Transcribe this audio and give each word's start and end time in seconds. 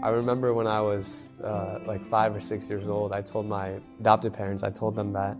I 0.00 0.10
remember 0.10 0.54
when 0.54 0.68
I 0.68 0.80
was 0.80 1.28
uh, 1.42 1.80
like 1.84 2.08
five 2.08 2.32
or 2.32 2.40
six 2.40 2.70
years 2.70 2.86
old, 2.86 3.10
I 3.12 3.20
told 3.20 3.46
my 3.46 3.80
adopted 3.98 4.32
parents, 4.32 4.62
I 4.62 4.70
told 4.70 4.94
them 4.94 5.12
that, 5.14 5.36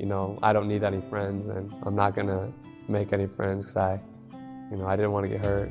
you 0.00 0.06
know, 0.06 0.36
I 0.42 0.52
don't 0.52 0.66
need 0.66 0.82
any 0.82 1.00
friends 1.00 1.46
and 1.46 1.72
I'm 1.84 1.94
not 1.94 2.16
gonna 2.16 2.52
make 2.88 3.12
any 3.12 3.28
friends 3.28 3.66
because 3.66 3.76
I, 3.76 4.00
you 4.72 4.78
know, 4.78 4.86
I 4.86 4.96
didn't 4.96 5.12
want 5.12 5.26
to 5.26 5.30
get 5.30 5.46
hurt. 5.46 5.70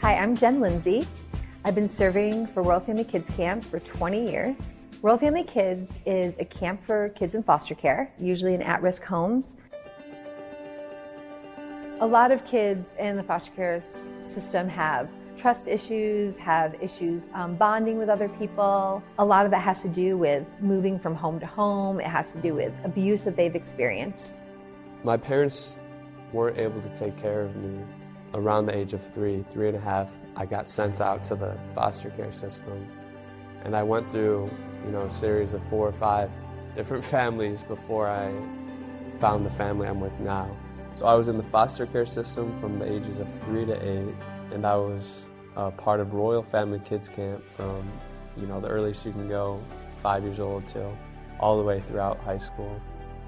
Hi, 0.00 0.16
I'm 0.16 0.34
Jen 0.34 0.58
Lindsay. 0.58 1.06
I've 1.66 1.74
been 1.74 1.90
serving 1.90 2.46
for 2.46 2.62
Royal 2.62 2.80
Family 2.80 3.04
Kids 3.04 3.28
Camp 3.36 3.62
for 3.62 3.78
20 3.78 4.30
years. 4.30 4.86
Royal 5.02 5.18
Family 5.18 5.44
Kids 5.44 6.00
is 6.06 6.34
a 6.38 6.46
camp 6.46 6.82
for 6.82 7.10
kids 7.10 7.34
in 7.34 7.42
foster 7.42 7.74
care, 7.74 8.10
usually 8.18 8.54
in 8.54 8.62
at 8.62 8.80
risk 8.80 9.04
homes. 9.04 9.54
A 12.02 12.06
lot 12.06 12.32
of 12.32 12.44
kids 12.44 12.88
in 12.98 13.16
the 13.16 13.22
foster 13.22 13.52
care 13.52 13.80
system 14.26 14.68
have 14.68 15.08
trust 15.36 15.68
issues, 15.68 16.36
have 16.36 16.74
issues 16.82 17.28
um, 17.32 17.54
bonding 17.54 17.96
with 17.96 18.08
other 18.08 18.28
people. 18.28 19.00
A 19.20 19.24
lot 19.24 19.44
of 19.44 19.52
that 19.52 19.60
has 19.60 19.82
to 19.82 19.88
do 19.88 20.16
with 20.16 20.44
moving 20.58 20.98
from 20.98 21.14
home 21.14 21.38
to 21.38 21.46
home, 21.46 22.00
it 22.00 22.06
has 22.06 22.32
to 22.32 22.40
do 22.40 22.54
with 22.54 22.72
abuse 22.82 23.22
that 23.22 23.36
they've 23.36 23.54
experienced. 23.54 24.42
My 25.04 25.16
parents 25.16 25.78
weren't 26.32 26.58
able 26.58 26.80
to 26.80 26.88
take 26.88 27.16
care 27.18 27.42
of 27.42 27.54
me 27.54 27.84
around 28.34 28.66
the 28.66 28.76
age 28.76 28.94
of 28.94 29.00
three, 29.00 29.44
three 29.48 29.68
and 29.68 29.76
a 29.76 29.80
half. 29.80 30.12
I 30.34 30.44
got 30.44 30.66
sent 30.66 31.00
out 31.00 31.22
to 31.26 31.36
the 31.36 31.56
foster 31.72 32.10
care 32.10 32.32
system. 32.32 32.84
And 33.62 33.76
I 33.76 33.84
went 33.84 34.10
through, 34.10 34.50
you 34.84 34.90
know, 34.90 35.02
a 35.02 35.10
series 35.12 35.52
of 35.52 35.62
four 35.62 35.86
or 35.86 35.92
five 35.92 36.32
different 36.74 37.04
families 37.16 37.62
before 37.62 38.08
I 38.08 38.34
found 39.20 39.46
the 39.46 39.50
family 39.50 39.86
I'm 39.86 40.00
with 40.00 40.18
now. 40.18 40.50
So 40.94 41.06
I 41.06 41.14
was 41.14 41.28
in 41.28 41.36
the 41.36 41.42
foster 41.44 41.86
care 41.86 42.06
system 42.06 42.58
from 42.60 42.78
the 42.78 42.90
ages 42.90 43.18
of 43.18 43.32
three 43.44 43.64
to 43.64 43.74
eight, 43.74 44.14
and 44.52 44.66
I 44.66 44.76
was 44.76 45.28
uh, 45.56 45.70
part 45.70 46.00
of 46.00 46.12
Royal 46.12 46.42
Family 46.42 46.80
Kids 46.80 47.08
Camp 47.08 47.44
from, 47.44 47.82
you 48.36 48.46
know, 48.46 48.60
the 48.60 48.68
earliest 48.68 49.04
you 49.06 49.12
can 49.12 49.28
go, 49.28 49.60
five 50.02 50.22
years 50.22 50.38
old 50.38 50.66
till 50.66 50.96
all 51.40 51.56
the 51.56 51.64
way 51.64 51.80
throughout 51.86 52.18
high 52.20 52.38
school. 52.38 52.80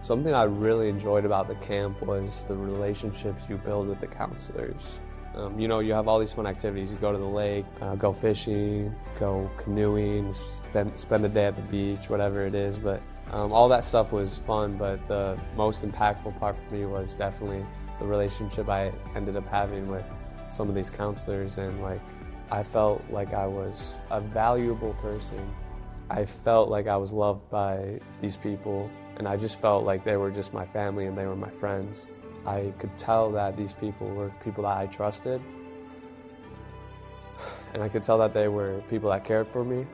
Something 0.03 0.34
I 0.34 0.45
really 0.45 0.89
enjoyed 0.89 1.25
about 1.25 1.48
the 1.48 1.55
camp 1.56 2.03
was 2.03 2.45
the 2.45 2.55
relationships 2.55 3.48
you 3.48 3.56
build 3.56 3.89
with 3.89 4.01
the 4.01 4.06
counselors. 4.06 5.01
Um, 5.37 5.59
you 5.59 5.67
know, 5.67 5.81
you 5.81 5.93
have 5.93 6.07
all 6.07 6.19
these 6.19 6.33
fun 6.33 6.47
activities. 6.47 6.93
You 6.93 6.99
go 6.99 7.13
to 7.13 7.19
the 7.19 7.25
lake, 7.25 7.65
uh, 7.81 7.97
go 7.97 8.13
fishing, 8.13 8.95
go 9.19 9.51
canoeing, 9.59 10.33
spend, 10.33 10.97
spend 10.97 11.25
a 11.25 11.29
day 11.29 11.47
at 11.47 11.57
the 11.57 11.63
beach, 11.63 12.09
whatever 12.09 12.47
it 12.47 12.55
is. 12.55 12.79
But 12.79 13.03
um, 13.33 13.53
all 13.53 13.69
that 13.69 13.83
stuff 13.85 14.12
was 14.12 14.39
fun, 14.39 14.77
but 14.77 15.05
the 15.09 15.39
most 15.57 15.85
impactful 15.85 16.39
part 16.39 16.57
for 16.57 16.75
me 16.75 16.87
was 16.87 17.15
definitely 17.17 17.65
the 17.99 18.05
relationship 18.05 18.69
I 18.69 18.93
ended 19.17 19.37
up 19.37 19.47
having 19.49 19.89
with 19.89 20.05
some 20.53 20.69
of 20.69 20.75
these 20.75 20.91
counselors. 20.91 21.59
And 21.59 21.83
like, 21.83 22.01
I 22.51 22.62
felt 22.62 23.03
like 23.11 23.35
I 23.35 23.47
was 23.47 23.95
a 24.11 24.21
valuable 24.21 24.95
person. 24.95 25.53
I 26.11 26.25
felt 26.27 26.69
like 26.69 26.87
I 26.87 26.97
was 26.97 27.12
loved 27.12 27.51
by 27.51 27.99
these 28.21 28.37
people 28.37 28.91
and 29.17 29.27
I 29.27 29.37
just 29.37 29.61
felt 29.61 29.85
like 29.85 30.05
they 30.05 30.17
were 30.17 30.31
just 30.31 30.53
my 30.53 30.67
family 30.67 31.07
and 31.07 31.17
they 31.17 31.27
were 31.27 31.37
my 31.37 31.51
friends. 31.51 32.09
I 32.47 32.73
could 32.78 32.97
tell 32.97 33.31
that 33.33 33.56
these 33.56 33.73
people 33.73 34.09
were 34.09 34.31
people 34.42 34.64
that 34.64 34.77
I 34.77 34.87
trusted, 34.87 35.41
and 37.73 37.83
I 37.83 37.89
could 37.89 38.05
tell 38.05 38.19
that 38.19 38.34
they 38.34 38.48
were 38.48 38.83
people 38.91 39.11
that 39.11 39.25
cared 39.25 39.48
for 39.48 39.64
me. 39.64 39.87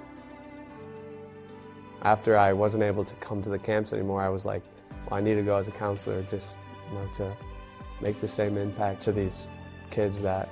After 2.03 2.37
I 2.37 2.53
wasn't 2.53 2.83
able 2.83 3.05
to 3.05 3.15
come 3.17 3.43
to 3.43 3.51
the 3.51 3.59
camps 3.59 3.93
anymore, 3.93 4.23
I 4.23 4.29
was 4.29 4.45
like, 4.45 4.63
well, 5.07 5.19
I 5.19 5.23
need 5.23 5.35
to 5.35 5.43
go 5.43 5.57
as 5.57 5.69
a 5.69 5.73
counselor 5.73 6.23
just 6.23 6.59
you 6.91 6.99
know, 6.99 7.07
to 7.15 7.37
make 8.01 8.21
the 8.21 8.29
same 8.29 8.57
impact 8.57 9.03
to 9.03 9.13
these 9.13 9.47
kids 9.91 10.23
that 10.23 10.49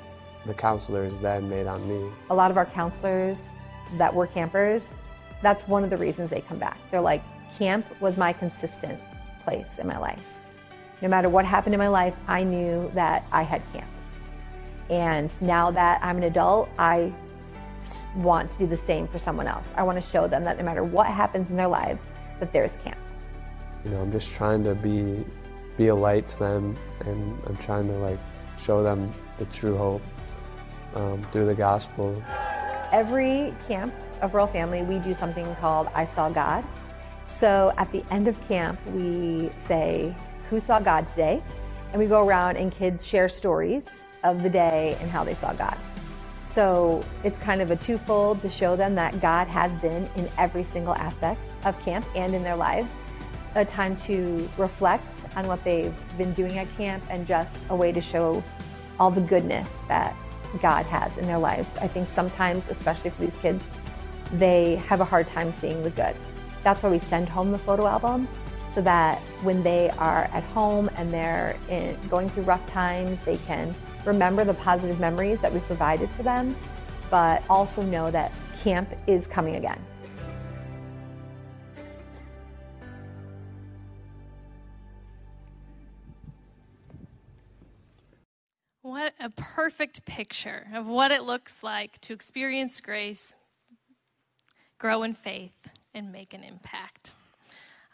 the 0.46 0.54
counselors 0.54 1.20
then 1.20 1.48
made 1.48 1.66
on 1.66 1.86
me. 1.88 2.10
A 2.30 2.34
lot 2.34 2.50
of 2.50 2.56
our 2.56 2.66
counselors 2.66 3.50
that 3.96 4.14
were 4.14 4.26
campers, 4.26 4.92
that's 5.42 5.66
one 5.66 5.84
of 5.84 5.91
the 5.91 5.97
reasons 5.97 6.30
they 6.30 6.42
come 6.42 6.59
back. 6.59 6.78
They're 6.91 7.00
like, 7.00 7.22
camp 7.59 7.86
was 8.00 8.16
my 8.16 8.32
consistent 8.32 9.00
place 9.42 9.78
in 9.78 9.86
my 9.86 9.98
life. 9.98 10.22
No 11.00 11.09
matter 11.09 11.28
what 11.28 11.44
happened 11.44 11.75
in 11.75 11.78
my 11.78 11.88
life, 11.88 12.16
I 12.26 12.42
knew 12.42 12.91
that 12.94 13.25
I 13.31 13.42
had 13.42 13.62
camp. 13.72 13.88
And 14.91 15.31
now 15.41 15.70
that 15.70 16.00
I'm 16.03 16.16
an 16.16 16.25
adult, 16.25 16.69
I 16.78 17.12
want 18.16 18.50
to 18.50 18.59
do 18.59 18.66
the 18.66 18.76
same 18.76 19.06
for 19.06 19.19
someone 19.19 19.47
else. 19.47 19.66
I 19.76 19.82
want 19.82 20.03
to 20.03 20.10
show 20.10 20.26
them 20.26 20.44
that 20.44 20.59
no 20.59 20.64
matter 20.64 20.82
what 20.82 21.06
happens 21.06 21.50
in 21.50 21.56
their 21.56 21.69
lives, 21.69 22.04
that 22.41 22.53
there's 22.53 22.72
camp. 22.84 22.98
You 23.84 23.92
know, 23.92 24.00
I'm 24.00 24.12
just 24.12 24.32
trying 24.32 24.64
to 24.64 24.75
be 24.75 25.25
be 25.76 25.88
a 25.88 25.94
light 25.94 26.26
to 26.26 26.38
them, 26.41 26.76
and 27.06 27.38
I'm 27.47 27.56
trying 27.59 27.86
to 27.86 27.94
like 27.94 28.19
show 28.59 28.82
them 28.82 29.12
the 29.38 29.44
true 29.47 29.76
hope 29.76 30.03
um, 30.94 31.25
through 31.30 31.47
the 31.47 31.54
gospel. 31.54 32.20
Every 32.91 33.54
camp 33.69 33.94
of 34.20 34.34
Royal 34.34 34.48
Family, 34.48 34.82
we 34.82 34.98
do 34.98 35.15
something 35.15 35.54
called 35.56 35.88
I 35.94 36.04
Saw 36.04 36.28
God. 36.30 36.65
So 37.28 37.72
at 37.76 37.92
the 37.92 38.03
end 38.10 38.26
of 38.26 38.41
camp, 38.48 38.84
we 38.86 39.50
say, 39.59 40.16
Who 40.50 40.60
saw 40.60 40.81
God 40.81 41.06
today? 41.09 41.42
And 41.92 42.00
we 42.00 42.06
go 42.06 42.26
around 42.26 42.56
and 42.56 42.72
kids 42.72 43.06
share 43.06 43.28
stories 43.28 43.86
of 44.25 44.42
the 44.42 44.50
day 44.50 44.97
and 45.00 45.10
how 45.10 45.25
they 45.25 45.34
saw 45.34 45.53
God. 45.53 45.76
So 46.50 47.04
it's 47.22 47.38
kind 47.38 47.60
of 47.60 47.70
a 47.70 47.76
twofold 47.76 48.41
to 48.42 48.48
show 48.48 48.75
them 48.75 48.94
that 48.94 49.20
God 49.20 49.47
has 49.48 49.75
been 49.81 50.09
in 50.16 50.28
every 50.38 50.64
single 50.64 50.94
aspect 50.94 51.41
of 51.64 51.78
camp 51.84 52.06
and 52.14 52.34
in 52.34 52.42
their 52.42 52.56
lives. 52.56 52.91
A 53.54 53.64
time 53.64 53.97
to 53.98 54.48
reflect 54.56 55.25
on 55.36 55.47
what 55.47 55.62
they've 55.64 55.94
been 56.16 56.32
doing 56.32 56.59
at 56.59 56.70
camp 56.76 57.03
and 57.10 57.26
just 57.26 57.66
a 57.70 57.76
way 57.76 57.92
to 57.92 58.00
show 58.00 58.42
all 58.98 59.10
the 59.10 59.20
goodness 59.20 59.69
that 59.88 60.15
God 60.62 60.86
has 60.86 61.16
in 61.19 61.26
their 61.26 61.38
lives. 61.38 61.69
I 61.80 61.88
think 61.88 62.09
sometimes, 62.10 62.69
especially 62.70 63.10
for 63.10 63.20
these 63.20 63.36
kids, 63.36 63.62
they 64.32 64.76
have 64.86 65.00
a 65.00 65.04
hard 65.04 65.28
time 65.28 65.53
seeing 65.53 65.82
the 65.82 65.91
good. 65.91 66.16
That's 66.62 66.82
why 66.82 66.91
we 66.91 66.98
send 66.98 67.28
home 67.28 67.53
the 67.53 67.59
photo 67.59 67.86
album 67.86 68.28
so 68.78 68.83
that 68.83 69.19
when 69.43 69.61
they 69.65 69.91
are 69.99 70.31
at 70.33 70.44
home 70.44 70.89
and 70.94 71.12
they're 71.12 71.56
in, 71.69 71.97
going 72.09 72.28
through 72.28 72.44
rough 72.44 72.65
times, 72.71 73.19
they 73.25 73.37
can 73.39 73.75
remember 74.05 74.44
the 74.44 74.55
positive 74.55 75.00
memories 75.00 75.41
that 75.41 75.53
we 75.53 75.59
provided 75.59 76.09
for 76.11 76.22
them, 76.22 76.55
but 77.11 77.43
also 77.50 77.83
know 77.83 78.09
that 78.09 78.31
camp 78.62 78.89
is 79.09 79.27
coming 79.27 79.56
again. 79.56 79.84
What 88.83 89.12
a 89.19 89.31
perfect 89.31 90.05
picture 90.05 90.69
of 90.72 90.87
what 90.87 91.10
it 91.10 91.25
looks 91.25 91.65
like 91.65 92.00
to 92.03 92.12
experience 92.12 92.81
grace, 92.81 93.34
grow 94.78 95.03
in 95.03 95.15
faith, 95.15 95.66
and 95.93 96.12
make 96.12 96.33
an 96.33 96.45
impact. 96.45 97.12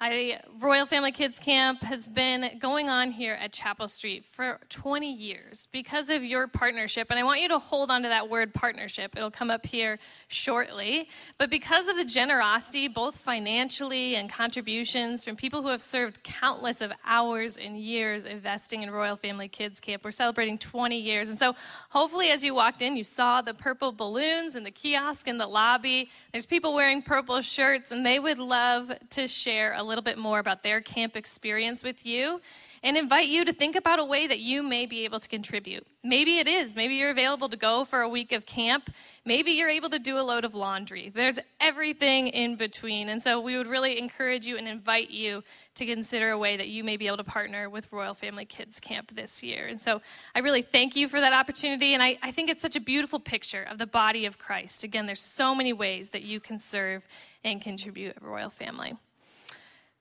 I, 0.01 0.41
Royal 0.61 0.87
Family 0.87 1.13
Kids 1.13 1.39
Camp 1.39 1.83
has 1.83 2.09
been 2.09 2.59
going 2.59 2.89
on 2.89 3.13
here 3.13 3.35
at 3.41 3.53
Chapel 3.53 3.87
Street 3.87 4.25
for 4.25 4.59
20 4.69 5.11
years 5.11 5.69
because 5.71 6.11
of 6.11 6.25
your 6.25 6.49
partnership. 6.49 7.07
And 7.11 7.19
I 7.19 7.23
want 7.23 7.41
you 7.41 7.49
to 7.49 7.61
hold 7.61 7.93
on 7.93 8.03
to 8.03 8.09
that 8.09 8.29
word 8.29 8.53
partnership. 8.53 9.17
It'll 9.17 9.31
come 9.31 9.51
up 9.51 9.65
here 9.65 10.01
shortly. 10.27 11.09
But 11.39 11.49
because 11.49 11.87
of 11.87 11.97
the 11.97 12.05
generosity, 12.05 12.89
both 12.89 13.17
financially 13.17 14.17
and 14.17 14.29
contributions 14.29 15.25
from 15.25 15.37
people 15.37 15.63
who 15.63 15.69
have 15.69 15.81
served 15.81 16.25
countless 16.25 16.81
of 16.81 16.93
hours 17.07 17.57
and 17.57 17.79
years 17.79 18.25
investing 18.25 18.83
in 18.83 18.91
Royal 18.91 19.17
Family 19.17 19.49
Kids 19.49 19.79
Camp, 19.79 20.05
we're 20.05 20.11
celebrating 20.11 20.59
20 20.59 20.99
years. 20.99 21.29
And 21.29 21.39
so 21.39 21.55
hopefully 21.91 22.31
as 22.31 22.43
you 22.43 22.53
walked 22.53 22.83
in, 22.83 22.97
you 22.97 23.05
saw 23.05 23.43
the 23.43 23.55
purple 23.55 23.93
balloons 23.93 24.57
in 24.57 24.65
the 24.65 24.73
kiosk 24.73 25.29
in 25.29 25.39
the 25.39 25.47
lobby. 25.47 26.11
There's 26.33 26.47
people 26.47 26.75
wearing 26.75 27.01
purple 27.01 27.41
shirts, 27.43 27.93
and 27.93 28.05
they 28.05 28.19
would 28.19 28.39
love 28.39 28.91
to 29.11 29.29
share 29.29 29.75
a 29.75 29.84
little 29.85 29.95
little 29.95 30.03
bit 30.03 30.19
more 30.19 30.41
about 30.41 30.65
their 30.65 30.81
camp 30.81 31.17
experience 31.17 31.85
with 31.85 32.05
you 32.05 32.41
and 32.83 32.97
invite 32.97 33.29
you 33.29 33.45
to 33.45 33.53
think 33.53 33.77
about 33.77 34.01
a 34.01 34.05
way 34.05 34.27
that 34.27 34.41
you 34.41 34.61
may 34.61 34.87
be 34.87 35.05
able 35.05 35.21
to 35.21 35.29
contribute. 35.29 35.87
Maybe 36.03 36.39
it 36.39 36.49
is. 36.49 36.75
Maybe 36.75 36.97
you're 36.97 37.13
available 37.13 37.49
to 37.49 37.57
go 37.57 37.85
for 37.85 38.01
a 38.01 38.09
week 38.09 38.33
of 38.33 38.45
camp. 38.45 38.91
Maybe 39.25 39.53
you're 39.53 39.71
able 39.71 39.89
to 39.91 40.01
do 40.01 40.19
a 40.19 40.21
load 40.21 40.45
of 40.45 40.57
laundry. 40.57 41.13
There's 41.15 41.39
everything 41.61 42.27
in 42.27 42.57
between. 42.57 43.09
And 43.09 43.23
so 43.23 43.41
we 43.41 43.57
would 43.57 43.69
really 43.69 43.99
encourage 44.01 44.47
you 44.47 44.57
and 44.57 44.67
invite 44.67 45.11
you 45.11 45.45
to 45.77 45.87
consider 45.87 46.33
a 46.33 46.39
way 46.39 46.57
that 46.57 46.69
you 46.69 46.83
may 46.83 46.97
be 46.97 47.07
able 47.07 47.19
to 47.19 47.25
partner 47.25 47.71
with 47.71 47.91
Royal 47.93 48.15
Family 48.15 48.45
Kids 48.45 48.81
Camp 48.81 49.15
this 49.15 49.45
year. 49.45 49.69
And 49.69 49.81
so 49.81 50.03
I 50.35 50.41
really 50.41 50.63
thank 50.63 50.97
you 50.97 51.07
for 51.09 51.21
that 51.21 51.33
opportunity. 51.33 51.95
And 51.95 52.03
I, 52.03 52.19
I 52.21 52.33
think 52.33 52.51
it's 52.51 52.63
such 52.63 52.75
a 52.75 52.81
beautiful 52.81 53.21
picture 53.21 53.63
of 53.63 53.79
the 53.79 53.87
body 53.87 54.27
of 54.27 54.39
Christ. 54.39 54.83
Again, 54.83 55.07
there's 55.07 55.21
so 55.21 55.55
many 55.55 55.73
ways 55.73 56.11
that 56.11 56.23
you 56.23 56.41
can 56.41 56.59
serve 56.59 57.07
and 57.45 57.63
contribute 57.63 58.17
at 58.17 58.23
Royal 58.23 58.51
Family. 58.51 58.97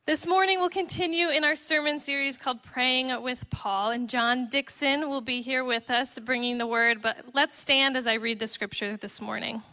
This 0.06 0.28
morning, 0.28 0.60
we'll 0.60 0.68
continue 0.68 1.30
in 1.30 1.46
our 1.46 1.56
sermon 1.56 1.98
series 1.98 2.38
called 2.38 2.62
Praying 2.62 3.22
with 3.24 3.50
Paul, 3.50 3.92
and 3.92 4.10
John 4.10 4.50
Dickson 4.50 5.10
will 5.10 5.22
be 5.22 5.42
here 5.42 5.64
with 5.64 5.90
us 5.90 6.20
bringing 6.20 6.58
the 6.58 6.68
word. 6.68 7.02
But 7.02 7.28
let's 7.32 7.58
stand 7.58 7.96
as 7.96 8.06
I 8.06 8.16
read 8.16 8.38
the 8.38 8.48
scripture 8.48 8.98
this 8.98 9.22
morning. 9.22 9.64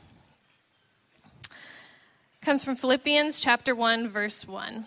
It 1.50 2.44
comes 2.44 2.62
from 2.62 2.76
Philippians 2.76 3.40
chapter 3.40 3.74
1, 3.74 4.06
verse 4.06 4.46
1. 4.46 4.86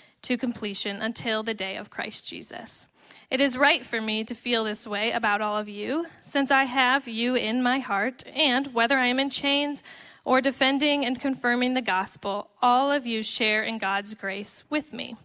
to 0.23 0.37
completion 0.37 1.01
until 1.01 1.43
the 1.43 1.53
day 1.53 1.77
of 1.77 1.89
Christ 1.89 2.27
Jesus. 2.27 2.87
It 3.29 3.39
is 3.39 3.57
right 3.57 3.85
for 3.85 4.01
me 4.01 4.23
to 4.25 4.35
feel 4.35 4.63
this 4.63 4.85
way 4.85 5.11
about 5.11 5.41
all 5.41 5.57
of 5.57 5.69
you, 5.69 6.05
since 6.21 6.51
I 6.51 6.65
have 6.65 7.07
you 7.07 7.35
in 7.35 7.63
my 7.63 7.79
heart, 7.79 8.23
and 8.33 8.73
whether 8.73 8.97
I 8.97 9.07
am 9.07 9.19
in 9.19 9.29
chains 9.29 9.83
or 10.25 10.41
defending 10.41 11.05
and 11.05 11.19
confirming 11.19 11.73
the 11.73 11.81
gospel, 11.81 12.49
all 12.61 12.91
of 12.91 13.05
you 13.05 13.23
share 13.23 13.63
in 13.63 13.77
God's 13.77 14.13
grace 14.13 14.63
with 14.69 14.93
me. 14.93 15.15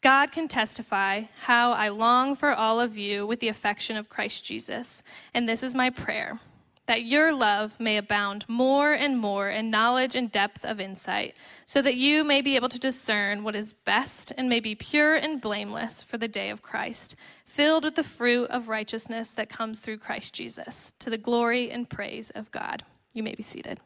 God 0.00 0.32
can 0.32 0.48
testify 0.48 1.22
how 1.42 1.72
I 1.72 1.88
long 1.88 2.36
for 2.36 2.52
all 2.52 2.80
of 2.80 2.96
you 2.96 3.26
with 3.26 3.40
the 3.40 3.48
affection 3.48 3.96
of 3.96 4.08
Christ 4.08 4.44
Jesus, 4.44 5.02
and 5.32 5.48
this 5.48 5.62
is 5.62 5.74
my 5.74 5.90
prayer 5.90 6.38
that 6.88 7.04
your 7.04 7.34
love 7.34 7.78
may 7.78 7.98
abound 7.98 8.46
more 8.48 8.94
and 8.94 9.18
more 9.18 9.50
in 9.50 9.70
knowledge 9.70 10.16
and 10.16 10.32
depth 10.32 10.64
of 10.64 10.80
insight, 10.80 11.36
so 11.66 11.82
that 11.82 11.96
you 11.96 12.24
may 12.24 12.40
be 12.40 12.56
able 12.56 12.70
to 12.70 12.78
discern 12.78 13.44
what 13.44 13.54
is 13.54 13.74
best 13.74 14.32
and 14.38 14.48
may 14.48 14.58
be 14.58 14.74
pure 14.74 15.14
and 15.14 15.38
blameless 15.38 16.02
for 16.02 16.16
the 16.16 16.26
day 16.26 16.48
of 16.48 16.62
Christ, 16.62 17.14
filled 17.44 17.84
with 17.84 17.94
the 17.94 18.02
fruit 18.02 18.48
of 18.50 18.68
righteousness 18.68 19.34
that 19.34 19.50
comes 19.50 19.80
through 19.80 19.98
Christ 19.98 20.32
Jesus, 20.32 20.94
to 20.98 21.10
the 21.10 21.18
glory 21.18 21.70
and 21.70 21.90
praise 21.90 22.30
of 22.30 22.50
God. 22.50 22.82
You 23.12 23.22
may 23.22 23.34
be 23.34 23.42
seated. 23.42 23.80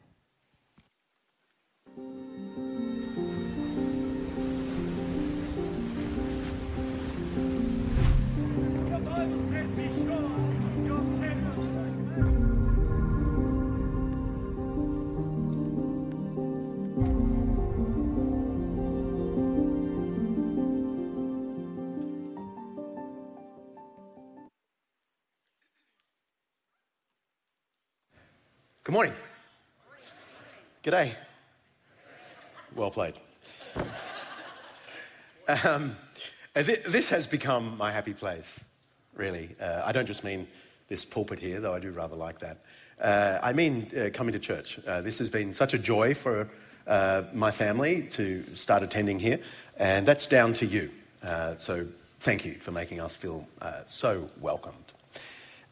Good 28.93 28.97
morning. 28.97 29.13
G'day. 30.83 31.15
Well 32.75 32.91
played. 32.91 33.15
Um, 35.63 35.97
uh, 36.55 36.61
th- 36.61 36.83
this 36.83 37.09
has 37.09 37.25
become 37.25 37.75
my 37.75 37.91
happy 37.91 38.13
place, 38.13 38.63
really. 39.15 39.55
Uh, 39.59 39.81
I 39.83 39.93
don't 39.93 40.05
just 40.05 40.23
mean 40.23 40.47
this 40.89 41.05
pulpit 41.05 41.39
here, 41.39 41.59
though 41.59 41.73
I 41.73 41.79
do 41.79 41.89
rather 41.89 42.15
like 42.15 42.37
that. 42.41 42.59
Uh, 43.01 43.39
I 43.41 43.51
mean 43.51 43.89
uh, 43.97 44.11
coming 44.13 44.31
to 44.33 44.39
church. 44.39 44.77
Uh, 44.85 45.01
this 45.01 45.17
has 45.17 45.27
been 45.31 45.55
such 45.55 45.73
a 45.73 45.79
joy 45.79 46.13
for 46.13 46.47
uh, 46.85 47.23
my 47.33 47.49
family 47.49 48.03
to 48.11 48.45
start 48.53 48.83
attending 48.83 49.17
here, 49.17 49.39
and 49.79 50.07
that's 50.07 50.27
down 50.27 50.53
to 50.53 50.67
you. 50.67 50.91
so 51.57 51.87
thank 52.19 52.45
you 52.45 52.53
for 52.59 52.71
making 52.71 53.01
us 53.01 53.15
feel 53.15 53.47
so 53.87 54.27
welcomed. 54.39 54.93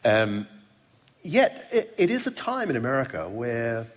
Um, 0.03 0.47
Yet, 1.23 1.67
it, 1.71 1.93
it 1.97 2.09
is 2.09 2.27
a 2.27 2.31
time 2.31 2.69
in 2.69 2.75
America 2.75 3.29
where 3.29 3.87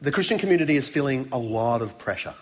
the 0.00 0.10
Christian 0.10 0.38
community 0.38 0.76
is 0.76 0.88
feeling 0.88 1.28
a 1.30 1.38
lot 1.38 1.82
of 1.82 1.98
pressure. 1.98 2.34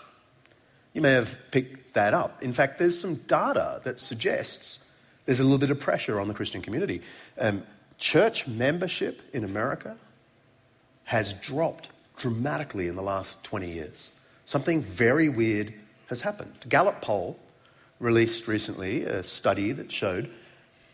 You 0.94 1.02
may 1.02 1.12
have 1.12 1.38
picked 1.50 1.94
that 1.94 2.14
up. 2.14 2.43
In 2.43 2.52
fact, 2.52 2.79
there's 2.79 2.99
some 2.99 3.17
data 3.17 3.81
that 3.85 4.00
suggests 4.00 4.91
there's 5.26 5.41
a 5.41 5.44
little 5.44 5.58
bit 5.58 5.70
of 5.70 5.79
pressure 5.79 6.19
on 6.19 6.29
the 6.29 6.35
Christian 6.35 6.62
community. 6.62 7.02
Um, 7.38 7.62
church 7.99 8.49
membership 8.49 9.20
in 9.32 9.44
America 9.44 9.97
has 11.05 11.35
dropped 11.35 11.91
dramatically 12.17 12.88
in 12.88 12.97
the 12.97 13.02
last 13.02 13.44
20 13.44 13.70
years. 13.70 14.11
Something 14.47 14.82
very 14.82 15.29
weird 15.29 15.75
has 16.06 16.23
happened. 16.23 16.52
Gallup 16.69 17.02
poll 17.02 17.38
released 17.99 18.49
recently 18.49 19.05
a 19.05 19.23
study 19.23 19.73
that 19.73 19.93
showed 19.93 20.31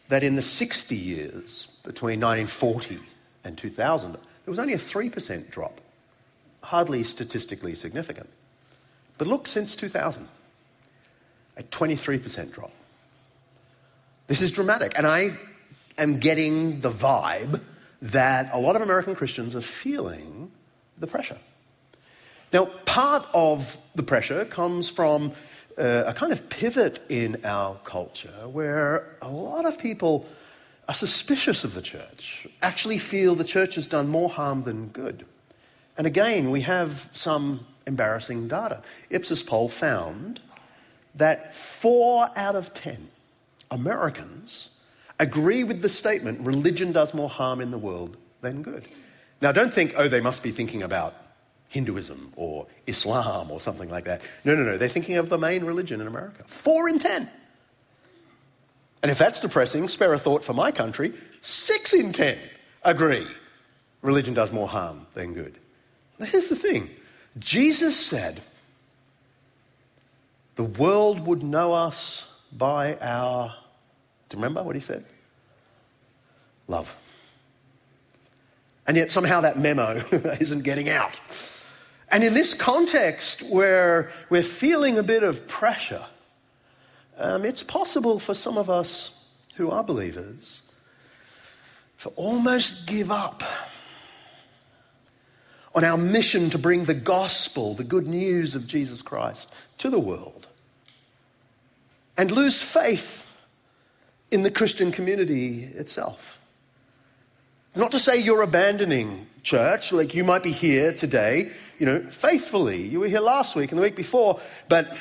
that 0.09 0.23
in 0.23 0.37
the 0.37 0.43
60 0.43 0.95
years 0.95 1.69
between 1.83 2.21
1940 2.21 3.01
and 3.45 3.57
2000, 3.57 4.13
there 4.13 4.21
was 4.47 4.59
only 4.59 4.75
a 4.75 4.79
3% 4.79 5.51
drop, 5.51 5.81
hardly 6.63 7.03
statistically 7.03 7.75
significant. 7.75 8.29
But 9.19 9.29
look, 9.29 9.47
since 9.47 9.75
2000, 9.77 10.29
a 11.57 11.63
23% 11.63 12.53
drop. 12.53 12.71
This 14.27 14.43
is 14.43 14.51
dramatic, 14.51 14.93
and 14.97 15.07
I 15.07 15.37
am 15.99 16.19
getting 16.19 16.81
the 16.81 16.91
vibe 16.91 17.61
that 18.03 18.51
a 18.53 18.59
lot 18.59 18.77
of 18.77 18.83
American 18.83 19.15
Christians 19.15 19.57
are 19.57 19.61
feeling 19.61 20.51
the 20.99 21.07
pressure. 21.07 21.39
Now, 22.53 22.67
part 22.85 23.27
of 23.35 23.77
the 23.95 24.03
pressure 24.03 24.45
comes 24.45 24.89
from 24.89 25.33
uh, 25.79 26.05
a 26.07 26.15
kind 26.15 26.33
of 26.33 26.49
pivot 26.49 27.05
in 27.09 27.41
our 27.45 27.77
culture 27.85 28.49
where 28.49 29.17
a 29.23 29.29
lot 29.29 29.67
of 29.67 29.79
people 29.79 30.27
are 30.89 30.95
suspicious 30.95 31.65
of 31.65 31.75
the 31.75 31.83
church, 31.83 32.47
actually 32.63 32.99
feel 32.99 33.35
the 33.35 33.45
church 33.45 33.75
has 33.75 33.87
done 33.87 34.09
more 34.09 34.31
harm 34.31 34.63
than 34.63 34.89
good. 34.89 35.25
And 35.99 36.07
again, 36.07 36.51
we 36.51 36.61
have 36.63 37.11
some 37.13 37.67
embarrassing 37.87 38.49
data. 38.49 38.83
Ipsos 39.11 39.43
poll 39.43 39.69
found 39.69 40.41
that 41.15 41.55
four 41.55 42.29
out 42.37 42.55
of 42.55 42.73
ten 42.75 43.09
Americans 43.71 44.81
agree 45.19 45.65
with 45.65 45.83
the 45.83 45.89
statement 45.89 46.41
religion 46.41 46.93
does 46.93 47.15
more 47.15 47.29
harm 47.29 47.61
in 47.61 47.71
the 47.71 47.79
world 47.79 48.17
than 48.43 48.63
good. 48.63 48.87
Now, 49.41 49.53
don't 49.53 49.73
think, 49.73 49.95
oh, 49.97 50.09
they 50.09 50.21
must 50.21 50.43
be 50.43 50.53
thinking 50.53 50.83
about 50.83 51.15
Hinduism 51.69 52.33
or 52.37 52.67
Islam 52.87 53.51
or 53.51 53.61
something 53.61 53.91
like 53.91 54.05
that. 54.05 54.23
No, 54.45 54.55
no, 54.55 54.63
no. 54.63 54.79
They're 54.79 54.89
thinking 54.89 55.17
of 55.17 55.29
the 55.29 55.39
main 55.39 55.65
religion 55.65 56.01
in 56.01 56.07
America. 56.07 56.45
Four 56.47 56.89
in 56.89 56.99
ten. 56.99 57.29
And 59.03 59.11
if 59.11 59.19
that's 59.19 59.41
depressing, 59.41 59.89
spare 59.89 60.15
a 60.15 60.19
thought 60.19 60.45
for 60.45 60.55
my 60.55 60.71
country. 60.71 61.13
Six 61.41 61.93
in 61.93 62.13
ten 62.13 62.39
agree 62.83 63.27
religion 64.03 64.35
does 64.35 64.53
more 64.53 64.69
harm 64.69 65.07
than 65.15 65.35
good. 65.35 65.59
Here's 66.19 66.49
the 66.49 66.57
thing 66.57 66.89
Jesus 67.39 67.99
said, 67.99 68.41
the 70.55 70.65
world 70.65 71.27
would 71.27 71.43
know 71.43 71.73
us 71.73 72.33
by 72.53 72.97
our. 73.01 73.55
Do 74.29 74.37
you 74.37 74.43
remember 74.43 74.63
what 74.63 74.75
he 74.75 74.81
said? 74.81 75.05
Love. 76.67 76.95
And 78.87 78.97
yet 78.97 79.11
somehow 79.11 79.41
that 79.43 79.59
memo 79.59 80.03
isn't 80.41 80.63
getting 80.63 80.89
out. 80.89 81.21
And 82.09 82.23
in 82.23 82.35
this 82.35 82.55
context 82.55 83.43
where 83.43 84.11
we're 84.31 84.43
feeling 84.43 84.99
a 84.99 85.03
bit 85.03 85.23
of 85.23 85.49
pressure, 85.49 86.05
um, 87.19 87.45
it's 87.45 87.63
possible 87.63 88.19
for 88.19 88.35
some 88.35 88.57
of 88.57 88.71
us 88.71 89.25
who 89.57 89.71
are 89.71 89.83
believers 89.83 90.63
to 91.99 92.11
almost 92.11 92.87
give 92.87 93.11
up 93.11 93.43
on 95.75 95.85
our 95.85 95.99
mission 95.99 96.51
to 96.51 96.59
bring 96.59 96.85
the 96.85 96.95
gospel, 96.95 97.75
the 97.75 97.85
good 97.85 98.07
news 98.07 98.55
of 98.55 98.67
Jesus 98.67 99.03
Christ, 99.03 99.53
to 99.79 99.91
the 99.91 99.99
world 99.99 100.47
and 102.17 102.31
lose 102.31 102.63
faith 102.63 103.31
in 104.31 104.43
the 104.43 104.51
Christian 104.51 104.91
community 104.91 105.65
itself. 105.65 106.41
Not 107.75 107.91
to 107.91 108.01
say 108.01 108.17
you're 108.17 108.43
abandoning 108.43 109.27
church, 109.43 109.93
like 109.93 110.15
you 110.15 110.25
might 110.25 110.43
be 110.43 110.53
here 110.53 110.93
today, 110.93 111.53
you 111.79 111.87
know, 111.87 112.01
faithfully. 112.01 112.83
You 112.83 113.01
were 113.01 113.09
here 113.09 113.21
last 113.21 113.57
week 113.57 113.73
and 113.73 113.79
the 113.79 113.83
week 113.83 113.97
before, 113.97 114.41
but 114.69 114.97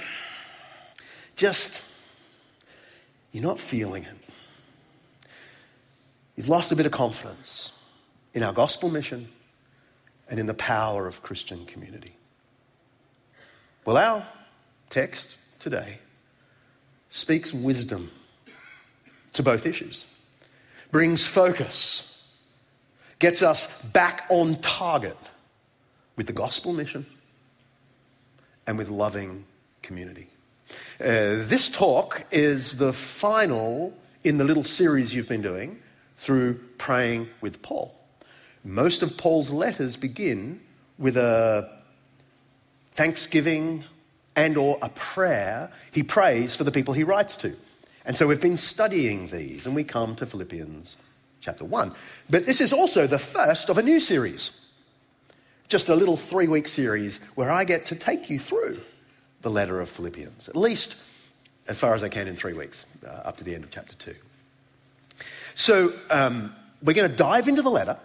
just, 1.36 1.84
you're 3.32 3.44
not 3.44 3.60
feeling 3.60 4.04
it. 4.04 4.18
You've 6.36 6.50
lost 6.50 6.72
a 6.72 6.76
bit 6.76 6.86
of 6.86 6.92
confidence 6.92 7.72
in 8.34 8.44
our 8.44 8.54
gospel 8.54 8.90
mission 8.90 9.30
and 10.30 10.40
in 10.40 10.48
the 10.48 10.54
power 10.54 11.08
of 11.08 11.22
Christian 11.24 11.66
community. 11.66 12.16
Well, 13.86 13.98
our 13.98 14.28
text 14.90 15.38
today 15.60 16.00
speaks 17.10 17.54
wisdom 17.54 18.12
to 19.34 19.44
both 19.44 19.66
issues, 19.66 20.06
brings 20.92 21.26
focus 21.26 22.12
gets 23.20 23.42
us 23.42 23.84
back 23.86 24.26
on 24.30 24.56
target 24.62 25.18
with 26.16 26.28
the 26.28 26.34
gospel 26.34 26.74
mission 26.74 27.06
and 28.68 28.78
with 28.78 28.90
loving 28.90 29.46
community. 29.82 30.28
Uh, 31.00 31.44
this 31.46 31.70
talk 31.70 32.24
is 32.32 32.78
the 32.78 32.94
final 32.94 33.94
in 34.24 34.38
the 34.38 34.44
little 34.44 34.64
series 34.64 35.14
you've 35.14 35.30
been 35.30 35.42
doing 35.42 35.80
through 36.18 36.56
praying 36.78 37.28
with 37.42 37.62
Paul. 37.62 37.96
Most 38.64 39.04
of 39.04 39.16
Paul's 39.18 39.52
letters 39.52 39.96
begin 39.96 40.60
with 40.98 41.18
a 41.18 41.70
thanksgiving 42.92 43.84
and 44.36 44.58
or 44.58 44.78
a 44.82 44.90
prayer 44.90 45.72
he 45.92 46.02
prays 46.02 46.56
for 46.56 46.64
the 46.64 46.72
people 46.72 46.94
he 46.94 47.04
writes 47.04 47.38
to. 47.38 47.56
And 48.06 48.18
so 48.18 48.28
we've 48.28 48.42
been 48.42 48.58
studying 48.58 49.28
these 49.28 49.66
and 49.66 49.76
we 49.76 49.84
come 49.84 50.16
to 50.16 50.26
Philippians 50.26 50.98
chapter 51.42 51.66
1. 51.66 51.94
But 52.30 52.46
this 52.46 52.62
is 52.62 52.74
also 52.74 53.08
the 53.08 53.20
first 53.20 53.70
of 53.70 53.78
a 53.78 53.84
new 53.84 54.00
series. 54.00 54.65
Just 55.68 55.90
a 55.90 55.96
little 55.96 56.18
3-week 56.18 56.68
series 56.68 57.20
where 57.36 57.52
I 57.52 57.64
get 57.64 57.86
to 57.88 57.96
take 57.96 58.30
you 58.30 58.40
through 58.40 58.80
the 59.42 59.50
letter 59.50 59.82
of 59.82 59.90
Philippians, 59.90 60.48
at 60.50 60.56
least 60.56 60.96
as 61.68 61.80
far 61.80 61.96
as 61.96 62.04
I 62.04 62.10
can 62.10 62.28
in 62.28 62.36
3 62.36 62.54
weeks, 62.54 62.86
uh, 63.06 63.10
up 63.10 63.38
to 63.38 63.44
the 63.44 63.56
end 63.56 63.64
of 63.64 63.72
chapter 63.72 63.96
2. 63.96 64.16
So 65.56 65.94
um, 66.10 66.56
we're 66.84 66.94
going 66.94 67.10
to 67.10 67.18
dive 67.18 67.48
into 67.48 67.62
the 67.62 67.72
letter. 67.72 67.98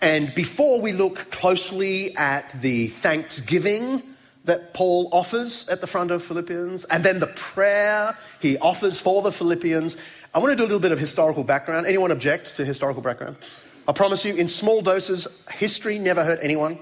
And 0.00 0.34
before 0.34 0.80
we 0.80 0.92
look 0.92 1.30
closely 1.30 2.16
at 2.16 2.60
the 2.60 2.88
thanksgiving 2.88 4.02
that 4.44 4.74
Paul 4.74 5.08
offers 5.12 5.68
at 5.68 5.80
the 5.80 5.86
front 5.86 6.10
of 6.10 6.22
Philippians, 6.22 6.84
and 6.84 7.02
then 7.02 7.18
the 7.18 7.28
prayer 7.28 8.16
he 8.40 8.58
offers 8.58 9.00
for 9.00 9.22
the 9.22 9.32
Philippians. 9.32 9.96
I 10.34 10.38
want 10.38 10.52
to 10.52 10.56
do 10.56 10.62
a 10.62 10.66
little 10.66 10.80
bit 10.80 10.92
of 10.92 10.98
historical 10.98 11.44
background. 11.44 11.86
Anyone 11.86 12.10
object 12.10 12.56
to 12.56 12.64
historical 12.64 13.02
background? 13.02 13.36
I 13.86 13.92
promise 13.92 14.24
you, 14.24 14.34
in 14.34 14.48
small 14.48 14.80
doses, 14.82 15.44
history 15.50 15.98
never 15.98 16.24
hurt 16.24 16.38
anyone. 16.42 16.78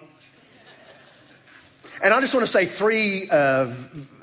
And 2.02 2.12
I 2.12 2.20
just 2.20 2.34
want 2.34 2.46
to 2.46 2.52
say 2.52 2.66
three, 2.66 3.28
uh, 3.30 3.72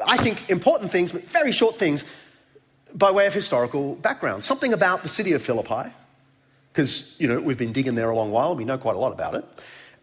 I 0.06 0.18
think, 0.18 0.50
important 0.50 0.92
things, 0.92 1.12
but 1.12 1.24
very 1.24 1.52
short 1.52 1.78
things, 1.78 2.06
by 2.94 3.12
way 3.12 3.26
of 3.28 3.34
historical 3.34 3.96
background. 3.96 4.44
Something 4.44 4.74
about 4.74 5.04
the 5.04 5.10
city 5.10 5.34
of 5.34 5.42
Philippi, 5.42 5.90
because, 6.74 7.16
you 7.20 7.28
know, 7.28 7.40
we've 7.40 7.58
been 7.58 7.74
digging 7.74 7.96
there 7.96 8.10
a 8.10 8.16
long 8.16 8.32
while, 8.32 8.50
and 8.50 8.58
we 8.58 8.66
know 8.66 8.78
quite 8.78 8.96
a 8.96 9.00
lot 9.00 9.14
about 9.14 9.36
it. 9.36 9.46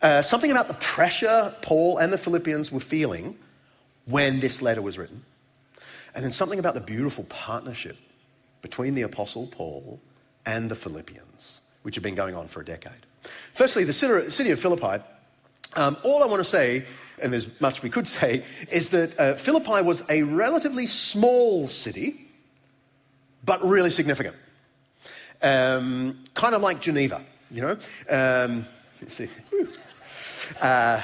Uh, 0.02 0.22
something 0.22 0.50
about 0.50 0.68
the 0.68 0.74
pressure 0.74 1.54
Paul 1.62 1.98
and 1.98 2.12
the 2.12 2.18
Philippians 2.18 2.70
were 2.70 2.80
feeling 2.80 3.38
when 4.04 4.40
this 4.40 4.62
letter 4.62 4.82
was 4.82 4.98
written. 4.98 5.24
And 6.14 6.24
then 6.24 6.32
something 6.32 6.58
about 6.58 6.74
the 6.74 6.80
beautiful 6.80 7.24
partnership 7.24 7.96
between 8.62 8.94
the 8.94 9.02
Apostle 9.02 9.46
Paul 9.46 10.00
and 10.44 10.70
the 10.70 10.74
Philippians, 10.74 11.60
which 11.86 11.94
have 11.94 12.02
been 12.02 12.16
going 12.16 12.34
on 12.34 12.48
for 12.48 12.60
a 12.60 12.64
decade. 12.64 13.06
Firstly, 13.54 13.84
the 13.84 13.92
city 13.92 14.50
of 14.50 14.58
Philippi, 14.58 15.00
um, 15.74 15.96
all 16.02 16.20
I 16.20 16.26
want 16.26 16.40
to 16.40 16.44
say, 16.44 16.84
and 17.22 17.32
there's 17.32 17.48
much 17.60 17.80
we 17.80 17.90
could 17.90 18.08
say, 18.18 18.42
is 18.72 18.88
that 18.88 19.20
uh, 19.20 19.34
Philippi 19.36 19.82
was 19.82 20.02
a 20.08 20.24
relatively 20.24 20.88
small 20.88 21.68
city, 21.68 22.26
but 23.44 23.64
really 23.64 23.90
significant. 23.90 24.34
Um, 25.40 26.24
kind 26.34 26.56
of 26.56 26.60
like 26.60 26.80
Geneva, 26.80 27.22
you 27.52 27.62
know? 27.62 27.78
Um, 28.10 28.66
see. 29.06 29.28
Uh, 30.60 31.00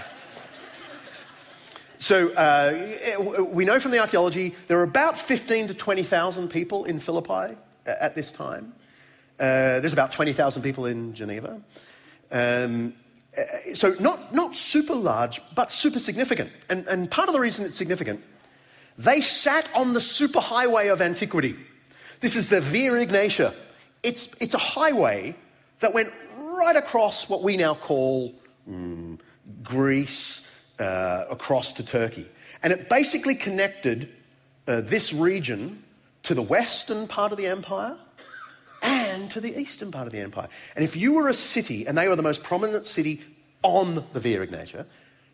so 1.98 2.30
uh, 2.30 3.44
we 3.52 3.64
know 3.64 3.78
from 3.78 3.92
the 3.92 4.00
archaeology 4.00 4.56
there 4.66 4.80
are 4.80 4.82
about 4.82 5.16
15 5.16 5.68
to 5.68 5.74
20,000 5.74 6.48
people 6.48 6.86
in 6.86 6.98
Philippi 6.98 7.54
at 7.86 8.16
this 8.16 8.32
time. 8.32 8.74
Uh, 9.42 9.80
there's 9.80 9.92
about 9.92 10.12
20,000 10.12 10.62
people 10.62 10.86
in 10.86 11.14
Geneva. 11.14 11.60
Um, 12.30 12.94
uh, 13.36 13.74
so 13.74 13.96
not, 13.98 14.32
not 14.32 14.54
super 14.54 14.94
large, 14.94 15.40
but 15.56 15.72
super 15.72 15.98
significant. 15.98 16.52
And, 16.68 16.86
and 16.86 17.10
part 17.10 17.28
of 17.28 17.32
the 17.32 17.40
reason 17.40 17.64
it's 17.64 17.74
significant, 17.74 18.22
they 18.96 19.20
sat 19.20 19.68
on 19.74 19.94
the 19.94 19.98
superhighway 19.98 20.92
of 20.92 21.02
antiquity. 21.02 21.56
This 22.20 22.36
is 22.36 22.50
the 22.50 22.60
Via 22.60 22.92
Egnatia. 22.92 23.52
It's, 24.04 24.32
it's 24.40 24.54
a 24.54 24.58
highway 24.58 25.34
that 25.80 25.92
went 25.92 26.12
right 26.36 26.76
across 26.76 27.28
what 27.28 27.42
we 27.42 27.56
now 27.56 27.74
call 27.74 28.32
mm, 28.70 29.18
Greece, 29.64 30.48
uh, 30.78 31.24
across 31.28 31.72
to 31.72 31.84
Turkey. 31.84 32.28
And 32.62 32.72
it 32.72 32.88
basically 32.88 33.34
connected 33.34 34.08
uh, 34.68 34.82
this 34.82 35.12
region 35.12 35.82
to 36.22 36.34
the 36.34 36.42
western 36.42 37.08
part 37.08 37.32
of 37.32 37.38
the 37.38 37.48
empire 37.48 37.96
and 38.82 39.30
to 39.30 39.40
the 39.40 39.58
eastern 39.58 39.92
part 39.92 40.06
of 40.06 40.12
the 40.12 40.20
empire. 40.20 40.48
And 40.74 40.84
if 40.84 40.96
you 40.96 41.14
were 41.14 41.28
a 41.28 41.34
city, 41.34 41.86
and 41.86 41.96
they 41.96 42.08
were 42.08 42.16
the 42.16 42.22
most 42.22 42.42
prominent 42.42 42.84
city 42.84 43.22
on 43.62 44.04
the 44.12 44.20
Via 44.20 44.44
Egnatia, 44.44 44.86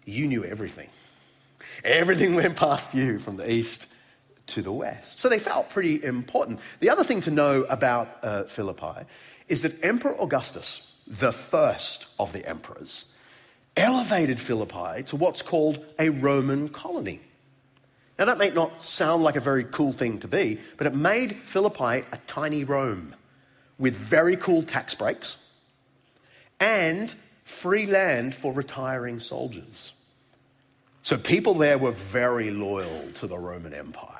you 0.05 0.27
knew 0.27 0.45
everything. 0.45 0.89
Everything 1.83 2.35
went 2.35 2.57
past 2.57 2.95
you 2.95 3.19
from 3.19 3.37
the 3.37 3.51
east 3.51 3.87
to 4.49 4.63
the 4.63 4.73
west. 4.73 5.19
So 5.19 5.29
they 5.29 5.39
felt 5.39 5.71
pretty 5.71 6.03
important. 6.03 6.61
The 6.81 6.91
other 6.91 7.05
thing 7.05 7.21
to 7.23 7.31
know 7.31 7.65
about 7.65 8.19
uh, 8.23 8.45
Philippi 8.45 9.07
is 9.49 9.63
that 9.63 9.83
Emperor 9.85 10.17
Augustus, 10.21 10.99
the 11.07 11.33
first 11.33 12.07
of 12.19 12.33
the 12.33 12.47
emperors, 12.47 13.15
elevated 13.77 14.41
Philippi 14.41 15.03
to 15.05 15.17
what's 15.17 15.43
called 15.43 15.85
a 15.99 16.11
Roman 16.11 16.69
colony. 16.69 17.21
Now, 18.19 18.25
that 18.25 18.39
may 18.39 18.51
not 18.51 18.83
sound 18.83 19.23
like 19.23 19.37
a 19.37 19.41
very 19.41 19.63
cool 19.63 19.93
thing 19.93 20.19
to 20.21 20.29
be, 20.29 20.61
but 20.77 20.89
it 20.89 20.95
made 20.95 21.37
Philippi 21.45 22.05
a 22.11 22.19
tiny 22.27 22.65
Rome 22.65 23.15
with 23.79 23.95
very 23.95 24.37
cool 24.37 24.63
tax 24.63 24.95
breaks 24.95 25.39
and 26.61 27.15
free 27.45 27.87
land 27.87 28.35
for 28.35 28.53
retiring 28.53 29.21
soldiers. 29.21 29.93
So 31.03 31.17
people 31.17 31.55
there 31.55 31.79
were 31.79 31.93
very 31.93 32.51
loyal 32.51 33.11
to 33.15 33.27
the 33.27 33.39
Roman 33.39 33.73
Empire. 33.73 34.15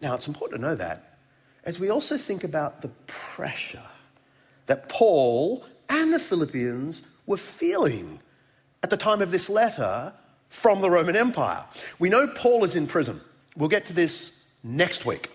Now, 0.00 0.14
it's 0.14 0.28
important 0.28 0.60
to 0.60 0.66
know 0.66 0.74
that 0.76 1.18
as 1.64 1.80
we 1.80 1.88
also 1.88 2.16
think 2.16 2.44
about 2.44 2.82
the 2.82 2.88
pressure 3.06 3.82
that 4.66 4.88
Paul 4.88 5.64
and 5.88 6.12
the 6.12 6.18
Philippians 6.18 7.02
were 7.26 7.36
feeling 7.36 8.20
at 8.82 8.90
the 8.90 8.96
time 8.96 9.22
of 9.22 9.30
this 9.30 9.48
letter 9.48 10.12
from 10.48 10.80
the 10.80 10.90
Roman 10.90 11.16
Empire. 11.16 11.64
We 11.98 12.08
know 12.08 12.28
Paul 12.28 12.64
is 12.64 12.76
in 12.76 12.86
prison. 12.86 13.20
We'll 13.56 13.68
get 13.68 13.86
to 13.86 13.92
this 13.92 14.42
next 14.62 15.04
week. 15.06 15.30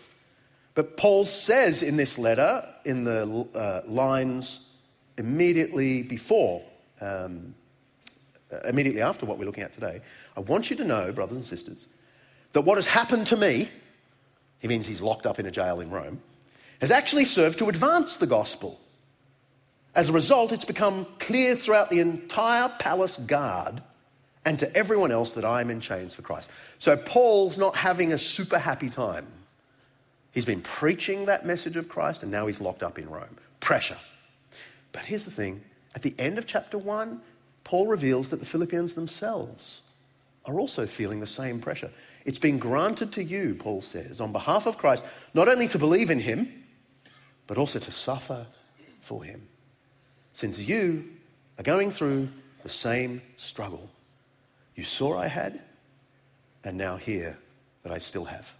But 0.79 0.95
Paul 0.95 1.25
says 1.25 1.83
in 1.83 1.97
this 1.97 2.17
letter, 2.17 2.65
in 2.85 3.03
the 3.03 3.45
uh, 3.53 3.81
lines 3.85 4.77
immediately 5.17 6.03
before, 6.03 6.63
um, 7.01 7.53
uh, 8.49 8.59
immediately 8.59 9.01
after 9.01 9.25
what 9.25 9.37
we're 9.37 9.43
looking 9.43 9.65
at 9.65 9.73
today, 9.73 9.99
I 10.37 10.39
want 10.39 10.69
you 10.69 10.77
to 10.77 10.85
know, 10.85 11.11
brothers 11.11 11.35
and 11.35 11.45
sisters, 11.45 11.89
that 12.53 12.61
what 12.61 12.77
has 12.77 12.87
happened 12.87 13.27
to 13.27 13.35
me, 13.35 13.69
he 14.59 14.69
means 14.69 14.87
he's 14.87 15.01
locked 15.01 15.25
up 15.25 15.37
in 15.37 15.45
a 15.45 15.51
jail 15.51 15.81
in 15.81 15.89
Rome, 15.89 16.21
has 16.79 16.91
actually 16.91 17.25
served 17.25 17.59
to 17.59 17.67
advance 17.67 18.15
the 18.15 18.27
gospel 18.27 18.79
as 19.95 20.07
a 20.07 20.13
result, 20.13 20.53
it's 20.53 20.63
become 20.63 21.07
clear 21.19 21.57
throughout 21.57 21.89
the 21.89 21.99
entire 21.99 22.69
palace 22.79 23.17
guard 23.17 23.81
and 24.45 24.57
to 24.59 24.73
everyone 24.73 25.11
else 25.11 25.33
that 25.33 25.43
I'm 25.43 25.71
in 25.71 25.81
chains 25.81 26.15
for 26.15 26.21
Christ. 26.21 26.49
So 26.77 26.95
Paul's 26.95 27.59
not 27.59 27.75
having 27.75 28.13
a 28.13 28.17
super 28.17 28.57
happy 28.57 28.89
time. 28.89 29.27
He's 30.31 30.45
been 30.45 30.61
preaching 30.61 31.25
that 31.25 31.45
message 31.45 31.75
of 31.75 31.89
Christ 31.89 32.23
and 32.23 32.31
now 32.31 32.47
he's 32.47 32.61
locked 32.61 32.83
up 32.83 32.99
in 32.99 33.09
Rome. 33.09 33.37
Pressure. 33.59 33.97
But 34.91 35.05
here's 35.05 35.25
the 35.25 35.31
thing 35.31 35.61
at 35.95 36.01
the 36.01 36.13
end 36.19 36.37
of 36.37 36.45
chapter 36.45 36.77
1, 36.77 37.21
Paul 37.63 37.87
reveals 37.87 38.29
that 38.29 38.39
the 38.39 38.45
Philippians 38.45 38.93
themselves 38.93 39.81
are 40.45 40.59
also 40.59 40.85
feeling 40.85 41.19
the 41.19 41.27
same 41.27 41.59
pressure. 41.59 41.91
It's 42.25 42.39
been 42.39 42.59
granted 42.59 43.11
to 43.13 43.23
you, 43.23 43.55
Paul 43.55 43.81
says, 43.81 44.21
on 44.21 44.31
behalf 44.31 44.65
of 44.65 44.77
Christ, 44.77 45.05
not 45.33 45.47
only 45.47 45.67
to 45.69 45.79
believe 45.79 46.09
in 46.09 46.19
him, 46.19 46.63
but 47.47 47.57
also 47.57 47.79
to 47.79 47.91
suffer 47.91 48.45
for 49.01 49.23
him 49.23 49.47
since 50.33 50.59
you 50.59 51.05
are 51.57 51.63
going 51.63 51.91
through 51.91 52.29
the 52.63 52.69
same 52.69 53.21
struggle 53.37 53.89
you 54.75 54.83
saw 54.83 55.17
I 55.17 55.27
had 55.27 55.59
and 56.63 56.77
now 56.77 56.95
hear 56.95 57.37
that 57.83 57.91
I 57.91 57.97
still 57.97 58.25
have. 58.25 58.53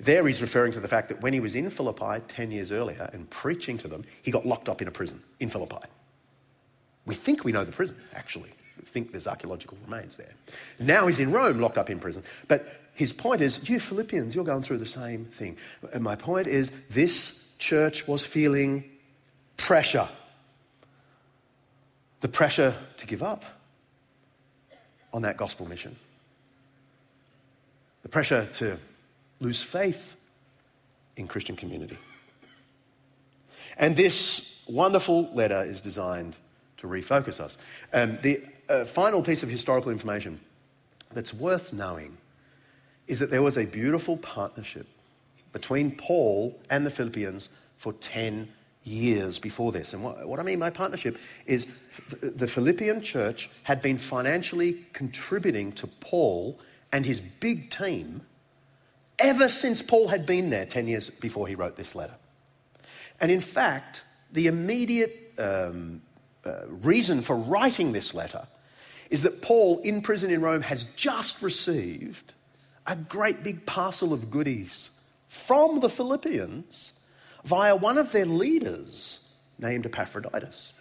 There 0.00 0.26
he's 0.26 0.40
referring 0.40 0.72
to 0.72 0.80
the 0.80 0.88
fact 0.88 1.08
that 1.08 1.20
when 1.20 1.32
he 1.32 1.40
was 1.40 1.54
in 1.54 1.70
Philippi 1.70 2.22
10 2.28 2.50
years 2.50 2.72
earlier 2.72 3.10
and 3.12 3.28
preaching 3.30 3.78
to 3.78 3.88
them, 3.88 4.04
he 4.22 4.30
got 4.30 4.46
locked 4.46 4.68
up 4.68 4.82
in 4.82 4.88
a 4.88 4.90
prison 4.90 5.20
in 5.40 5.48
Philippi. 5.48 5.86
We 7.06 7.14
think 7.14 7.44
we 7.44 7.52
know 7.52 7.64
the 7.64 7.72
prison, 7.72 7.96
actually. 8.14 8.50
We 8.78 8.84
think 8.84 9.12
there's 9.12 9.26
archaeological 9.26 9.78
remains 9.84 10.16
there. 10.16 10.32
Now 10.78 11.06
he's 11.06 11.20
in 11.20 11.32
Rome, 11.32 11.60
locked 11.60 11.78
up 11.78 11.90
in 11.90 11.98
prison. 11.98 12.22
But 12.48 12.80
his 12.94 13.12
point 13.12 13.40
is, 13.40 13.68
you 13.68 13.80
Philippians, 13.80 14.34
you're 14.34 14.44
going 14.44 14.62
through 14.62 14.78
the 14.78 14.86
same 14.86 15.26
thing. 15.26 15.56
And 15.92 16.02
my 16.02 16.16
point 16.16 16.46
is, 16.46 16.72
this 16.90 17.52
church 17.58 18.08
was 18.08 18.24
feeling 18.24 18.84
pressure 19.56 20.08
the 22.24 22.28
pressure 22.28 22.74
to 22.96 23.06
give 23.06 23.22
up 23.22 23.44
on 25.12 25.20
that 25.20 25.36
gospel 25.36 25.68
mission, 25.68 25.94
the 28.02 28.08
pressure 28.08 28.48
to 28.54 28.78
lose 29.44 29.62
faith 29.62 30.16
in 31.16 31.28
Christian 31.28 31.54
community. 31.54 31.98
And 33.76 33.96
this 33.96 34.64
wonderful 34.66 35.30
letter 35.34 35.62
is 35.62 35.80
designed 35.80 36.36
to 36.78 36.86
refocus 36.86 37.40
us. 37.40 37.58
Um, 37.92 38.18
the 38.22 38.42
uh, 38.68 38.84
final 38.84 39.22
piece 39.22 39.42
of 39.42 39.48
historical 39.48 39.92
information 39.92 40.40
that's 41.12 41.34
worth 41.34 41.72
knowing 41.72 42.16
is 43.06 43.18
that 43.18 43.30
there 43.30 43.42
was 43.42 43.58
a 43.58 43.66
beautiful 43.66 44.16
partnership 44.16 44.86
between 45.52 45.92
Paul 45.92 46.58
and 46.70 46.86
the 46.86 46.90
Philippians 46.90 47.50
for 47.76 47.92
10 47.92 48.48
years 48.84 49.38
before 49.38 49.72
this. 49.72 49.92
And 49.92 50.02
what, 50.02 50.26
what, 50.26 50.40
I 50.40 50.42
mean 50.42 50.58
by 50.58 50.70
partnership 50.70 51.18
is 51.46 51.66
the 52.20 52.48
Philippian 52.48 53.02
church 53.02 53.50
had 53.62 53.82
been 53.82 53.98
financially 53.98 54.86
contributing 54.92 55.72
to 55.72 55.86
Paul 55.86 56.58
and 56.92 57.04
his 57.04 57.20
big 57.20 57.70
team 57.70 58.22
ever 59.18 59.48
since 59.48 59.82
Paul 59.82 60.08
had 60.08 60.26
been 60.26 60.50
there 60.50 60.66
10 60.66 60.88
years 60.88 61.10
before 61.10 61.46
he 61.46 61.54
wrote 61.54 61.76
this 61.76 61.94
letter. 61.94 62.16
And 63.20 63.30
in 63.30 63.40
fact, 63.40 64.02
the 64.32 64.46
immediate 64.46 65.32
um, 65.38 66.02
uh, 66.44 66.66
reason 66.66 67.22
for 67.22 67.36
writing 67.36 67.92
this 67.92 68.14
letter 68.14 68.46
is 69.10 69.22
that 69.22 69.42
Paul, 69.42 69.80
in 69.80 70.02
prison 70.02 70.30
in 70.30 70.40
Rome, 70.40 70.62
has 70.62 70.84
just 70.94 71.42
received 71.42 72.34
a 72.86 72.96
great 72.96 73.42
big 73.42 73.64
parcel 73.66 74.12
of 74.12 74.30
goodies 74.30 74.90
from 75.28 75.80
the 75.80 75.88
Philippians 75.88 76.92
via 77.44 77.76
one 77.76 77.98
of 77.98 78.12
their 78.12 78.26
leaders 78.26 79.32
named 79.58 79.86
Epaphroditus. 79.86 80.72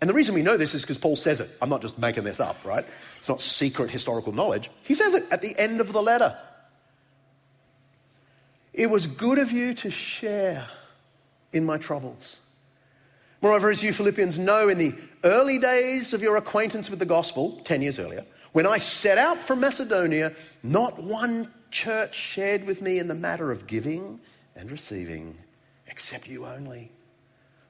And 0.00 0.10
the 0.10 0.14
reason 0.14 0.34
we 0.34 0.42
know 0.42 0.56
this 0.56 0.74
is 0.74 0.82
because 0.82 0.98
Paul 0.98 1.14
says 1.14 1.40
it. 1.40 1.48
I'm 1.62 1.68
not 1.68 1.80
just 1.80 1.96
making 1.98 2.24
this 2.24 2.40
up, 2.40 2.56
right? 2.64 2.84
It's 3.18 3.28
not 3.28 3.40
secret 3.40 3.90
historical 3.90 4.32
knowledge. 4.32 4.68
He 4.82 4.96
says 4.96 5.14
it 5.14 5.24
at 5.30 5.42
the 5.42 5.56
end 5.56 5.80
of 5.80 5.92
the 5.92 6.02
letter. 6.02 6.36
It 8.72 8.88
was 8.88 9.06
good 9.06 9.38
of 9.38 9.52
you 9.52 9.74
to 9.74 9.90
share 9.90 10.66
in 11.52 11.64
my 11.64 11.78
troubles. 11.78 12.36
Moreover, 13.42 13.70
as 13.70 13.82
you 13.82 13.92
Philippians 13.92 14.38
know, 14.38 14.68
in 14.68 14.78
the 14.78 14.94
early 15.24 15.58
days 15.58 16.14
of 16.14 16.22
your 16.22 16.36
acquaintance 16.36 16.88
with 16.88 16.98
the 16.98 17.04
gospel, 17.04 17.60
10 17.64 17.82
years 17.82 17.98
earlier, 17.98 18.24
when 18.52 18.66
I 18.66 18.78
set 18.78 19.18
out 19.18 19.38
from 19.38 19.60
Macedonia, 19.60 20.32
not 20.62 21.02
one 21.02 21.52
church 21.70 22.14
shared 22.14 22.64
with 22.64 22.80
me 22.80 22.98
in 22.98 23.08
the 23.08 23.14
matter 23.14 23.50
of 23.50 23.66
giving 23.66 24.20
and 24.54 24.70
receiving, 24.70 25.36
except 25.86 26.28
you 26.28 26.46
only. 26.46 26.92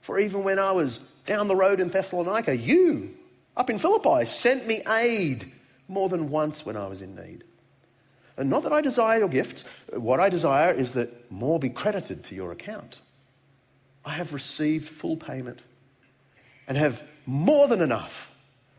For 0.01 0.19
even 0.19 0.45
when 0.45 0.59
I 0.59 0.73
was 0.73 0.99
down 1.27 1.49
the 1.49 1.57
road 1.57 1.81
in 1.81 1.89
Thessalonica, 1.89 2.57
you, 2.57 3.15
up 3.57 3.71
in 3.71 3.79
Philippi, 3.79 4.27
sent 4.27 4.67
me 4.67 4.83
aid 4.87 5.51
more 5.89 6.09
than 6.09 6.31
once 6.31 6.67
when 6.67 6.77
I 6.77 6.87
was 6.87 7.01
in 7.01 7.15
need. 7.15 7.45
And 8.37 8.49
not 8.49 8.63
that 8.63 8.73
I 8.73 8.81
desire 8.81 9.19
your 9.19 9.29
gifts, 9.29 9.65
what 9.93 10.21
I 10.21 10.29
desire 10.29 10.73
is 10.73 10.95
that 10.95 11.31
more 11.31 11.59
be 11.59 11.71
credited 11.71 12.25
to 12.25 12.35
your 12.35 12.53
account. 12.53 13.01
I 14.05 14.13
have 14.13 14.33
received 14.33 14.89
full 14.89 15.17
payment 15.17 15.61
and 16.67 16.77
have 16.77 17.03
more 17.27 17.69
than 17.69 17.81
enough. 17.81 18.31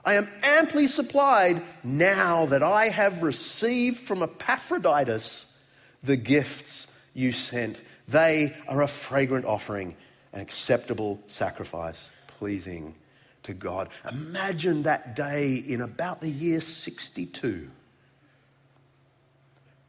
I 0.05 0.15
am 0.15 0.27
amply 0.41 0.87
supplied 0.87 1.61
now 1.83 2.45
that 2.47 2.63
I 2.63 2.89
have 2.89 3.23
received 3.23 3.99
from 3.99 4.21
Epaphroditus 4.21 5.57
the 6.03 6.17
gifts 6.17 6.91
you 7.13 7.31
sent. 7.31 7.79
They 8.07 8.53
are 8.67 8.81
a 8.81 8.87
fragrant 8.87 9.45
offering, 9.45 9.95
an 10.33 10.41
acceptable 10.41 11.21
sacrifice, 11.27 12.11
pleasing 12.27 12.95
to 13.43 13.53
God. 13.53 13.89
Imagine 14.09 14.83
that 14.83 15.15
day 15.15 15.55
in 15.55 15.79
about 15.79 16.19
the 16.19 16.29
year 16.29 16.59
62 16.59 17.69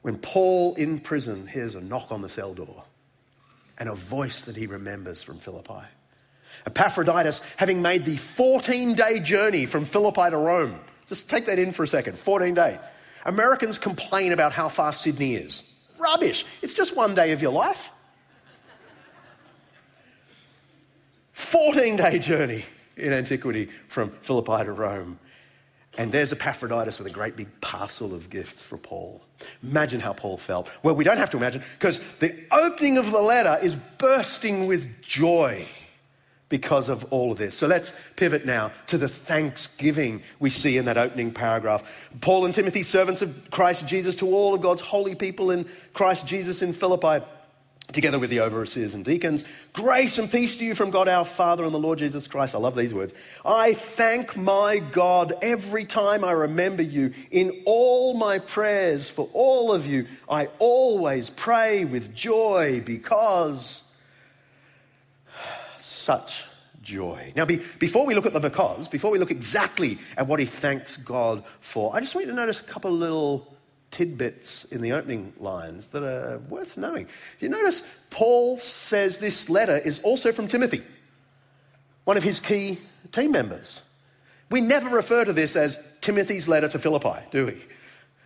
when 0.05 0.19
Paul 0.19 0.75
in 0.75 1.01
prison 1.01 1.47
hears 1.47 1.75
a 1.75 1.81
knock 1.81 2.13
on 2.13 2.21
the 2.21 2.29
cell 2.29 2.53
door 2.53 2.85
and 3.79 3.89
a 3.89 3.95
voice 3.95 4.45
that 4.45 4.55
he 4.55 4.67
remembers 4.67 5.23
from 5.23 5.39
Philippi. 5.39 5.81
Epaphroditus, 6.67 7.41
having 7.57 7.81
made 7.81 8.05
the 8.05 8.19
14 8.19 8.93
day 8.93 9.19
journey 9.19 9.65
from 9.65 9.87
Philippi 9.87 10.29
to 10.29 10.37
Rome, 10.37 10.79
just 11.07 11.31
take 11.31 11.47
that 11.47 11.59
in 11.59 11.73
for 11.73 11.85
a 11.85 11.89
second 11.89 12.19
14 12.19 12.53
day. 12.53 12.79
Americans 13.25 13.79
complain 13.79 14.33
about 14.33 14.53
how 14.53 14.69
far 14.69 14.93
Sydney 14.93 15.37
is. 15.37 15.83
Rubbish. 15.97 16.45
It's 16.61 16.75
just 16.75 16.95
one 16.95 17.15
day 17.15 17.33
of 17.33 17.41
your 17.41 17.53
life. 17.53 17.91
14 21.33 21.97
day 21.97 22.19
journey 22.19 22.67
in 22.99 23.15
antiquity 23.15 23.71
from 23.89 24.11
Philippi 24.21 24.64
to 24.64 24.73
Rome. 24.73 25.19
And 25.96 26.11
there's 26.11 26.33
Epaphroditus 26.33 26.98
with 26.98 27.07
a 27.07 27.11
great 27.11 27.37
big 27.37 27.48
parcel 27.61 28.14
of 28.14 28.30
gifts 28.30 28.62
for 28.62 28.76
Paul. 28.76 29.22
Imagine 29.62 30.00
how 30.00 30.12
Paul 30.12 30.37
felt. 30.37 30.70
Well, 30.83 30.94
we 30.94 31.04
don't 31.04 31.18
have 31.18 31.30
to 31.30 31.37
imagine 31.37 31.62
because 31.78 32.02
the 32.18 32.35
opening 32.50 32.98
of 32.98 33.11
the 33.11 33.20
letter 33.20 33.59
is 33.62 33.76
bursting 33.76 34.66
with 34.66 35.02
joy 35.02 35.66
because 36.48 36.88
of 36.88 37.04
all 37.12 37.33
of 37.33 37.38
this. 37.38 37.57
So 37.57 37.66
let's 37.66 37.96
pivot 38.16 38.44
now 38.44 38.70
to 38.88 38.98
the 38.98 39.09
thanksgiving 39.09 40.22
we 40.38 40.50
see 40.50 40.76
in 40.76 40.85
that 40.85 40.96
opening 40.96 41.33
paragraph. 41.33 41.83
Paul 42.20 42.44
and 42.44 42.54
Timothy, 42.54 42.83
servants 42.83 43.22
of 43.22 43.50
Christ 43.50 43.88
Jesus, 43.88 44.14
to 44.16 44.26
all 44.26 44.54
of 44.54 44.61
God's 44.61 44.83
holy 44.83 45.14
people 45.14 45.50
in 45.50 45.66
Christ 45.94 46.26
Jesus 46.26 46.62
in 46.62 46.72
Philippi 46.72 47.24
together 47.92 48.18
with 48.18 48.31
the 48.31 48.40
overseers 48.40 48.94
and 48.94 49.05
deacons. 49.05 49.44
Grace 49.73 50.18
and 50.18 50.31
peace 50.31 50.57
to 50.57 50.64
you 50.64 50.75
from 50.75 50.90
God 50.90 51.09
our 51.09 51.25
Father 51.25 51.64
and 51.64 51.75
the 51.75 51.79
Lord 51.79 51.99
Jesus 51.99 52.27
Christ. 52.27 52.55
I 52.55 52.59
love 52.59 52.75
these 52.75 52.94
words. 52.94 53.14
I 53.44 53.75
thank 53.75 54.37
my 54.37 54.79
God 54.79 55.35
every 55.42 55.85
time 55.85 56.25
I 56.25 56.33
remember 56.33 56.83
you 56.83 57.12
in 57.31 57.62
all 57.66 58.14
my 58.14 58.38
prayers 58.38 59.09
for 59.09 59.29
all 59.33 59.73
of 59.73 59.87
you. 59.87 60.07
I 60.29 60.49
always 60.59 61.31
pray 61.31 61.85
with 61.85 62.14
joy 62.14 62.83
because 62.85 63.83
such 65.79 66.44
joy. 66.83 67.33
Now, 67.35 67.44
be, 67.44 67.62
before 67.79 68.07
we 68.07 68.14
look 68.14 68.27
at 68.27 68.33
the 68.33 68.40
because, 68.40 68.88
before 68.88 69.11
we 69.11 69.18
look 69.18 69.31
exactly 69.31 69.99
at 70.16 70.27
what 70.27 70.40
he 70.40 70.47
thanks 70.47 70.97
God 70.97 71.44
for, 71.61 71.94
I 71.94 72.01
just 72.01 72.14
want 72.14 72.27
you 72.27 72.33
to 72.33 72.37
notice 72.37 72.61
a 72.61 72.64
couple 72.64 72.90
little 72.92 73.54
tidbits 73.94 74.64
in 74.66 74.83
the 74.83 74.92
opening 74.92 75.33
lines 75.38 75.88
that 75.88 76.02
are 76.02 76.38
worth 76.48 76.76
knowing. 76.76 77.07
You 77.38 77.48
notice 77.48 77.83
Paul 78.11 78.59
says 78.59 79.18
this 79.18 79.48
letter 79.48 79.78
is 79.78 80.00
also 80.00 80.33
from 80.33 80.48
Timothy, 80.48 80.83
one 82.02 82.16
of 82.16 82.24
his 82.24 82.40
key 82.40 82.80
team 83.12 83.30
members. 83.30 83.83
We 84.50 84.61
never 84.61 84.88
refer 84.88 85.24
to 85.24 85.33
this 85.33 85.54
as 85.54 85.80
Timothy's 86.00 86.48
letter 86.48 86.68
to 86.68 86.78
Philippi, 86.78 87.20
do 87.30 87.46
we? 87.46 87.64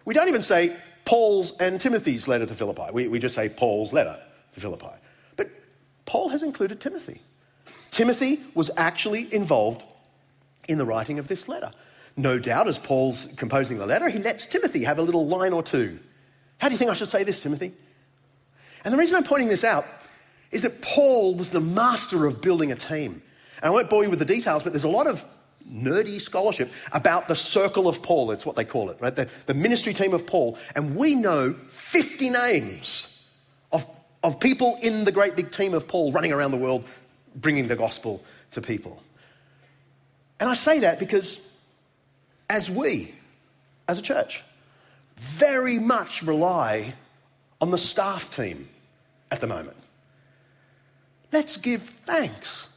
We 0.07 0.14
don't 0.14 0.28
even 0.28 0.42
say 0.42 0.74
Paul's 1.04 1.52
and 1.59 1.78
Timothy's 1.78 2.26
letter 2.26 2.46
to 2.46 2.54
Philippi. 2.54 2.90
We, 2.90 3.09
we 3.09 3.18
just 3.18 3.35
say 3.35 3.50
Paul's 3.50 3.92
letter 3.92 4.18
to 4.52 4.61
Philippi. 4.61 4.96
But 5.37 5.50
Paul 6.07 6.31
has 6.31 6.42
included 6.42 6.81
Timothy. 6.81 7.20
Timothy 7.90 8.40
was 8.54 8.70
actually 8.78 9.33
involved 9.33 9.85
in 10.66 10.78
the 10.78 10.87
writing 10.87 11.18
of 11.18 11.28
this 11.28 11.46
letter. 11.46 11.72
No 12.18 12.40
doubt, 12.40 12.66
as 12.66 12.81
Paul's 12.81 13.28
composing 13.37 13.78
the 13.78 13.87
letter, 13.87 14.09
he 14.09 14.18
lets 14.18 14.44
Timothy 14.44 14.83
have 14.83 14.98
a 14.98 15.02
little 15.02 15.28
line 15.28 15.52
or 15.52 15.62
two. 15.62 16.00
How 16.59 16.68
do 16.68 16.74
you 16.74 16.78
think 16.78 16.90
I 16.90 16.94
should 16.94 17.09
say 17.09 17.22
this, 17.22 17.40
Timothy? 17.40 17.72
And 18.85 18.92
the 18.92 18.98
reason 18.98 19.14
I'm 19.14 19.22
pointing 19.22 19.48
this 19.48 19.62
out 19.62 19.87
is 20.50 20.62
that 20.62 20.83
Paul 20.83 21.37
was 21.37 21.50
the 21.50 21.61
master 21.61 22.26
of 22.26 22.40
building 22.40 22.72
a 22.72 22.74
team. 22.74 23.22
And 23.62 23.66
I 23.66 23.70
won't 23.70 23.88
bore 23.88 24.02
you 24.02 24.11
with 24.11 24.18
the 24.18 24.24
details, 24.24 24.64
but 24.64 24.72
there's 24.72 24.83
a 24.83 24.88
lot 24.88 25.07
of 25.07 25.24
nerdy 25.70 26.20
scholarship 26.20 26.72
about 26.90 27.28
the 27.28 27.37
circle 27.37 27.87
of 27.87 28.02
Paul. 28.02 28.33
It's 28.33 28.44
what 28.44 28.57
they 28.57 28.64
call 28.64 28.90
it, 28.90 28.96
right? 29.00 29.14
The, 29.14 29.28
the 29.46 29.54
ministry 29.54 29.94
team 29.94 30.12
of 30.12 30.26
Paul. 30.26 30.59
And 30.74 30.96
we 30.96 31.14
know 31.14 31.52
50 31.68 32.31
names 32.31 33.31
of, 33.70 33.87
of 34.24 34.40
people 34.40 34.76
in 34.83 35.04
the 35.04 35.12
great 35.12 35.37
big 35.37 35.52
team 35.52 35.72
of 35.72 35.87
Paul 35.87 36.11
running 36.11 36.33
around 36.33 36.50
the 36.50 36.57
world 36.57 36.85
bringing 37.37 37.68
the 37.68 37.76
gospel 37.76 38.24
to 38.50 38.61
people. 38.61 39.00
And 40.40 40.48
I 40.48 40.54
say 40.54 40.81
that 40.81 40.98
because 40.98 41.48
as 42.49 42.71
we, 42.71 43.15
as 43.87 43.99
a 43.99 44.03
church, 44.03 44.43
very 45.17 45.79
much 45.79 46.23
rely 46.23 46.95
on 47.61 47.71
the 47.71 47.79
staff 47.79 48.35
team 48.35 48.69
at 49.31 49.41
the 49.41 49.47
moment. 49.47 49.77
Let's 51.33 51.57
give 51.57 51.83
thanks 51.83 52.69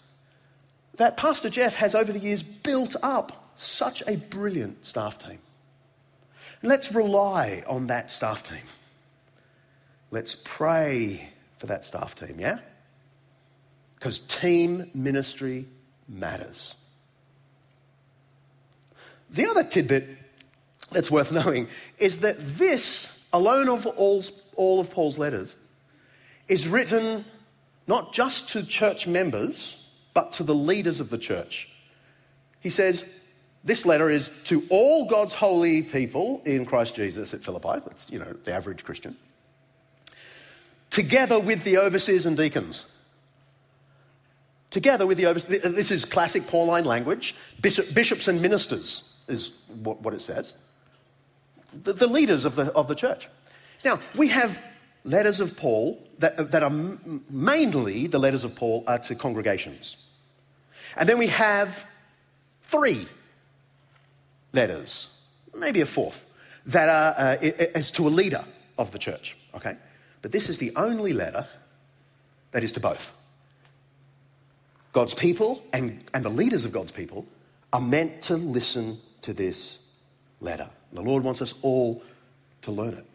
that 0.97 1.17
Pastor 1.17 1.49
Jeff 1.49 1.75
has 1.75 1.95
over 1.95 2.11
the 2.11 2.19
years 2.19 2.43
built 2.43 2.95
up 3.01 3.51
such 3.55 4.03
a 4.07 4.17
brilliant 4.17 4.85
staff 4.85 5.19
team. 5.19 5.39
Let's 6.63 6.91
rely 6.91 7.63
on 7.67 7.87
that 7.87 8.11
staff 8.11 8.47
team. 8.47 8.63
Let's 10.11 10.35
pray 10.35 11.29
for 11.57 11.67
that 11.67 11.85
staff 11.85 12.15
team, 12.15 12.39
yeah? 12.39 12.59
Because 13.95 14.19
team 14.19 14.89
ministry 14.93 15.67
matters. 16.07 16.75
The 19.31 19.47
other 19.47 19.63
tidbit 19.63 20.07
that's 20.91 21.09
worth 21.09 21.31
knowing 21.31 21.67
is 21.97 22.19
that 22.19 22.35
this, 22.57 23.27
alone 23.31 23.69
of 23.69 23.85
all, 23.85 24.23
all 24.55 24.79
of 24.79 24.91
Paul's 24.91 25.17
letters, 25.17 25.55
is 26.47 26.67
written 26.67 27.25
not 27.87 28.13
just 28.13 28.49
to 28.49 28.63
church 28.63 29.07
members, 29.07 29.89
but 30.13 30.33
to 30.33 30.43
the 30.43 30.55
leaders 30.55 30.99
of 30.99 31.09
the 31.09 31.17
church. 31.17 31.69
He 32.59 32.69
says, 32.69 33.17
this 33.63 33.85
letter 33.85 34.09
is 34.09 34.29
to 34.45 34.65
all 34.69 35.05
God's 35.05 35.33
holy 35.33 35.83
people 35.83 36.41
in 36.45 36.65
Christ 36.65 36.95
Jesus 36.95 37.33
at 37.33 37.41
Philippi. 37.41 37.81
That's, 37.85 38.09
you 38.11 38.19
know, 38.19 38.33
the 38.43 38.53
average 38.53 38.83
Christian. 38.83 39.15
Together 40.89 41.39
with 41.39 41.63
the 41.63 41.77
overseers 41.77 42.25
and 42.25 42.35
deacons 42.35 42.85
together 44.71 45.05
with 45.05 45.17
the 45.17 45.27
overseers. 45.27 45.61
This 45.61 45.91
is 45.91 46.05
classic 46.05 46.47
Pauline 46.47 46.85
language. 46.85 47.35
Bishop, 47.61 47.93
bishops 47.93 48.27
and 48.27 48.41
ministers 48.41 49.10
is 49.31 49.53
what, 49.81 50.13
it 50.13 50.21
says. 50.21 50.53
The, 51.83 51.93
the 51.93 52.07
leaders 52.07 52.45
of 52.45 52.55
the, 52.55 52.71
of 52.73 52.87
the 52.87 52.95
church. 52.95 53.27
Now, 53.83 53.99
we 54.15 54.27
have 54.27 54.59
letters 55.03 55.39
of 55.39 55.57
Paul 55.57 56.01
that, 56.19 56.51
that 56.51 56.63
are 56.63 56.69
mainly 57.29 58.07
the 58.07 58.19
letters 58.19 58.43
of 58.43 58.55
Paul 58.55 58.83
are 58.87 58.99
to 58.99 59.15
congregations. 59.15 60.07
And 60.95 61.07
then 61.07 61.17
we 61.17 61.27
have 61.27 61.85
three 62.61 63.07
letters, 64.53 65.21
maybe 65.55 65.81
a 65.81 65.85
fourth, 65.85 66.25
that 66.65 66.89
are 66.89 67.15
uh, 67.17 67.37
as 67.73 67.91
to 67.91 68.07
a 68.07 68.09
leader 68.09 68.45
of 68.77 68.91
the 68.91 68.99
church, 68.99 69.35
okay? 69.55 69.77
But 70.21 70.31
this 70.31 70.49
is 70.49 70.57
the 70.57 70.71
only 70.75 71.13
letter 71.13 71.47
that 72.51 72.63
is 72.63 72.73
to 72.73 72.79
both. 72.79 73.11
God's 74.93 75.13
people 75.13 75.63
and, 75.71 76.03
and 76.13 76.23
the 76.23 76.29
leaders 76.29 76.65
of 76.65 76.71
God's 76.71 76.91
people 76.91 77.25
are 77.71 77.81
meant 77.81 78.21
to 78.23 78.35
listen 78.35 78.99
to 79.21 79.33
this 79.33 79.85
letter. 80.39 80.69
The 80.93 81.01
Lord 81.01 81.23
wants 81.23 81.41
us 81.41 81.53
all 81.61 82.03
to 82.63 82.71
learn 82.71 82.93
it. 82.93 83.05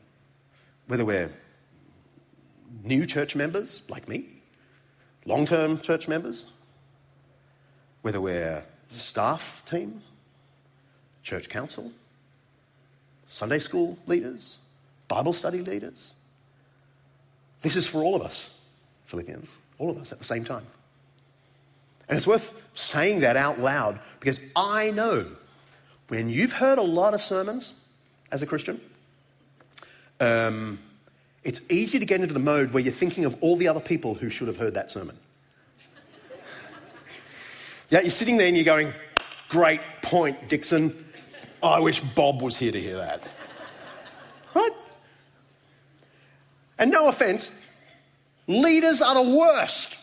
Whether 0.86 1.04
we're 1.04 1.30
new 2.84 3.06
church 3.06 3.34
members 3.34 3.82
like 3.88 4.08
me, 4.08 4.26
long 5.24 5.46
term 5.46 5.80
church 5.80 6.08
members, 6.08 6.46
whether 8.02 8.20
we're 8.20 8.62
staff 8.90 9.62
team, 9.68 10.02
church 11.22 11.48
council, 11.48 11.90
Sunday 13.26 13.58
school 13.58 13.98
leaders, 14.06 14.58
Bible 15.08 15.32
study 15.32 15.60
leaders. 15.60 16.14
This 17.62 17.74
is 17.76 17.86
for 17.86 18.02
all 18.02 18.14
of 18.14 18.22
us, 18.22 18.50
Philippians, 19.06 19.50
all 19.78 19.90
of 19.90 19.98
us 19.98 20.12
at 20.12 20.18
the 20.18 20.24
same 20.24 20.44
time. 20.44 20.66
And 22.08 22.16
it's 22.16 22.26
worth 22.26 22.54
saying 22.74 23.20
that 23.20 23.36
out 23.36 23.58
loud 23.58 23.98
because 24.20 24.38
I 24.54 24.92
know 24.92 25.26
when 26.08 26.28
you've 26.28 26.52
heard 26.52 26.78
a 26.78 26.82
lot 26.82 27.14
of 27.14 27.22
sermons 27.22 27.74
as 28.30 28.42
a 28.42 28.46
Christian, 28.46 28.80
um, 30.20 30.78
it's 31.44 31.60
easy 31.70 31.98
to 31.98 32.06
get 32.06 32.20
into 32.20 32.34
the 32.34 32.40
mode 32.40 32.72
where 32.72 32.82
you're 32.82 32.92
thinking 32.92 33.24
of 33.24 33.36
all 33.40 33.56
the 33.56 33.68
other 33.68 33.80
people 33.80 34.14
who 34.14 34.28
should 34.30 34.48
have 34.48 34.56
heard 34.56 34.74
that 34.74 34.90
sermon. 34.90 35.16
yeah, 37.90 38.00
you're 38.00 38.10
sitting 38.10 38.36
there 38.36 38.48
and 38.48 38.56
you're 38.56 38.64
going, 38.64 38.92
Great 39.48 39.80
point, 40.02 40.48
Dickson. 40.48 41.04
I 41.62 41.80
wish 41.80 42.00
Bob 42.00 42.42
was 42.42 42.56
here 42.56 42.72
to 42.72 42.80
hear 42.80 42.96
that. 42.96 43.22
Right? 44.54 44.72
And 46.78 46.90
no 46.90 47.08
offense, 47.08 47.58
leaders 48.46 49.00
are 49.00 49.14
the 49.14 49.36
worst 49.36 49.98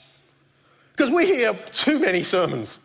because 0.91 1.09
we 1.09 1.25
hear 1.25 1.53
too 1.73 1.99
many 1.99 2.23
sermons. 2.23 2.79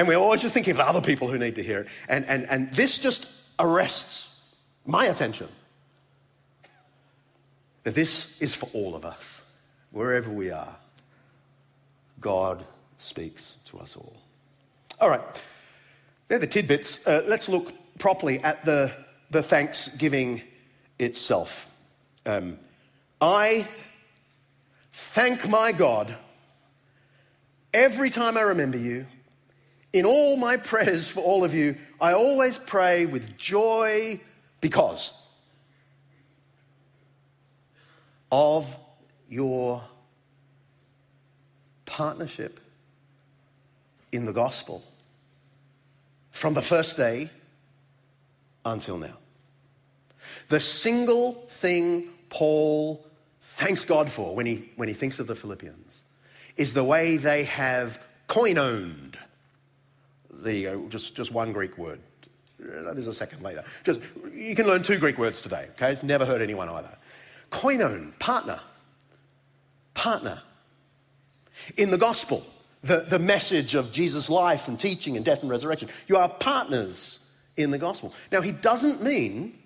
And 0.00 0.08
we're 0.08 0.16
always 0.16 0.40
just 0.40 0.54
thinking 0.54 0.72
of 0.72 0.80
other 0.80 1.02
people 1.02 1.28
who 1.28 1.36
need 1.36 1.56
to 1.56 1.62
hear 1.62 1.80
it. 1.80 1.88
And, 2.08 2.24
and, 2.24 2.48
and 2.48 2.74
this 2.74 3.00
just 3.00 3.28
arrests 3.58 4.40
my 4.86 5.04
attention. 5.04 5.46
That 7.84 7.94
this 7.94 8.40
is 8.40 8.54
for 8.54 8.66
all 8.72 8.94
of 8.94 9.04
us, 9.04 9.42
wherever 9.90 10.30
we 10.30 10.50
are. 10.50 10.74
God 12.18 12.64
speaks 12.96 13.58
to 13.66 13.78
us 13.78 13.94
all. 13.94 14.16
All 15.02 15.10
right, 15.10 15.20
they're 16.28 16.38
the 16.38 16.46
tidbits. 16.46 17.06
Uh, 17.06 17.22
let's 17.26 17.50
look 17.50 17.70
properly 17.98 18.38
at 18.38 18.64
the, 18.64 18.90
the 19.30 19.42
thanksgiving 19.42 20.40
itself. 20.98 21.68
Um, 22.24 22.58
I 23.20 23.68
thank 24.94 25.46
my 25.46 25.72
God 25.72 26.16
every 27.74 28.08
time 28.08 28.38
I 28.38 28.40
remember 28.40 28.78
you. 28.78 29.04
In 29.92 30.06
all 30.06 30.36
my 30.36 30.56
prayers 30.56 31.08
for 31.08 31.20
all 31.20 31.44
of 31.44 31.54
you, 31.54 31.76
I 32.00 32.12
always 32.12 32.56
pray 32.56 33.06
with 33.06 33.36
joy 33.36 34.20
because 34.60 35.12
of 38.30 38.76
your 39.28 39.82
partnership 41.86 42.60
in 44.12 44.26
the 44.26 44.32
gospel 44.32 44.82
from 46.30 46.54
the 46.54 46.62
first 46.62 46.96
day 46.96 47.30
until 48.64 48.96
now. 48.96 49.16
The 50.48 50.60
single 50.60 51.32
thing 51.48 52.08
Paul 52.28 53.04
thanks 53.40 53.84
God 53.84 54.10
for 54.10 54.34
when 54.34 54.46
he, 54.46 54.70
when 54.76 54.88
he 54.88 54.94
thinks 54.94 55.18
of 55.18 55.26
the 55.26 55.34
Philippians 55.34 56.04
is 56.56 56.74
the 56.74 56.84
way 56.84 57.16
they 57.16 57.44
have 57.44 58.00
koinoned. 58.28 59.09
There 60.42 60.52
you 60.52 60.70
go, 60.70 60.88
just, 60.88 61.14
just 61.14 61.32
one 61.32 61.52
Greek 61.52 61.76
word. 61.78 62.00
There's 62.58 63.06
a 63.06 63.14
second 63.14 63.42
later. 63.42 63.64
Just, 63.84 64.00
you 64.34 64.54
can 64.54 64.66
learn 64.66 64.82
two 64.82 64.98
Greek 64.98 65.18
words 65.18 65.40
today, 65.40 65.68
okay? 65.72 65.92
It's 65.92 66.02
never 66.02 66.26
hurt 66.26 66.40
anyone 66.40 66.68
either. 66.68 66.96
Koinon, 67.50 68.18
partner. 68.18 68.60
Partner. 69.94 70.42
In 71.76 71.90
the 71.90 71.98
gospel, 71.98 72.44
the, 72.82 73.00
the 73.00 73.18
message 73.18 73.74
of 73.74 73.92
Jesus' 73.92 74.30
life 74.30 74.68
and 74.68 74.78
teaching 74.78 75.16
and 75.16 75.24
death 75.24 75.42
and 75.42 75.50
resurrection, 75.50 75.88
you 76.06 76.16
are 76.16 76.28
partners 76.28 77.26
in 77.56 77.70
the 77.70 77.78
gospel. 77.78 78.14
Now, 78.30 78.40
he 78.40 78.52
doesn't 78.52 79.02
mean 79.02 79.58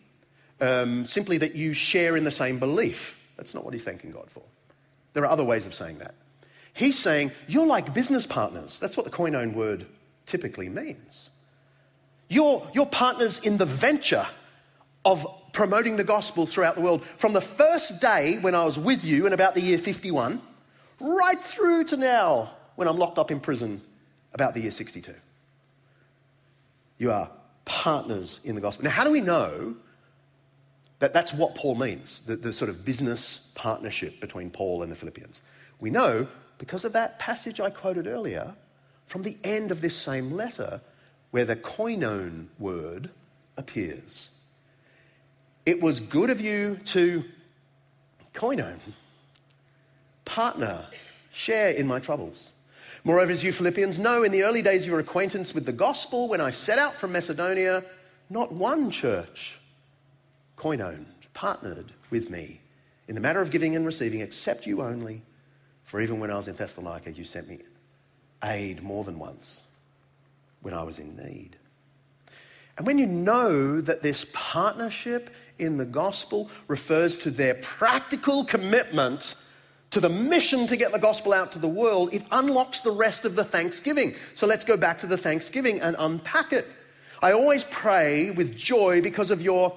um, 0.61 1.07
simply 1.07 1.39
that 1.39 1.55
you 1.55 1.73
share 1.73 2.17
in 2.17 2.25
the 2.25 2.31
same 2.31 2.59
belief. 2.59 3.19
That's 3.37 3.55
not 3.55 3.65
what 3.65 3.75
he's 3.75 3.85
thanking 3.85 4.11
God 4.11 4.31
for. 4.31 4.43
There 5.13 5.25
are 5.25 5.31
other 5.31 5.45
ways 5.45 5.67
of 5.67 5.75
saying 5.75 5.99
that. 5.99 6.15
He's 6.73 6.99
saying 6.99 7.33
you're 7.47 7.67
like 7.67 7.95
business 7.95 8.27
partners. 8.27 8.81
That's 8.81 8.97
what 8.97 9.05
the 9.05 9.13
koinon 9.13 9.55
word 9.55 9.87
typically 10.27 10.69
means. 10.69 11.31
You're, 12.29 12.67
you're 12.75 12.87
partners 12.87 13.39
in 13.39 13.59
the 13.59 13.67
venture 13.67 14.27
of 15.05 15.27
promoting 15.53 15.97
the 15.97 16.05
gospel 16.05 16.47
throughout 16.47 16.75
the 16.75 16.81
world. 16.81 17.05
From 17.19 17.33
the 17.33 17.41
first 17.41 18.01
day 18.01 18.39
when 18.41 18.55
I 18.55 18.65
was 18.65 18.79
with 18.79 19.05
you 19.05 19.27
in 19.27 19.33
about 19.33 19.55
the 19.55 19.61
year 19.61 19.79
51, 19.79 20.41
right 21.01 21.41
through 21.41 21.85
to 21.85 21.97
now 21.97 22.51
when 22.77 22.89
I'm 22.89 22.97
locked 22.97 23.19
up 23.19 23.31
in 23.31 23.41
prison 23.41 23.83
about 24.33 24.55
the 24.55 24.61
year 24.61 24.71
62. 24.71 25.15
You 26.99 27.13
are 27.13 27.31
partners 27.65 28.41
in 28.45 28.55
the 28.55 28.61
gospel. 28.61 28.85
Now, 28.85 28.91
how 28.91 29.05
do 29.05 29.11
we 29.11 29.21
know 29.21 29.77
that 30.99 31.13
that's 31.13 31.33
what 31.33 31.55
Paul 31.55 31.75
means, 31.75 32.23
the, 32.23 32.37
the 32.37 32.53
sort 32.53 32.69
of 32.69 32.85
business 32.85 33.53
partnership 33.55 34.21
between 34.21 34.51
Paul 34.51 34.83
and 34.83 34.91
the 34.91 34.97
Philippians? 34.97 35.43
We 35.81 35.91
know 35.91 36.27
because 36.59 36.85
of 36.85 36.93
that 36.93 37.19
passage 37.19 37.61
I 37.61 37.71
quoted 37.71 38.07
earlier 38.07 38.55
from 39.07 39.23
the 39.23 39.37
end 39.45 39.71
of 39.71 39.81
this 39.81 39.97
same 39.97 40.33
letter 40.33 40.81
where 41.31 41.45
the 41.45 41.57
koinon 41.57 42.47
word 42.59 43.11
appears. 43.57 44.31
It 45.67 45.81
was 45.81 46.01
good 46.01 46.31
of 46.31 46.41
you 46.41 46.79
to 46.87 47.25
koinon, 48.35 48.79
partner, 50.25 50.87
share 51.33 51.71
in 51.71 51.87
my 51.87 51.99
troubles. 51.99 52.53
Moreover, 53.03 53.33
as 53.33 53.45
you 53.45 53.53
Philippians 53.53 53.99
know, 53.99 54.23
in 54.23 54.33
the 54.33 54.45
early 54.45 54.63
days 54.63 54.85
of 54.85 54.89
your 54.89 55.01
acquaintance 55.01 55.55
with 55.55 55.67
the 55.67 55.73
gospel, 55.73 56.29
when 56.29 56.41
I 56.41 56.51
set 56.51 56.79
out 56.79 56.95
from 56.95 57.13
Macedonia, 57.13 57.85
not 58.31 58.53
one 58.53 58.91
church 58.91 59.59
koinoned, 60.57 61.05
partnered 61.35 61.93
with 62.11 62.31
me 62.31 62.61
in 63.09 63.15
the 63.15 63.21
matter 63.21 63.41
of 63.41 63.51
giving 63.51 63.77
and 63.77 63.85
receiving, 63.85 64.21
except 64.21 64.67
you 64.67 64.83
only. 64.83 65.23
For 65.83 66.01
even 66.01 66.19
when 66.19 66.31
I 66.31 66.37
was 66.37 66.49
in 66.49 66.57
Thessalonica, 66.57 67.13
you 67.13 67.25
sent 67.25 67.49
me 67.49 67.59
aid 68.43 68.83
more 68.83 69.05
than 69.05 69.19
once 69.19 69.63
when 70.63 70.75
I 70.75 70.83
was 70.83 70.99
in 70.99 71.17
need. 71.17 71.57
And 72.77 72.87
when 72.87 72.99
you 72.99 73.07
know 73.07 73.81
that 73.81 74.03
this 74.03 74.27
partnership 74.33 75.31
in 75.59 75.77
the 75.77 75.85
gospel 75.85 76.51
refers 76.67 77.17
to 77.19 77.31
their 77.31 77.55
practical 77.55 78.45
commitment 78.45 79.37
to 79.91 80.01
the 80.01 80.09
mission 80.09 80.67
to 80.67 80.77
get 80.77 80.91
the 80.91 80.99
gospel 80.99 81.33
out 81.33 81.53
to 81.53 81.61
the 81.61 81.69
world, 81.69 82.13
it 82.13 82.25
unlocks 82.33 82.81
the 82.81 82.91
rest 82.91 83.25
of 83.25 83.37
the 83.37 83.45
thanksgiving. 83.45 84.15
So 84.35 84.47
let's 84.47 84.65
go 84.65 84.77
back 84.77 84.99
to 85.01 85.07
the 85.07 85.17
thanksgiving 85.17 85.81
and 85.81 85.95
unpack 85.99 86.53
it. 86.53 86.67
I 87.23 87.31
always 87.31 87.63
pray 87.65 88.33
with 88.33 88.57
joy 88.57 89.01
because 89.01 89.31
of 89.31 89.41
your 89.41 89.73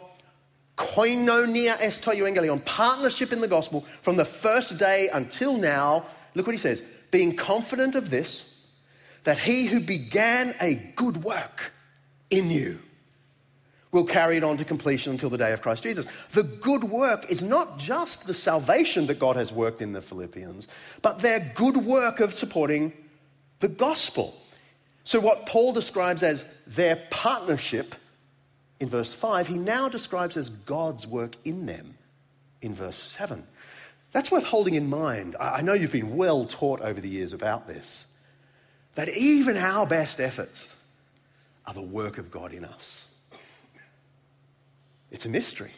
koinonia 0.76 1.78
esto 1.80 2.12
euangelion, 2.12 2.64
partnership 2.66 3.32
in 3.32 3.42
the 3.42 3.48
gospel 3.48 3.86
from 4.02 4.16
the 4.16 4.26
first 4.26 4.80
day 4.80 5.10
until 5.10 5.58
now. 5.58 6.06
Look 6.34 6.48
what 6.48 6.54
he 6.54 6.60
says 6.60 6.84
being 7.12 7.36
confident 7.36 7.96
of 7.96 8.10
this, 8.10 8.58
that 9.24 9.38
he 9.38 9.66
who 9.66 9.80
began 9.80 10.56
a 10.60 10.76
good 10.76 11.24
work 11.24 11.72
in 12.30 12.50
you 12.50 12.80
will 13.92 14.06
carry 14.06 14.38
it 14.38 14.44
on 14.44 14.58
to 14.58 14.66
completion 14.66 15.14
until 15.14 15.30
the 15.30 15.38
day 15.38 15.54
of 15.54 15.62
Christ 15.62 15.84
Jesus. 15.84 16.08
The 16.32 16.44
good 16.44 16.84
work 16.84 17.30
is 17.32 17.42
not 17.42 17.80
just 17.80 18.28
the 18.28 18.34
salvation 18.34 19.08
that 19.08 19.20
God 19.20 19.36
has 19.36 19.52
worked 19.52 19.82
in 19.82 19.94
the 19.94 20.02
Philippians, 20.02 20.68
but 21.02 21.20
their 21.20 21.52
good 21.56 21.78
work 21.78 22.20
of 22.20 22.34
supporting 22.34 22.94
the 23.60 23.68
gospel. 23.68 24.36
So, 25.04 25.20
what 25.20 25.46
Paul 25.46 25.74
describes 25.74 26.22
as 26.22 26.46
their 26.66 26.98
partnership 27.10 27.96
in 28.80 28.90
verse 28.90 29.14
5, 29.14 29.48
he 29.48 29.58
now 29.58 29.90
describes 29.90 30.38
as 30.38 30.50
God's 30.50 31.08
work 31.08 31.36
in 31.46 31.66
them 31.66 31.98
in 32.62 32.76
verse 32.76 32.98
7. 32.98 33.46
That's 34.14 34.32
worth 34.32 34.46
holding 34.46 34.74
in 34.74 34.90
mind. 34.90 35.36
I 35.40 35.62
know 35.62 35.74
you've 35.74 35.92
been 35.92 36.16
well 36.16 36.46
taught 36.46 36.82
over 36.82 37.00
the 37.00 37.10
years 37.10 37.34
about 37.34 37.68
this, 37.68 38.06
that 38.96 39.10
even 39.10 39.58
our 39.58 39.86
best 39.86 40.20
efforts 40.20 40.76
are 41.66 41.74
the 41.74 41.82
work 41.82 42.18
of 42.18 42.32
God 42.32 42.54
in 42.54 42.66
us. 42.66 43.08
It's 45.12 45.26
a 45.26 45.30
mystery. 45.30 45.72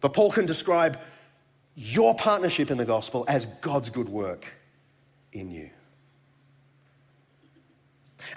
But 0.00 0.12
Paul 0.12 0.30
can 0.30 0.46
describe 0.46 0.98
your 1.74 2.14
partnership 2.14 2.70
in 2.70 2.78
the 2.78 2.84
gospel 2.84 3.24
as 3.28 3.46
God's 3.46 3.90
good 3.90 4.08
work 4.08 4.46
in 5.32 5.50
you. 5.50 5.70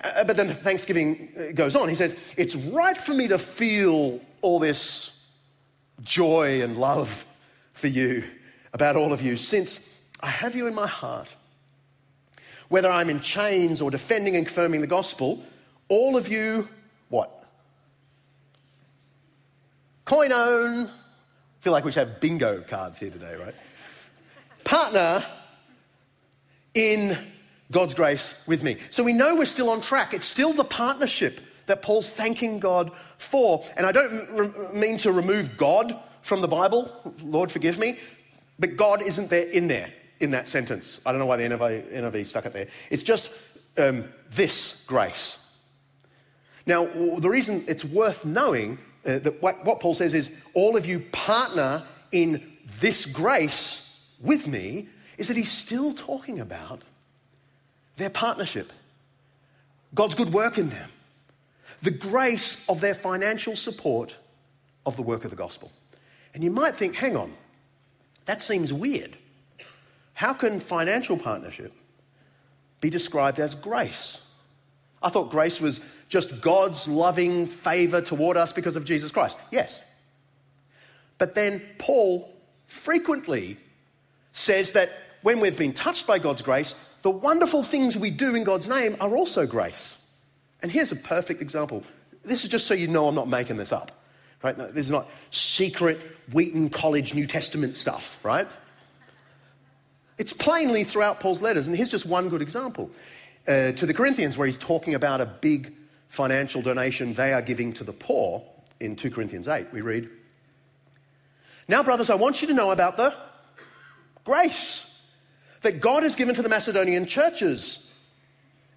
Uh, 0.04 0.24
but 0.24 0.36
then 0.36 0.50
Thanksgiving 0.50 1.30
uh, 1.38 1.52
goes 1.54 1.76
on. 1.76 1.90
He 1.90 1.96
says, 1.96 2.16
It's 2.38 2.56
right 2.56 2.98
for 2.98 3.14
me 3.14 3.28
to 3.28 3.38
feel 3.38 4.20
all 4.42 4.60
this 4.60 5.18
joy 6.04 6.62
and 6.62 6.78
love 6.78 7.26
for 7.82 7.88
you, 7.88 8.24
about 8.74 8.96
all 8.96 9.12
of 9.12 9.22
you, 9.22 9.36
since 9.36 9.94
I 10.22 10.28
have 10.28 10.56
you 10.56 10.68
in 10.68 10.76
my 10.76 10.88
heart. 10.88 11.28
Whether 12.70 12.90
I'm 12.90 13.10
in 13.10 13.20
chains 13.20 13.82
or 13.82 13.92
defending 13.92 14.38
and 14.38 14.46
confirming 14.46 14.80
the 14.80 14.88
gospel, 14.88 15.44
all 15.90 16.16
of 16.16 16.30
you, 16.30 16.70
what? 17.10 17.44
Koinon. 20.06 20.88
I 20.88 20.92
feel 21.60 21.74
like 21.74 21.84
we 21.84 21.92
should 21.92 22.08
have 22.08 22.22
bingo 22.22 22.62
cards 22.62 22.98
here 22.98 23.10
today, 23.10 23.36
right? 23.36 23.56
Partner 24.64 25.26
in 26.74 27.18
God's 27.72 27.94
grace 27.94 28.36
with 28.48 28.64
me. 28.64 28.78
So 28.90 29.04
we 29.04 29.12
know 29.12 29.36
we're 29.36 29.46
still 29.46 29.70
on 29.70 29.82
track. 29.82 30.14
It's 30.14 30.26
still 30.26 30.54
the 30.54 30.64
partnership 30.64 31.42
that 31.66 31.82
Paul's 31.82 32.14
thanking 32.14 32.60
God 32.60 32.92
for. 33.18 33.66
And 33.76 33.86
I 33.86 33.92
don't 33.92 34.30
re- 34.32 34.74
mean 34.74 34.98
to 35.00 35.12
remove 35.12 35.58
God 35.58 36.00
from 36.22 36.42
the 36.42 36.48
Bible, 36.48 36.92
Lord, 37.24 37.52
forgive 37.52 37.78
me, 37.78 37.98
but 38.60 38.78
God 38.78 39.02
isn't 39.02 39.30
there 39.30 39.48
in 39.48 39.68
there 39.68 39.92
in 40.20 40.32
that 40.32 40.48
sentence. 40.48 41.02
I 41.06 41.12
don't 41.12 41.20
know 41.20 41.26
why 41.26 41.38
the 41.38 41.44
NIV, 41.44 41.94
NIV 41.94 42.26
stuck 42.26 42.46
it 42.46 42.54
there. 42.54 42.68
It's 42.90 43.04
just 43.04 43.32
um, 43.78 44.06
this 44.30 44.86
grace. 44.86 45.38
Now, 46.66 46.86
the 46.86 47.30
reason 47.30 47.64
it's 47.68 47.84
worth 47.84 48.24
knowing 48.24 48.78
uh, 49.06 49.20
that 49.20 49.42
what, 49.42 49.66
what 49.66 49.80
Paul 49.80 49.96
says 49.96 50.14
is 50.14 50.32
all 50.54 50.78
of 50.78 50.86
you 50.86 51.00
partner 51.12 51.84
in 52.12 52.58
this 52.80 53.06
grace 53.06 54.00
with 54.20 54.48
me 54.48 54.88
is 55.18 55.28
that 55.28 55.38
he's 55.38 55.52
still 55.52 55.94
talking 55.94 56.40
about 56.40 56.84
their 57.98 58.10
partnership, 58.10 58.72
God's 59.94 60.16
good 60.16 60.32
work 60.32 60.58
in 60.58 60.70
them, 60.70 60.90
the 61.82 61.92
grace 61.92 62.68
of 62.70 62.80
their 62.80 62.96
financial 62.96 63.56
support 63.56 64.16
of 64.86 64.96
the 64.96 65.02
work 65.02 65.24
of 65.24 65.30
the 65.30 65.36
gospel. 65.36 65.72
And 66.34 66.44
you 66.44 66.52
might 66.52 66.76
think, 66.76 66.96
hang 66.96 67.18
on, 67.18 67.34
that 68.26 68.42
seems 68.42 68.72
weird. 68.72 69.18
How 70.14 70.34
can 70.34 70.60
financial 70.60 71.18
partnership 71.18 71.74
be 72.80 72.90
described 72.90 73.40
as 73.40 73.56
grace? 73.56 74.22
I 75.04 75.10
thought 75.10 75.32
grace 75.32 75.60
was 75.60 75.82
just 76.10 76.42
God's 76.42 76.88
loving 76.88 77.48
favor 77.48 78.02
toward 78.02 78.38
us 78.38 78.54
because 78.54 78.76
of 78.76 78.86
Jesus 78.86 79.12
Christ. 79.12 79.38
Yes. 79.52 79.82
But 81.18 81.36
then 81.36 81.62
Paul 81.78 82.32
frequently 82.68 83.58
says 84.34 84.74
that 84.74 84.92
when 85.24 85.40
we've 85.40 85.58
been 85.58 85.74
touched 85.74 86.08
by 86.08 86.20
God's 86.20 86.42
grace, 86.42 86.76
the 87.02 87.12
wonderful 87.12 87.64
things 87.64 87.98
we 87.98 88.10
do 88.12 88.36
in 88.36 88.44
God's 88.44 88.68
name 88.68 88.96
are 89.00 89.16
also 89.16 89.46
grace. 89.46 89.98
And 90.62 90.72
here's 90.72 90.92
a 90.92 90.96
perfect 90.96 91.42
example. 91.42 91.84
This 92.24 92.44
is 92.44 92.50
just 92.50 92.68
so 92.68 92.74
you 92.74 92.88
know 92.88 93.08
I'm 93.08 93.16
not 93.16 93.28
making 93.28 93.58
this 93.58 93.72
up. 93.72 93.92
Right? 94.44 94.58
No, 94.58 94.72
this 94.72 94.86
is 94.86 94.92
not 94.92 95.08
secret 95.30 96.00
Wheaton 96.32 96.70
College 96.70 97.14
New 97.14 97.28
Testament 97.28 97.76
stuff, 97.78 98.20
right? 98.24 98.48
It's 100.18 100.34
plainly 100.34 100.84
throughout 100.84 101.20
Paul's 101.20 101.42
letters, 101.42 101.68
and 101.68 101.76
here's 101.76 101.92
just 101.92 102.06
one 102.06 102.30
good 102.30 102.42
example. 102.42 102.90
Uh, 103.48 103.72
to 103.72 103.86
the 103.86 103.94
Corinthians, 103.94 104.38
where 104.38 104.46
he's 104.46 104.58
talking 104.58 104.94
about 104.94 105.22
a 105.22 105.26
big 105.26 105.74
financial 106.10 106.62
donation 106.62 107.14
they 107.14 107.34
are 107.34 107.42
giving 107.42 107.74
to 107.74 107.84
the 107.84 107.94
poor 107.94 108.44
in 108.80 108.96
2 108.96 109.12
Corinthians 109.12 109.48
8, 109.48 109.68
we 109.72 109.82
read, 109.82 110.10
Now, 111.68 111.84
brothers, 111.84 112.10
I 112.10 112.16
want 112.16 112.42
you 112.42 112.48
to 112.50 112.54
know 112.54 112.72
about 112.72 112.98
the 112.98 113.14
grace 114.24 114.88
that 115.62 115.80
God 115.80 116.04
has 116.04 116.16
given 116.16 116.36
to 116.36 116.42
the 116.42 116.50
Macedonian 116.50 117.06
churches 117.06 117.96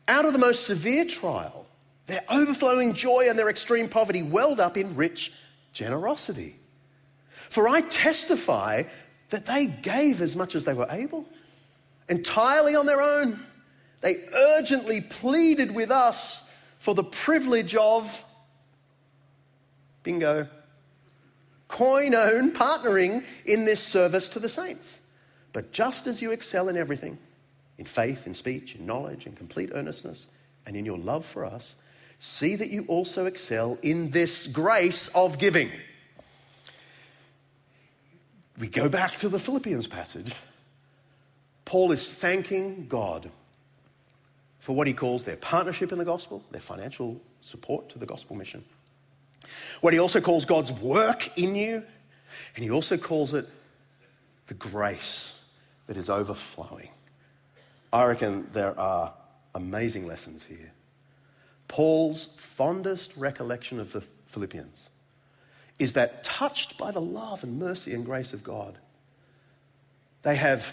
out 0.07 0.25
of 0.25 0.33
the 0.33 0.39
most 0.39 0.67
severe 0.67 1.05
trial. 1.05 1.67
Their 2.07 2.23
overflowing 2.29 2.93
joy 2.95 3.29
and 3.31 3.39
their 3.39 3.49
extreme 3.49 3.89
poverty 3.89 4.23
welled 4.23 4.61
up 4.61 4.77
in 4.77 4.95
rich 4.95 5.33
generosity. 5.75 6.57
For 7.51 7.69
I 7.69 7.83
testify 7.83 8.85
that 9.29 9.45
they 9.45 9.67
gave 9.67 10.23
as 10.23 10.35
much 10.35 10.55
as 10.55 10.65
they 10.65 10.73
were 10.73 10.87
able, 10.89 11.27
entirely 12.09 12.75
on 12.75 12.87
their 12.87 13.03
own. 13.03 13.45
They 14.01 14.17
urgently 14.33 15.03
pleaded 15.03 15.75
with 15.75 15.91
us 15.91 16.49
for 16.79 16.95
the 16.95 17.05
privilege 17.05 17.75
of, 17.75 18.25
bingo, 20.03 20.49
koinon, 21.69 22.53
partnering 22.53 23.25
in 23.45 23.65
this 23.65 23.83
service 23.83 24.29
to 24.31 24.39
the 24.39 24.49
saints. 24.49 25.01
But 25.53 25.73
just 25.73 26.07
as 26.07 26.21
you 26.21 26.31
excel 26.31 26.69
in 26.69 26.77
everything, 26.77 27.19
in 27.79 27.87
faith, 27.87 28.27
in 28.27 28.35
speech, 28.35 28.77
in 28.77 28.87
knowledge, 28.87 29.27
in 29.27 29.33
complete 29.33 29.71
earnestness, 29.73 30.29
and 30.67 30.77
in 30.77 30.85
your 30.85 30.99
love 30.99 31.27
for 31.27 31.45
us, 31.45 31.77
see 32.19 32.57
that 32.57 32.71
you 32.71 32.85
also 32.89 33.27
excel 33.27 33.79
in 33.83 34.11
this 34.11 34.47
grace 34.47 35.09
of 35.09 35.39
giving. 35.39 35.71
We 38.59 38.69
go 38.69 38.89
back 38.89 39.15
to 39.19 39.29
the 39.29 39.39
Philippians 39.39 39.87
passage. 39.87 40.33
Paul 41.65 41.93
is 41.93 42.13
thanking 42.15 42.87
God 42.89 43.31
for 44.61 44.75
what 44.75 44.87
he 44.87 44.93
calls 44.93 45.25
their 45.25 45.37
partnership 45.37 45.93
in 45.93 45.99
the 45.99 46.05
gospel, 46.05 46.43
their 46.51 46.61
financial 46.61 47.21
support 47.41 47.89
to 47.91 47.99
the 47.99 48.07
gospel 48.07 48.37
mission. 48.37 48.65
What 49.81 49.93
he 49.93 49.99
also 49.99 50.21
calls 50.21 50.45
God's 50.45 50.73
work 50.73 51.37
in 51.37 51.55
you, 51.55 51.83
and 52.55 52.65
he 52.65 52.71
also 52.71 52.97
calls 52.97 53.35
it 53.35 53.49
the 54.47 54.55
grace 54.55 55.39
that 55.87 55.97
is 55.97 56.09
overflowing. 56.09 56.89
I 57.93 58.05
reckon 58.05 58.49
there 58.53 58.79
are 58.79 59.13
amazing 59.55 60.07
lessons 60.07 60.45
here. 60.45 60.73
Paul's 61.75 62.27
fondest 62.27 63.11
recollection 63.17 63.81
of 63.81 63.91
the 63.91 64.01
Philippians 64.29 64.91
is 65.81 65.95
that 65.95 66.23
touched 66.23 66.79
by 66.79 66.93
the 66.93 67.01
love 67.01 67.43
and 67.43 67.59
mercy 67.59 67.93
and 67.93 68.07
grace 68.07 68.33
of 68.33 68.45
God, 68.45 68.79
they 70.23 70.37
have 70.37 70.73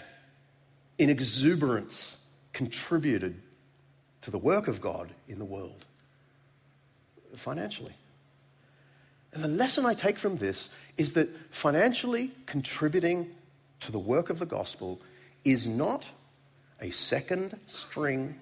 in 0.98 1.10
exuberance 1.10 2.18
contributed 2.52 3.42
to 4.20 4.30
the 4.30 4.38
work 4.38 4.68
of 4.68 4.80
God 4.80 5.10
in 5.26 5.40
the 5.40 5.44
world 5.44 5.86
financially. 7.34 7.94
And 9.32 9.42
the 9.42 9.48
lesson 9.48 9.84
I 9.84 9.94
take 9.94 10.18
from 10.18 10.36
this 10.36 10.70
is 10.96 11.14
that 11.14 11.28
financially 11.50 12.30
contributing 12.46 13.28
to 13.80 13.90
the 13.90 13.98
work 13.98 14.30
of 14.30 14.38
the 14.38 14.46
gospel 14.46 15.00
is 15.44 15.66
not 15.66 16.08
a 16.80 16.90
second 16.90 17.58
string, 17.66 18.38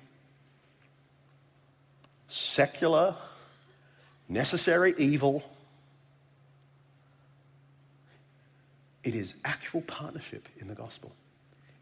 secular, 2.31 3.15
necessary 4.29 4.95
evil. 4.99 5.43
It 9.03 9.15
is 9.15 9.35
actual 9.45 9.83
partnership 9.83 10.49
in 10.59 10.69
the 10.69 10.75
gospel. 10.75 11.13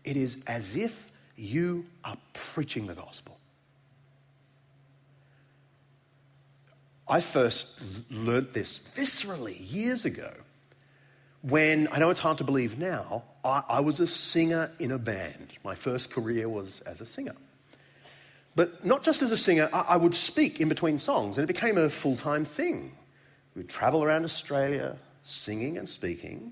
It 0.05 0.17
is 0.17 0.39
as 0.47 0.77
if 0.77 1.11
you 1.37 1.87
are 2.05 2.17
preaching 2.33 2.87
the 2.87 2.95
gospel. 2.95 3.39
I 7.09 7.21
first 7.21 7.81
learnt 8.11 8.53
this 8.53 8.79
viscerally 8.79 9.57
years 9.59 10.05
ago 10.05 10.31
when 11.43 11.89
I 11.93 11.99
know 11.99 12.11
it's 12.11 12.21
hard 12.21 12.39
to 12.39 12.45
believe 12.45 12.79
now, 12.79 13.23
I, 13.45 13.63
I, 13.69 13.81
was 13.81 14.01
a 14.01 14.07
singer 14.07 14.71
in 14.79 14.91
a 14.91 14.99
band. 14.99 15.53
My 15.65 15.75
first 15.75 16.11
career 16.11 16.49
was 16.49 16.81
as 16.81 17.01
a 17.01 17.07
singer. 17.07 17.35
But 18.59 18.85
not 18.85 19.05
just 19.05 19.23
as 19.23 19.31
a 19.31 19.37
singer, 19.37 19.69
I, 19.73 19.81
I 19.91 19.97
would 19.97 20.17
speak 20.17 20.61
in 20.61 20.69
between 20.69 20.99
songs, 20.99 21.39
and 21.39 21.45
it 21.45 21.47
became 21.47 21.79
a 21.79 21.89
full 21.89 22.17
time 22.17 22.45
thing. 22.45 22.91
We'd 23.55 23.69
travel 23.69 24.03
around 24.03 24.25
Australia 24.25 24.97
singing 25.23 25.79
and 25.79 25.89
speaking 25.89 26.51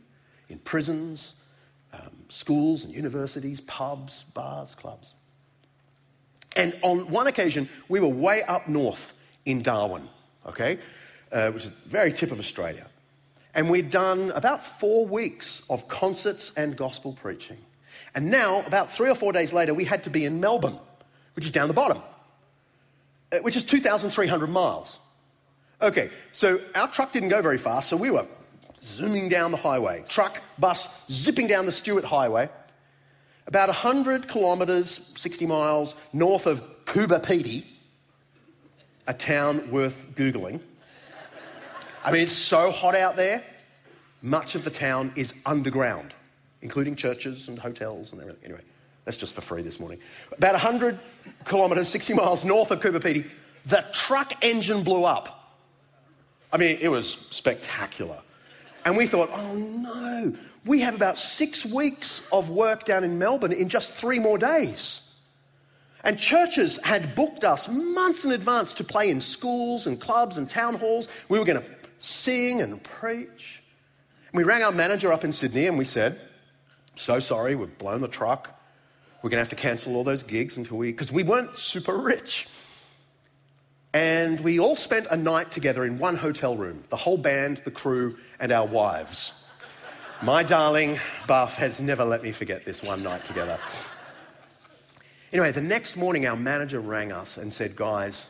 in 0.48 0.60
prisons, 0.60 1.34
um, 1.92 2.12
schools 2.28 2.84
and 2.84 2.94
universities, 2.94 3.60
pubs, 3.62 4.22
bars, 4.22 4.76
clubs. 4.76 5.16
And 6.54 6.78
on 6.82 7.10
one 7.10 7.26
occasion, 7.26 7.68
we 7.88 7.98
were 7.98 8.06
way 8.06 8.44
up 8.44 8.68
north 8.68 9.12
in 9.44 9.62
Darwin, 9.62 10.08
okay, 10.46 10.78
uh, 11.32 11.50
which 11.50 11.64
is 11.64 11.72
the 11.72 11.88
very 11.88 12.12
tip 12.12 12.30
of 12.30 12.38
Australia. 12.38 12.86
And 13.52 13.68
we'd 13.68 13.90
done 13.90 14.30
about 14.30 14.64
four 14.64 15.08
weeks 15.08 15.66
of 15.68 15.88
concerts 15.88 16.52
and 16.56 16.76
gospel 16.76 17.14
preaching. 17.14 17.58
And 18.14 18.30
now, 18.30 18.62
about 18.62 18.92
three 18.92 19.10
or 19.10 19.16
four 19.16 19.32
days 19.32 19.52
later, 19.52 19.74
we 19.74 19.84
had 19.84 20.04
to 20.04 20.10
be 20.10 20.24
in 20.24 20.38
Melbourne, 20.38 20.78
which 21.36 21.44
is 21.44 21.50
down 21.50 21.68
the 21.68 21.74
bottom, 21.74 22.02
uh, 23.30 23.38
which 23.38 23.56
is 23.56 23.62
2,300 23.62 24.46
miles. 24.48 24.98
Okay, 25.80 26.10
so 26.32 26.58
our 26.74 26.90
truck 26.90 27.12
didn't 27.12 27.28
go 27.28 27.42
very 27.42 27.58
fast, 27.58 27.90
so 27.90 27.96
we 27.96 28.10
were 28.10 28.26
zooming 28.82 29.28
down 29.28 29.50
the 29.50 29.58
highway. 29.58 30.02
Truck, 30.08 30.40
bus, 30.58 30.88
zipping 31.10 31.46
down 31.46 31.66
the 31.66 31.72
Stuart 31.72 32.04
Highway. 32.04 32.48
About 33.46 33.68
100 33.68 34.28
kilometres, 34.28 35.12
60 35.16 35.46
miles 35.46 35.94
north 36.12 36.46
of 36.46 36.62
Coober 36.86 37.22
Pedy, 37.22 37.64
a 39.06 39.14
town 39.14 39.70
worth 39.70 40.06
Googling. 40.14 40.60
I 42.04 42.12
mean, 42.12 42.22
it's 42.22 42.32
so 42.32 42.70
hot 42.70 42.94
out 42.94 43.16
there. 43.16 43.42
much 44.22 44.54
of 44.54 44.64
the 44.64 44.70
town 44.70 45.12
is 45.14 45.34
underground, 45.44 46.14
including 46.62 46.96
churches 46.96 47.48
and 47.48 47.58
hotels 47.58 48.12
and 48.12 48.20
everything. 48.20 48.44
Anyway, 48.44 48.62
that's 49.06 49.16
just 49.16 49.34
for 49.34 49.40
free 49.40 49.62
this 49.62 49.80
morning. 49.80 50.00
About 50.36 50.52
100 50.52 50.98
kilometres, 51.46 51.88
60 51.88 52.12
miles 52.12 52.44
north 52.44 52.70
of 52.72 52.80
Coober 52.80 53.00
Pedy, 53.00 53.24
the 53.64 53.84
truck 53.92 54.44
engine 54.44 54.82
blew 54.82 55.04
up. 55.04 55.54
I 56.52 56.58
mean, 56.58 56.76
it 56.80 56.88
was 56.88 57.18
spectacular. 57.30 58.18
And 58.84 58.96
we 58.96 59.06
thought, 59.06 59.30
oh 59.32 59.54
no, 59.54 60.34
we 60.64 60.80
have 60.80 60.94
about 60.94 61.18
six 61.18 61.64
weeks 61.64 62.28
of 62.32 62.50
work 62.50 62.84
down 62.84 63.04
in 63.04 63.18
Melbourne 63.18 63.52
in 63.52 63.68
just 63.68 63.92
three 63.92 64.18
more 64.18 64.38
days. 64.38 65.14
And 66.02 66.18
churches 66.18 66.78
had 66.84 67.14
booked 67.14 67.44
us 67.44 67.68
months 67.68 68.24
in 68.24 68.32
advance 68.32 68.74
to 68.74 68.84
play 68.84 69.10
in 69.10 69.20
schools 69.20 69.86
and 69.86 70.00
clubs 70.00 70.36
and 70.36 70.48
town 70.48 70.74
halls. 70.74 71.08
We 71.28 71.38
were 71.38 71.44
going 71.44 71.60
to 71.60 71.66
sing 71.98 72.60
and 72.60 72.82
preach. 72.82 73.62
And 74.32 74.38
we 74.38 74.44
rang 74.44 74.62
our 74.62 74.72
manager 74.72 75.12
up 75.12 75.24
in 75.24 75.32
Sydney 75.32 75.66
and 75.66 75.78
we 75.78 75.84
said, 75.84 76.20
So 76.96 77.20
sorry, 77.20 77.54
we've 77.54 77.76
blown 77.78 78.00
the 78.00 78.08
truck. 78.08 78.55
We're 79.22 79.30
going 79.30 79.38
to 79.38 79.42
have 79.42 79.48
to 79.50 79.56
cancel 79.56 79.96
all 79.96 80.04
those 80.04 80.22
gigs 80.22 80.56
until 80.56 80.78
we, 80.78 80.92
because 80.92 81.10
we 81.10 81.22
weren't 81.22 81.56
super 81.56 81.96
rich. 81.96 82.48
And 83.92 84.40
we 84.40 84.60
all 84.60 84.76
spent 84.76 85.06
a 85.10 85.16
night 85.16 85.50
together 85.50 85.84
in 85.84 85.98
one 85.98 86.16
hotel 86.16 86.56
room 86.56 86.84
the 86.90 86.96
whole 86.96 87.16
band, 87.16 87.62
the 87.64 87.70
crew, 87.70 88.18
and 88.38 88.52
our 88.52 88.66
wives. 88.66 89.46
My 90.22 90.42
darling 90.42 90.98
Buff 91.26 91.56
has 91.56 91.80
never 91.80 92.04
let 92.04 92.22
me 92.22 92.32
forget 92.32 92.64
this 92.64 92.82
one 92.82 93.02
night 93.02 93.24
together. 93.24 93.58
Anyway, 95.32 95.52
the 95.52 95.60
next 95.60 95.96
morning, 95.96 96.26
our 96.26 96.36
manager 96.36 96.80
rang 96.80 97.12
us 97.12 97.36
and 97.36 97.52
said, 97.52 97.76
Guys, 97.76 98.28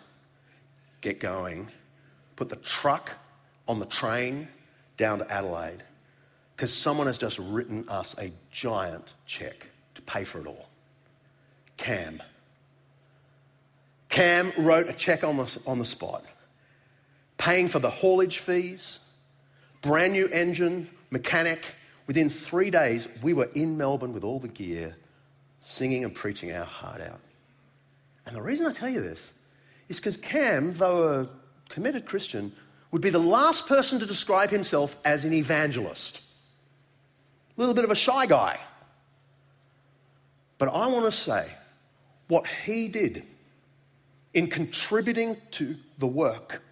get 1.00 1.20
going. 1.20 1.68
Put 2.36 2.48
the 2.48 2.56
truck 2.56 3.12
on 3.68 3.78
the 3.78 3.86
train 3.86 4.48
down 4.96 5.18
to 5.18 5.32
Adelaide 5.32 5.82
because 6.56 6.72
someone 6.72 7.06
has 7.06 7.18
just 7.18 7.38
written 7.38 7.88
us 7.88 8.16
a 8.18 8.32
giant 8.50 9.12
check 9.26 9.66
to 9.94 10.02
pay 10.02 10.24
for 10.24 10.40
it 10.40 10.46
all. 10.46 10.68
Cam. 11.76 12.22
Cam 14.08 14.52
wrote 14.56 14.88
a 14.88 14.92
check 14.92 15.24
on 15.24 15.36
the, 15.36 15.60
on 15.66 15.78
the 15.78 15.84
spot, 15.84 16.24
paying 17.38 17.68
for 17.68 17.78
the 17.78 17.90
haulage 17.90 18.38
fees, 18.38 19.00
brand 19.82 20.12
new 20.12 20.26
engine, 20.28 20.88
mechanic. 21.10 21.64
Within 22.06 22.30
three 22.30 22.70
days, 22.70 23.08
we 23.20 23.32
were 23.32 23.50
in 23.54 23.76
Melbourne 23.76 24.12
with 24.12 24.24
all 24.24 24.38
the 24.38 24.48
gear 24.48 24.96
singing 25.60 26.04
and 26.04 26.14
preaching 26.14 26.52
our 26.52 26.64
heart 26.64 27.00
out. 27.00 27.20
And 28.24 28.36
the 28.36 28.42
reason 28.42 28.66
I 28.66 28.72
tell 28.72 28.88
you 28.88 29.00
this 29.00 29.34
is 29.88 29.98
because 29.98 30.16
Cam, 30.16 30.74
though 30.74 31.20
a 31.20 31.28
committed 31.68 32.06
Christian, 32.06 32.52
would 32.90 33.02
be 33.02 33.10
the 33.10 33.18
last 33.18 33.66
person 33.66 33.98
to 33.98 34.06
describe 34.06 34.50
himself 34.50 34.96
as 35.04 35.24
an 35.24 35.32
evangelist. 35.32 36.20
A 37.56 37.60
little 37.60 37.74
bit 37.74 37.84
of 37.84 37.90
a 37.90 37.96
shy 37.96 38.26
guy. 38.26 38.58
But 40.58 40.68
I 40.68 40.86
want 40.86 41.04
to 41.04 41.12
say 41.12 41.48
what 42.28 42.46
he 42.46 42.88
did 42.88 43.24
in 44.34 44.48
contributing 44.48 45.36
to 45.52 45.76
the 45.98 46.06
work 46.06 46.62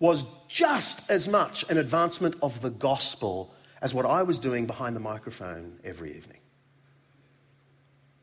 was 0.00 0.24
just 0.48 1.10
as 1.10 1.28
much 1.28 1.64
an 1.70 1.78
advancement 1.78 2.34
of 2.42 2.60
the 2.60 2.70
gospel 2.70 3.54
as 3.80 3.94
what 3.94 4.04
I 4.04 4.22
was 4.22 4.38
doing 4.38 4.66
behind 4.66 4.96
the 4.96 5.00
microphone 5.00 5.78
every 5.84 6.16
evening. 6.16 6.38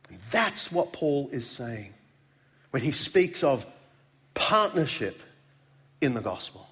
And 0.10 0.20
that's 0.30 0.72
what 0.72 0.92
Paul 0.92 1.30
is 1.32 1.48
saying 1.48 1.94
when 2.72 2.84
he 2.84 2.92
speaks 2.92 3.44
of 3.44 3.66
partnership 4.34 5.22
in 6.02 6.14
the 6.14 6.22
gospel. 6.22 6.68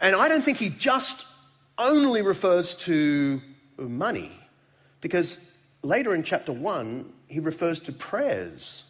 And 0.00 0.14
I 0.16 0.28
don't 0.28 0.42
think 0.42 0.58
he 0.58 0.68
just 0.68 1.26
only 1.78 2.20
refers 2.22 2.74
to 2.74 3.40
money, 3.78 4.32
because 5.00 5.40
later 5.82 6.14
in 6.14 6.22
chapter 6.22 6.52
1, 6.52 7.12
he 7.34 7.40
refers 7.40 7.80
to 7.80 7.92
prayers. 7.92 8.84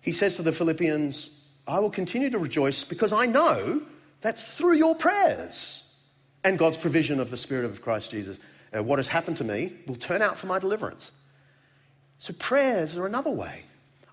He 0.00 0.12
says 0.12 0.36
to 0.36 0.42
the 0.42 0.52
Philippians, 0.52 1.30
I 1.66 1.80
will 1.80 1.90
continue 1.90 2.30
to 2.30 2.38
rejoice 2.38 2.84
because 2.84 3.12
I 3.12 3.26
know 3.26 3.82
that's 4.20 4.42
through 4.42 4.74
your 4.74 4.94
prayers 4.94 5.92
and 6.44 6.56
God's 6.56 6.76
provision 6.76 7.18
of 7.18 7.32
the 7.32 7.36
Spirit 7.36 7.64
of 7.64 7.82
Christ 7.82 8.12
Jesus 8.12 8.38
uh, 8.74 8.82
what 8.82 9.00
has 9.00 9.08
happened 9.08 9.36
to 9.38 9.44
me 9.44 9.72
will 9.88 9.96
turn 9.96 10.22
out 10.22 10.38
for 10.38 10.46
my 10.46 10.60
deliverance. 10.60 11.10
So, 12.18 12.32
prayers 12.32 12.96
are 12.96 13.06
another 13.06 13.30
way. 13.30 13.64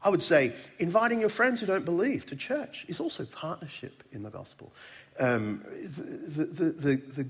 I 0.04 0.10
would 0.10 0.24
say 0.24 0.54
inviting 0.80 1.20
your 1.20 1.30
friends 1.30 1.62
who 1.62 1.67
don't 1.67 1.86
believe 1.86 2.26
to 2.28 2.36
church 2.36 2.86
is 2.88 3.00
also 3.00 3.26
partnership 3.26 4.04
in 4.12 4.24
the 4.24 4.32
gospel. 4.32 4.74
Um, 5.20 5.63
the, 5.84 6.46
the, 6.46 6.65
the, 6.72 6.96
the, 6.96 7.28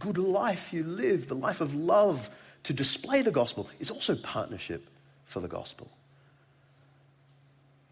good 0.00 0.18
life 0.18 0.72
you 0.72 0.82
live, 0.82 1.28
the 1.28 1.36
life 1.36 1.60
of 1.60 1.74
love 1.74 2.28
to 2.64 2.72
display 2.72 3.22
the 3.22 3.30
gospel, 3.30 3.68
is 3.78 3.90
also 3.90 4.14
partnership 4.16 4.86
for 5.24 5.40
the 5.40 5.48
gospel. 5.48 5.90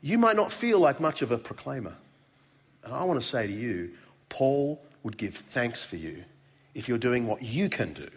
You 0.01 0.19
might 0.19 0.37
not 0.37 0.51
feel 0.51 0.81
like 0.81 1.01
much 1.01 1.23
of 1.23 1.31
a 1.31 1.39
proclaimer. 1.39 1.95
And 2.85 2.93
I 2.93 3.05
want 3.05 3.21
to 3.21 3.27
say 3.27 3.47
to 3.47 3.53
you, 3.53 3.93
Paul 4.29 4.83
would 5.03 5.17
give 5.17 5.37
thanks 5.37 5.85
for 5.85 5.97
you 5.97 6.25
if 6.75 6.89
you're 6.89 6.99
doing 6.99 7.27
what 7.27 7.43
you 7.43 7.69
can 7.69 7.93
do 7.93 8.09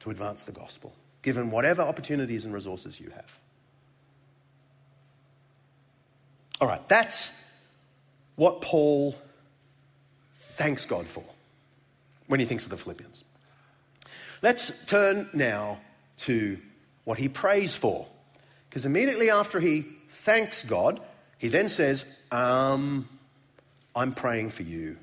to 0.00 0.10
advance 0.10 0.44
the 0.44 0.52
gospel, 0.52 0.92
given 1.22 1.50
whatever 1.50 1.82
opportunities 1.82 2.44
and 2.44 2.52
resources 2.52 3.00
you 3.00 3.10
have. 3.10 3.38
All 6.60 6.68
right, 6.68 6.86
that's 6.88 7.50
what 8.36 8.60
Paul 8.60 9.16
thanks 10.56 10.86
God 10.86 11.06
for 11.06 11.24
when 12.26 12.40
he 12.40 12.46
thinks 12.46 12.64
of 12.64 12.70
the 12.70 12.76
Philippians. 12.76 13.24
Let's 14.42 14.86
turn 14.86 15.28
now 15.32 15.80
to 16.18 16.58
what 17.04 17.18
he 17.18 17.28
prays 17.28 17.76
for. 17.76 18.06
Because 18.68 18.84
immediately 18.84 19.30
after 19.30 19.60
he 19.60 19.86
thanks 20.10 20.64
God, 20.64 21.00
he 21.38 21.48
then 21.48 21.68
says, 21.68 22.04
um, 22.30 23.08
I'm 23.94 24.14
praying 24.14 24.50
for 24.50 24.62
you 24.62 24.98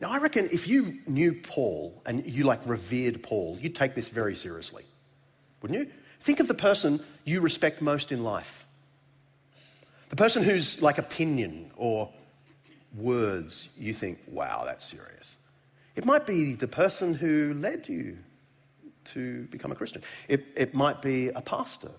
now, 0.00 0.10
I 0.10 0.18
reckon 0.18 0.48
if 0.52 0.68
you 0.68 0.98
knew 1.06 1.34
Paul 1.34 2.00
and 2.06 2.24
you 2.24 2.44
like 2.44 2.64
revered 2.66 3.22
Paul, 3.22 3.58
you'd 3.60 3.74
take 3.74 3.94
this 3.94 4.08
very 4.08 4.36
seriously, 4.36 4.84
wouldn't 5.60 5.78
you? 5.80 5.92
Think 6.20 6.40
of 6.40 6.46
the 6.46 6.54
person 6.54 7.00
you 7.24 7.40
respect 7.40 7.80
most 7.80 8.12
in 8.12 8.22
life. 8.22 8.64
The 10.10 10.16
person 10.16 10.44
whose 10.44 10.80
like 10.80 10.98
opinion 10.98 11.72
or 11.76 12.10
words 12.96 13.70
you 13.78 13.92
think, 13.92 14.20
wow, 14.28 14.62
that's 14.64 14.84
serious. 14.84 15.36
It 15.98 16.04
might 16.04 16.26
be 16.26 16.54
the 16.54 16.68
person 16.68 17.12
who 17.12 17.54
led 17.54 17.88
you 17.88 18.18
to 19.06 19.48
become 19.48 19.72
a 19.72 19.74
Christian. 19.74 20.02
It, 20.28 20.46
it 20.54 20.72
might 20.72 21.02
be 21.02 21.30
a 21.30 21.40
pastor, 21.40 21.90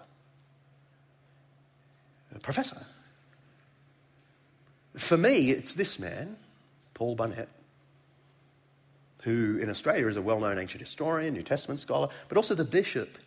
a 2.34 2.40
professor. 2.40 2.78
For 4.96 5.18
me, 5.18 5.52
it's 5.52 5.74
this 5.74 6.00
man, 6.00 6.38
Paul 6.94 7.16
Barnett 7.16 7.50
who 9.24 9.58
in 9.58 9.70
Australia 9.70 10.08
is 10.08 10.16
a 10.16 10.22
well 10.22 10.40
known 10.40 10.58
ancient 10.58 10.80
historian, 10.80 11.34
New 11.34 11.44
Testament 11.44 11.82
scholar, 11.82 12.08
but 12.30 12.38
also 12.38 12.56
the 12.56 12.64
bishop 12.64 13.18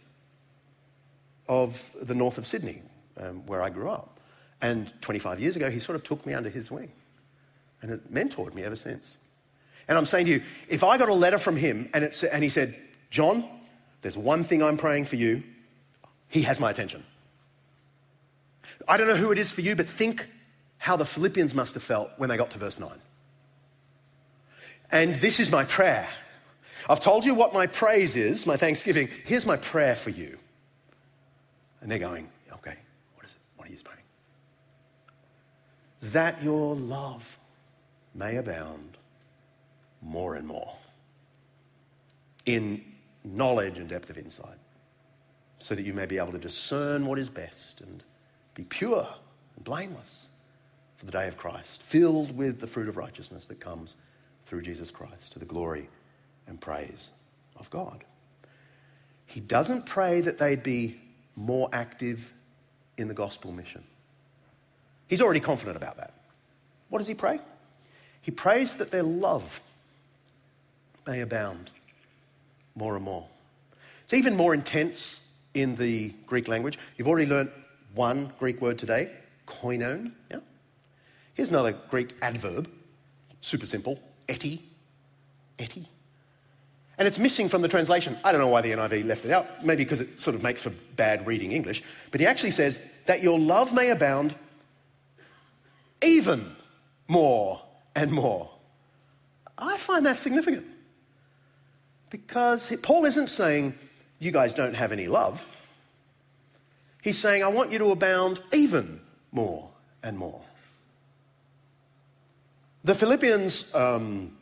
of 1.47 1.91
the 2.01 2.15
north 2.15 2.39
of 2.39 2.47
Sydney, 2.47 2.81
um, 3.19 3.45
where 3.47 3.61
I 3.61 3.69
grew 3.69 3.91
up. 3.91 4.21
And 4.63 4.91
25 5.03 5.39
years 5.39 5.55
ago, 5.55 5.71
he 5.71 5.79
sort 5.79 5.97
of 5.97 6.03
took 6.03 6.25
me 6.25 6.33
under 6.33 6.49
his 6.49 6.71
wing 6.71 6.93
and 7.83 7.91
it 7.91 8.11
mentored 8.11 8.55
me 8.55 8.63
ever 8.63 8.77
since. 8.77 9.19
And 9.89 9.99
I'm 9.99 10.07
saying 10.07 10.27
to 10.27 10.33
you, 10.33 10.43
if 10.69 10.85
I 10.85 10.97
got 10.97 11.09
a 11.09 11.15
letter 11.15 11.39
from 11.39 11.57
him 11.57 11.91
and, 11.93 12.05
it, 12.05 12.23
and 12.33 12.43
he 12.43 12.49
said, 12.49 12.75
John, 13.11 13.45
there's 14.03 14.17
one 14.17 14.45
thing 14.45 14.63
I'm 14.63 14.77
praying 14.77 15.07
for 15.07 15.17
you, 15.17 15.43
he 16.29 16.43
has 16.43 16.59
my 16.59 16.71
attention. 16.71 17.05
I 18.89 18.97
don't 18.97 19.07
know 19.07 19.17
who 19.17 19.33
it 19.33 19.39
is 19.39 19.51
for 19.51 19.61
you, 19.61 19.77
but 19.77 19.89
think 19.89 20.27
how 20.79 20.97
the 20.97 21.05
Philippians 21.05 21.55
must 21.55 21.75
have 21.75 21.83
felt 21.83 22.11
when 22.17 22.29
they 22.29 22.37
got 22.37 22.51
to 22.53 22.59
verse 22.59 22.81
9. 22.81 22.91
And 24.91 25.17
this 25.17 25.41
is 25.41 25.51
my 25.51 25.65
prayer. 25.65 26.09
I've 26.89 27.01
told 27.01 27.25
you 27.25 27.35
what 27.35 27.55
my 27.55 27.67
praise 27.67 28.17
is, 28.17 28.47
my 28.47 28.57
thanksgiving. 28.57 29.09
Here's 29.25 29.47
my 29.47 29.57
prayer 29.57 29.95
for 29.95 30.11
you. 30.11 30.39
And 31.81 31.91
they're 31.91 31.99
going, 31.99 32.29
okay, 32.53 32.77
what 33.15 33.25
is 33.25 33.33
it? 33.33 33.39
What 33.57 33.69
are 33.69 33.71
you 33.71 33.79
praying? 33.83 33.99
That 36.13 36.43
your 36.43 36.75
love 36.75 37.39
may 38.15 38.37
abound 38.37 38.92
more 40.03 40.35
and 40.35 40.47
more 40.47 40.75
in 42.45 42.85
knowledge 43.25 43.79
and 43.79 43.89
depth 43.89 44.11
of 44.11 44.19
insight, 44.19 44.59
so 45.59 45.75
that 45.75 45.83
you 45.83 45.95
may 45.95 46.07
be 46.07 46.19
able 46.19 46.33
to 46.33 46.39
discern 46.39 47.07
what 47.07 47.19
is 47.19 47.29
best 47.29 47.81
and 47.81 48.03
be 48.55 48.65
pure 48.65 49.07
and 49.57 49.65
blameless 49.65 50.27
for 50.97 51.07
the 51.07 51.13
day 51.13 51.29
of 51.29 51.37
Christ, 51.37 51.83
filled 51.83 52.37
with 52.37 52.61
the 52.61 52.67
fruit 52.67 52.89
of 52.89 52.97
righteousness 52.97 53.47
that 53.47 53.61
comes 53.61 53.97
through 54.45 54.63
Jesus 54.63 54.91
Christ 54.91 55.33
to 55.33 55.39
the 55.39 55.45
glory 55.45 55.89
and 56.47 56.61
praise 56.61 57.13
of 57.57 57.71
God. 57.71 58.05
He 59.27 59.41
doesn't 59.41 59.87
pray 59.87 60.21
that 60.21 60.39
they'd 60.39 60.63
be 60.63 61.01
more 61.37 61.69
active 61.73 62.33
in 62.99 63.09
the 63.09 63.15
gospel 63.15 63.53
mission. 63.53 63.83
He's 65.07 65.21
already 65.21 65.41
confident 65.41 65.77
about 65.77 65.97
that. 65.97 66.13
What 66.89 66.99
does 66.99 67.09
he 67.09 67.15
pray? 67.15 67.41
He 68.21 68.31
prays 68.31 68.75
that 68.75 68.91
their 68.91 69.03
love 69.03 69.61
may 71.07 71.21
abound 71.21 71.71
more 72.75 72.97
and 72.97 73.05
more. 73.05 73.27
It's 74.05 74.15
even 74.15 74.37
more 74.37 74.55
intense 74.55 75.35
in 75.55 75.77
the 75.77 76.11
Greek 76.27 76.49
language. 76.49 76.79
You've 76.97 77.09
already 77.09 77.29
learned 77.29 77.51
one 77.95 78.33
Greek 78.39 78.61
word 78.61 78.79
today, 78.79 79.11
koinon. 79.47 80.13
Yeah? 80.31 80.39
Here's 81.35 81.51
another 81.51 81.73
Greek 81.91 82.15
adverb, 82.23 82.71
super 83.41 83.67
simple, 83.67 83.99
eti. 84.29 84.63
Eti. 85.59 85.87
And 86.99 87.09
it's 87.09 87.19
missing 87.19 87.49
from 87.49 87.63
the 87.63 87.69
translation. 87.69 88.17
I 88.23 88.33
don't 88.33 88.41
know 88.41 88.49
why 88.49 88.61
the 88.61 88.71
NIV 88.73 89.07
left 89.07 89.25
it 89.25 89.31
out, 89.31 89.65
maybe 89.65 89.83
because 89.85 90.01
it 90.01 90.21
sort 90.21 90.37
of 90.37 90.43
makes 90.43 90.63
for 90.63 90.71
bad 90.97 91.27
reading 91.27 91.53
English. 91.53 91.83
But 92.11 92.21
he 92.21 92.27
actually 92.27 92.51
says 92.53 92.79
that 93.07 93.23
your 93.23 93.39
love 93.39 93.73
may 93.73 93.91
abound 93.91 94.35
even 96.03 96.55
more 97.09 97.61
and 97.95 98.11
more. 98.13 98.51
I 99.57 99.77
find 99.77 100.05
that 100.07 100.19
significant 100.19 100.67
because 102.13 102.71
Paul 102.83 103.07
isn't 103.07 103.29
saying 103.29 103.75
you 104.19 104.31
guys 104.33 104.53
don't 104.53 104.75
have 104.75 104.93
any 104.93 105.09
love. 105.09 105.43
He's 107.01 107.19
saying, 107.19 107.43
I 107.43 107.49
want 107.49 107.73
you 107.73 107.79
to 107.79 107.91
abound 107.91 108.41
even 108.53 109.01
more 109.33 109.71
and 110.03 110.19
more. 110.19 110.43
The 112.85 112.95
Philippians, 112.95 113.75
um, 113.75 114.37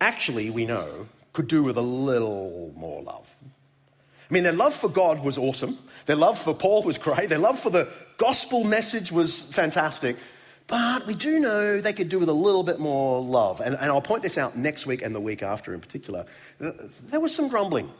actually, 0.00 0.48
we 0.50 0.64
know, 0.64 1.08
could 1.32 1.48
do 1.48 1.64
with 1.64 1.76
a 1.76 1.82
little 1.82 2.72
more 2.76 3.02
love. 3.02 3.28
I 3.42 4.32
mean, 4.32 4.44
their 4.44 4.52
love 4.52 4.74
for 4.74 4.88
God 4.88 5.24
was 5.24 5.36
awesome. 5.36 5.76
Their 6.06 6.16
love 6.16 6.38
for 6.38 6.54
Paul 6.54 6.84
was 6.84 6.98
great. 6.98 7.28
Their 7.30 7.38
love 7.38 7.58
for 7.58 7.70
the 7.70 7.88
gospel 8.16 8.62
message 8.62 9.10
was 9.10 9.52
fantastic. 9.52 10.16
But 10.66 11.06
we 11.06 11.14
do 11.14 11.40
know 11.40 11.80
they 11.80 11.92
could 11.92 12.08
do 12.08 12.18
with 12.18 12.28
a 12.28 12.34
little 12.34 12.62
bit 12.62 12.80
more 12.80 13.22
love. 13.22 13.60
And, 13.60 13.74
and 13.74 13.84
I'll 13.90 14.00
point 14.00 14.22
this 14.22 14.38
out 14.38 14.56
next 14.56 14.86
week 14.86 15.02
and 15.02 15.14
the 15.14 15.20
week 15.20 15.42
after 15.42 15.74
in 15.74 15.80
particular. 15.80 16.24
There 16.58 17.20
was 17.20 17.34
some 17.34 17.48
grumbling 17.48 17.90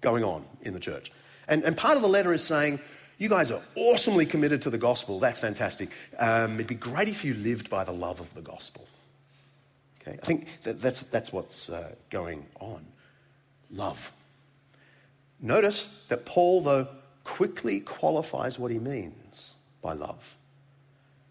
going 0.00 0.24
on 0.24 0.44
in 0.62 0.72
the 0.72 0.80
church. 0.80 1.12
And, 1.48 1.62
and 1.64 1.76
part 1.76 1.96
of 1.96 2.02
the 2.02 2.08
letter 2.08 2.32
is 2.32 2.42
saying, 2.42 2.80
you 3.18 3.28
guys 3.28 3.50
are 3.50 3.60
awesomely 3.74 4.26
committed 4.26 4.62
to 4.62 4.70
the 4.70 4.78
gospel. 4.78 5.20
That's 5.20 5.40
fantastic. 5.40 5.90
Um, 6.18 6.54
it'd 6.54 6.66
be 6.66 6.74
great 6.74 7.08
if 7.08 7.24
you 7.24 7.34
lived 7.34 7.68
by 7.68 7.84
the 7.84 7.92
love 7.92 8.20
of 8.20 8.32
the 8.34 8.40
gospel. 8.40 8.88
Okay? 10.00 10.18
I 10.20 10.24
think 10.24 10.46
that 10.62 10.80
that's, 10.80 11.02
that's 11.02 11.32
what's 11.32 11.68
uh, 11.68 11.94
going 12.10 12.46
on. 12.58 12.84
Love. 13.70 14.12
Notice 15.40 16.04
that 16.08 16.24
Paul, 16.24 16.62
though, 16.62 16.88
quickly 17.22 17.80
qualifies 17.80 18.58
what 18.58 18.70
he 18.70 18.78
means 18.78 19.54
by 19.82 19.92
love. 19.92 20.36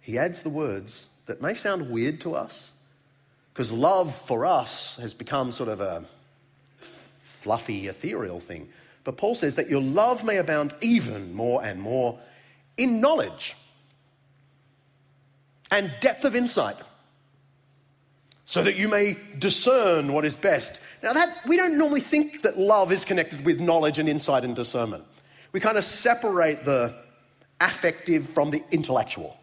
He 0.03 0.19
adds 0.19 0.41
the 0.41 0.49
words 0.49 1.07
that 1.27 1.41
may 1.41 1.53
sound 1.53 1.89
weird 1.89 2.19
to 2.21 2.35
us, 2.35 2.73
because 3.53 3.71
love 3.71 4.13
for 4.13 4.45
us 4.45 4.97
has 4.97 5.13
become 5.13 5.53
sort 5.53 5.69
of 5.69 5.79
a 5.79 6.03
fluffy, 7.21 7.87
ethereal 7.87 8.41
thing. 8.41 8.67
But 9.05 9.15
Paul 9.15 9.33
says 9.33 9.55
that 9.55 9.69
your 9.69 9.81
love 9.81 10.25
may 10.25 10.37
abound 10.37 10.75
even 10.81 11.33
more 11.33 11.63
and 11.63 11.81
more 11.81 12.19
in 12.75 12.99
knowledge 12.99 13.55
and 15.71 15.89
depth 16.01 16.25
of 16.25 16.35
insight, 16.35 16.75
so 18.45 18.61
that 18.61 18.75
you 18.75 18.89
may 18.89 19.15
discern 19.39 20.11
what 20.11 20.25
is 20.25 20.35
best. 20.35 20.81
Now, 21.01 21.13
that 21.13 21.37
we 21.47 21.55
don't 21.55 21.77
normally 21.77 22.01
think 22.01 22.41
that 22.41 22.59
love 22.59 22.91
is 22.91 23.05
connected 23.05 23.45
with 23.45 23.61
knowledge 23.61 23.99
and 23.99 24.09
insight 24.09 24.43
and 24.43 24.53
discernment. 24.53 25.05
We 25.53 25.61
kind 25.61 25.77
of 25.77 25.85
separate 25.85 26.65
the 26.65 26.93
affective 27.61 28.27
from 28.29 28.51
the 28.51 28.61
intellectual. 28.69 29.37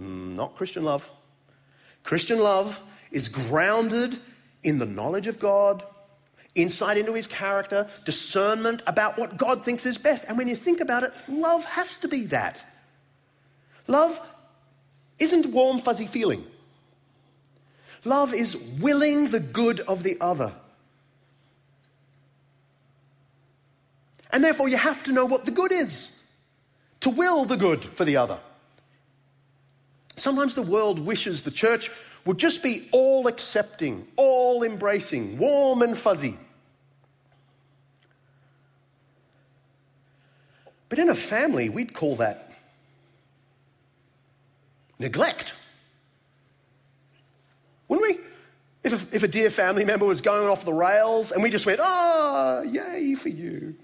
Mm, 0.00 0.36
not 0.36 0.56
Christian 0.56 0.84
love. 0.84 1.10
Christian 2.02 2.38
love 2.38 2.80
is 3.10 3.28
grounded 3.28 4.18
in 4.62 4.78
the 4.78 4.86
knowledge 4.86 5.26
of 5.26 5.38
God 5.38 5.84
insight 6.54 6.98
into 6.98 7.14
his 7.14 7.26
character, 7.26 7.88
discernment 8.04 8.82
about 8.86 9.18
what 9.18 9.36
God 9.36 9.64
thinks 9.64 9.86
is 9.86 9.98
best. 9.98 10.24
And 10.26 10.36
when 10.36 10.48
you 10.48 10.56
think 10.56 10.80
about 10.80 11.04
it, 11.04 11.12
love 11.28 11.64
has 11.64 11.98
to 11.98 12.08
be 12.08 12.26
that. 12.26 12.64
Love 13.86 14.20
isn't 15.18 15.46
warm, 15.46 15.78
fuzzy 15.78 16.06
feeling. 16.06 16.44
Love 18.04 18.32
is 18.32 18.56
willing 18.80 19.30
the 19.30 19.40
good 19.40 19.80
of 19.80 20.02
the 20.02 20.16
other. 20.20 20.52
And 24.32 24.42
therefore, 24.42 24.68
you 24.68 24.76
have 24.76 25.02
to 25.04 25.12
know 25.12 25.26
what 25.26 25.44
the 25.44 25.50
good 25.50 25.72
is 25.72 26.16
to 27.00 27.10
will 27.10 27.44
the 27.44 27.56
good 27.56 27.84
for 27.84 28.04
the 28.04 28.16
other. 28.16 28.38
Sometimes 30.20 30.54
the 30.54 30.62
world 30.62 30.98
wishes 30.98 31.42
the 31.42 31.50
church 31.50 31.90
would 32.26 32.38
just 32.38 32.62
be 32.62 32.88
all 32.92 33.26
accepting, 33.26 34.06
all 34.16 34.62
embracing, 34.62 35.38
warm 35.38 35.80
and 35.80 35.96
fuzzy. 35.96 36.36
But 40.90 40.98
in 40.98 41.08
a 41.08 41.14
family, 41.14 41.70
we'd 41.70 41.94
call 41.94 42.16
that 42.16 42.52
neglect. 44.98 45.54
Wouldn't 47.88 48.06
we? 48.06 48.24
If 48.84 49.12
a, 49.12 49.16
if 49.16 49.22
a 49.22 49.28
dear 49.28 49.48
family 49.48 49.86
member 49.86 50.04
was 50.04 50.20
going 50.20 50.48
off 50.48 50.66
the 50.66 50.74
rails 50.74 51.32
and 51.32 51.42
we 51.42 51.48
just 51.48 51.64
went, 51.64 51.80
ah, 51.80 52.58
oh, 52.58 52.62
yay 52.62 53.14
for 53.14 53.30
you. 53.30 53.74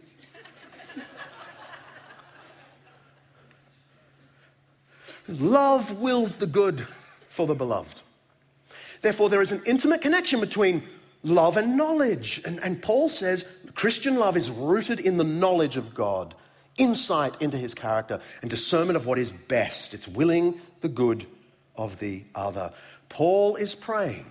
Love 5.29 5.99
wills 5.99 6.37
the 6.37 6.47
good 6.47 6.87
for 7.29 7.47
the 7.47 7.55
beloved. 7.55 8.03
Therefore, 9.03 9.29
there 9.29 9.43
is 9.43 9.53
an 9.53 9.63
intimate 9.67 10.03
connection 10.03 10.41
between 10.41 10.83
love 11.23 11.57
and 11.57 11.77
knowledge. 11.77 12.41
And, 12.45 12.61
and 12.63 12.81
Paul 12.81 13.09
says 13.09 13.49
Christian 13.75 14.17
love 14.17 14.37
is 14.37 14.51
rooted 14.51 15.01
in 15.01 15.17
the 15.17 15.25
knowledge 15.25 15.77
of 15.77 15.95
God, 15.95 16.35
insight 16.77 17.41
into 17.43 17.57
his 17.57 17.75
character, 17.75 18.21
and 18.41 18.51
discernment 18.51 18.97
of 18.97 19.07
what 19.07 19.19
is 19.19 19.31
best. 19.31 19.95
It's 19.95 20.09
willing 20.09 20.61
the 20.81 20.89
good 20.89 21.27
of 21.77 21.99
the 21.99 22.23
other. 22.35 22.73
Paul 23.09 23.57
is 23.57 23.75
praying, 23.75 24.27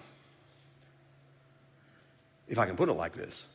if 2.48 2.58
I 2.58 2.66
can 2.66 2.76
put 2.76 2.90
it 2.90 2.94
like 2.94 3.14
this, 3.14 3.48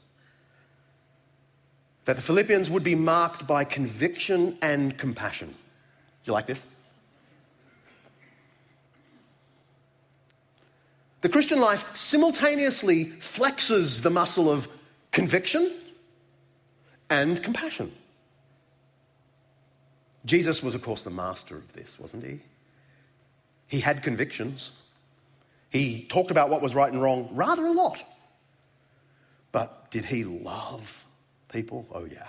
that 2.05 2.16
the 2.16 2.22
Philippians 2.22 2.70
would 2.70 2.82
be 2.82 2.95
marked 2.95 3.47
by 3.47 3.64
conviction 3.64 4.57
and 4.62 4.97
compassion. 4.97 5.49
Do 5.49 5.55
you 6.24 6.32
like 6.32 6.47
this? 6.47 6.64
The 11.21 11.29
Christian 11.29 11.61
life 11.61 11.85
simultaneously 11.95 13.07
flexes 13.07 14.03
the 14.03 14.11
muscle 14.11 14.51
of 14.51 14.68
conviction 15.12 15.71
and 17.11 17.43
compassion. 17.43 17.93
Jesus 20.25 20.62
was, 20.62 20.75
of 20.75 20.83
course, 20.83 21.03
the 21.03 21.11
master 21.11 21.57
of 21.57 21.73
this, 21.73 21.99
wasn't 21.99 22.25
he? 22.25 22.41
He 23.66 23.81
had 23.81 24.03
convictions. 24.03 24.73
He 25.71 26.07
talked 26.09 26.31
about 26.31 26.51
what 26.51 26.62
was 26.62 26.75
right 26.75 26.93
and 26.93 27.01
wrong 27.01 27.29
rather 27.33 27.66
a 27.66 27.73
lot. 27.73 28.03
But 29.53 29.91
did 29.91 30.05
he 30.05 30.25
love 30.25 31.05
people? 31.53 31.87
Oh, 31.93 32.05
yeah. 32.05 32.29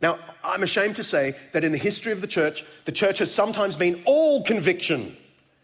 Now, 0.00 0.18
I'm 0.44 0.62
ashamed 0.62 0.96
to 0.96 1.02
say 1.02 1.34
that 1.52 1.64
in 1.64 1.72
the 1.72 1.78
history 1.78 2.12
of 2.12 2.20
the 2.20 2.26
church, 2.26 2.64
the 2.84 2.92
church 2.92 3.18
has 3.18 3.34
sometimes 3.34 3.76
been 3.76 4.02
all 4.04 4.44
conviction 4.44 5.16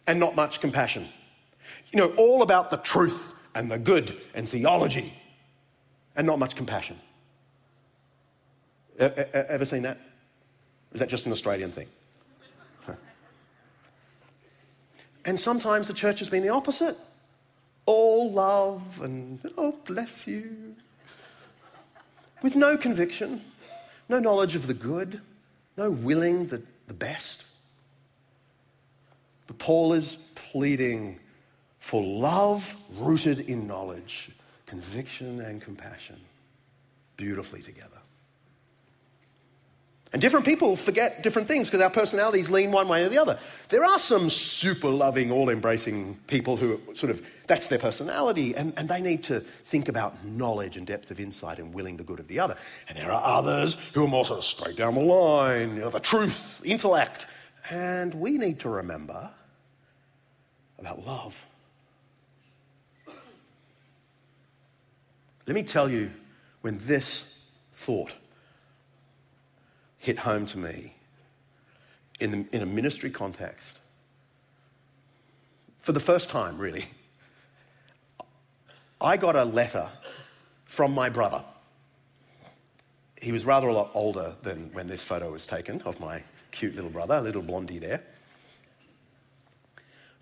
and 0.06 0.20
not 0.20 0.36
much 0.36 0.60
compassion. 0.60 1.08
You 1.92 1.98
know, 1.98 2.14
all 2.16 2.42
about 2.42 2.70
the 2.70 2.76
truth 2.78 3.34
and 3.54 3.70
the 3.70 3.78
good 3.78 4.16
and 4.34 4.48
theology 4.48 5.12
and 6.16 6.26
not 6.26 6.38
much 6.38 6.56
compassion. 6.56 6.98
Ever 8.98 9.64
seen 9.64 9.82
that? 9.82 9.98
Is 10.92 11.00
that 11.00 11.08
just 11.08 11.26
an 11.26 11.32
Australian 11.32 11.72
thing? 11.72 11.88
And 15.24 15.40
sometimes 15.40 15.88
the 15.88 15.94
church 15.94 16.18
has 16.18 16.28
been 16.28 16.42
the 16.42 16.50
opposite. 16.50 16.96
All 17.86 18.30
love 18.30 19.00
and, 19.02 19.40
oh, 19.56 19.74
bless 19.86 20.26
you. 20.26 20.76
With 22.42 22.56
no 22.56 22.76
conviction, 22.76 23.42
no 24.08 24.18
knowledge 24.18 24.54
of 24.54 24.66
the 24.66 24.74
good, 24.74 25.20
no 25.76 25.90
willing 25.90 26.46
the, 26.48 26.62
the 26.86 26.94
best. 26.94 27.44
But 29.46 29.58
Paul 29.58 29.92
is 29.92 30.16
pleading 30.34 31.20
for 31.78 32.02
love 32.02 32.76
rooted 32.96 33.40
in 33.40 33.66
knowledge, 33.66 34.30
conviction, 34.66 35.40
and 35.40 35.60
compassion 35.60 36.16
beautifully 37.16 37.62
together. 37.62 37.98
And 40.14 40.22
different 40.22 40.46
people 40.46 40.76
forget 40.76 41.24
different 41.24 41.48
things 41.48 41.68
because 41.68 41.82
our 41.82 41.90
personalities 41.90 42.48
lean 42.48 42.70
one 42.70 42.86
way 42.86 43.04
or 43.04 43.08
the 43.08 43.18
other. 43.18 43.36
There 43.68 43.84
are 43.84 43.98
some 43.98 44.30
super 44.30 44.88
loving, 44.88 45.32
all 45.32 45.50
embracing 45.50 46.20
people 46.28 46.56
who 46.56 46.80
sort 46.94 47.10
of, 47.10 47.20
that's 47.48 47.66
their 47.66 47.80
personality, 47.80 48.54
and, 48.54 48.72
and 48.76 48.88
they 48.88 49.00
need 49.00 49.24
to 49.24 49.40
think 49.64 49.88
about 49.88 50.24
knowledge 50.24 50.76
and 50.76 50.86
depth 50.86 51.10
of 51.10 51.18
insight 51.18 51.58
and 51.58 51.74
willing 51.74 51.96
the 51.96 52.04
good 52.04 52.20
of 52.20 52.28
the 52.28 52.38
other. 52.38 52.56
And 52.88 52.96
there 52.96 53.10
are 53.10 53.38
others 53.38 53.74
who 53.92 54.04
are 54.04 54.08
more 54.08 54.24
sort 54.24 54.38
of 54.38 54.44
straight 54.44 54.76
down 54.76 54.94
the 54.94 55.00
line, 55.00 55.74
you 55.74 55.80
know, 55.80 55.90
the 55.90 55.98
truth, 55.98 56.62
intellect. 56.64 57.26
And 57.70 58.14
we 58.14 58.36
need 58.36 58.60
to 58.60 58.68
remember 58.68 59.30
about 60.78 61.06
love. 61.06 61.46
Let 65.46 65.54
me 65.54 65.62
tell 65.62 65.90
you 65.90 66.10
when 66.62 66.80
this 66.84 67.38
thought 67.74 68.12
hit 69.98 70.18
home 70.18 70.46
to 70.46 70.58
me 70.58 70.94
in, 72.20 72.30
the, 72.30 72.56
in 72.56 72.62
a 72.62 72.66
ministry 72.66 73.10
context. 73.10 73.78
For 75.78 75.92
the 75.92 76.00
first 76.00 76.30
time, 76.30 76.58
really, 76.58 76.86
I 79.00 79.16
got 79.16 79.36
a 79.36 79.44
letter 79.44 79.88
from 80.64 80.94
my 80.94 81.08
brother. 81.08 81.42
He 83.20 83.32
was 83.32 83.44
rather 83.44 83.68
a 83.68 83.72
lot 83.72 83.90
older 83.94 84.34
than 84.42 84.70
when 84.72 84.86
this 84.86 85.02
photo 85.02 85.30
was 85.30 85.46
taken 85.46 85.80
of 85.82 86.00
my 86.00 86.22
cute 86.54 86.74
little 86.74 86.90
brother, 86.90 87.16
a 87.16 87.20
little 87.20 87.42
blondie 87.42 87.78
there. 87.78 88.02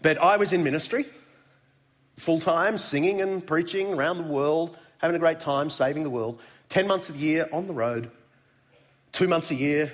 But 0.01 0.19
I 0.19 0.37
was 0.37 0.53
in 0.53 0.65
ministry, 0.65 1.07
full 2.17 2.41
time, 2.41 2.77
singing 2.77 3.21
and 3.21 3.47
preaching 3.47 3.95
around 3.95 4.19
the 4.19 4.25
world, 4.25 4.77
having 4.99 5.15
a 5.15 5.21
great 5.21 5.39
time, 5.39 5.71
saving 5.71 6.03
the 6.03 6.11
world. 6.11 6.41
10 6.71 6.87
months 6.89 7.09
of 7.09 7.19
the 7.19 7.21
year 7.21 7.49
on 7.53 7.69
the 7.69 7.73
road, 7.73 8.11
two 9.13 9.29
months 9.29 9.51
a 9.51 9.55
year 9.55 9.93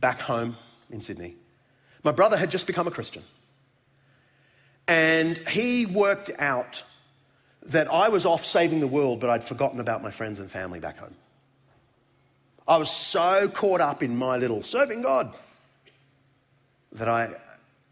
back 0.00 0.18
home 0.18 0.56
in 0.90 1.00
Sydney. 1.00 1.36
My 2.02 2.10
brother 2.10 2.36
had 2.36 2.50
just 2.50 2.66
become 2.66 2.88
a 2.88 2.90
Christian. 2.90 3.22
And 4.88 5.36
he 5.48 5.86
worked 5.86 6.30
out 6.38 6.82
that 7.66 7.92
I 7.92 8.08
was 8.08 8.24
off 8.24 8.44
saving 8.44 8.80
the 8.80 8.86
world, 8.86 9.20
but 9.20 9.30
I'd 9.30 9.44
forgotten 9.44 9.80
about 9.80 10.02
my 10.02 10.10
friends 10.10 10.38
and 10.38 10.50
family 10.50 10.80
back 10.80 10.98
home. 10.98 11.14
I 12.68 12.78
was 12.78 12.90
so 12.90 13.48
caught 13.48 13.80
up 13.80 14.02
in 14.02 14.16
my 14.16 14.36
little 14.36 14.62
serving 14.62 15.02
God 15.02 15.36
that 16.92 17.08
I 17.08 17.34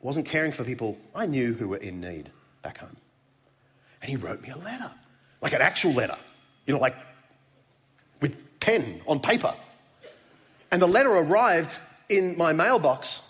wasn't 0.01 0.27
caring 0.27 0.53
for 0.53 0.65
people 0.65 0.99
I 1.15 1.27
knew 1.27 1.55
who 1.55 1.69
were 1.69 1.79
in 1.79 2.01
need 2.01 2.31
back 2.63 2.79
home. 2.79 2.97
And 4.01 4.11
he 4.11 4.17
wrote 4.17 4.43
me 4.43 4.51
a 4.51 4.59
letter, 4.59 4.91
like 5.41 5.53
an 5.53 5.63
actual 5.63 5.93
letter, 5.93 6.17
you 6.67 6.75
know, 6.75 6.81
like 6.81 6.97
with 8.21 8.37
pen 8.61 9.01
on 9.07 9.21
paper. 9.21 9.55
And 10.71 10.81
the 10.83 10.89
letter 10.89 11.11
arrived 11.11 11.77
in 12.09 12.37
my 12.37 12.53
mailbox. 12.53 13.23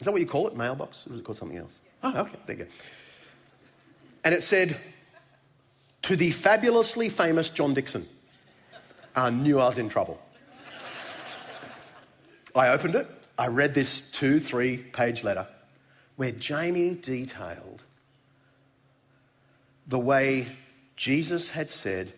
Is 0.00 0.04
that 0.04 0.12
what 0.12 0.20
you 0.20 0.26
call 0.26 0.48
it? 0.48 0.56
Mailbox? 0.56 1.06
Or 1.06 1.10
was 1.10 1.20
it 1.20 1.24
called 1.24 1.38
something 1.38 1.58
else? 1.58 1.78
Oh, 2.02 2.20
okay, 2.20 2.38
there 2.46 2.56
you 2.56 2.64
go. 2.64 2.70
And 4.24 4.34
it 4.34 4.42
said, 4.42 4.76
To 6.02 6.16
the 6.16 6.30
fabulously 6.30 7.08
famous 7.08 7.50
John 7.50 7.74
Dickson. 7.74 8.06
I 9.14 9.30
knew 9.30 9.58
I 9.58 9.66
was 9.66 9.78
in 9.78 9.88
trouble. 9.88 10.20
I 12.54 12.68
opened 12.68 12.94
it. 12.94 13.08
I 13.38 13.48
read 13.48 13.74
this 13.74 14.00
two, 14.00 14.40
three 14.40 14.78
page 14.78 15.22
letter 15.22 15.46
where 16.16 16.32
Jamie 16.32 16.94
detailed 16.94 17.82
the 19.86 19.98
way 19.98 20.46
Jesus 20.96 21.50
had 21.50 21.70
said, 21.70 22.12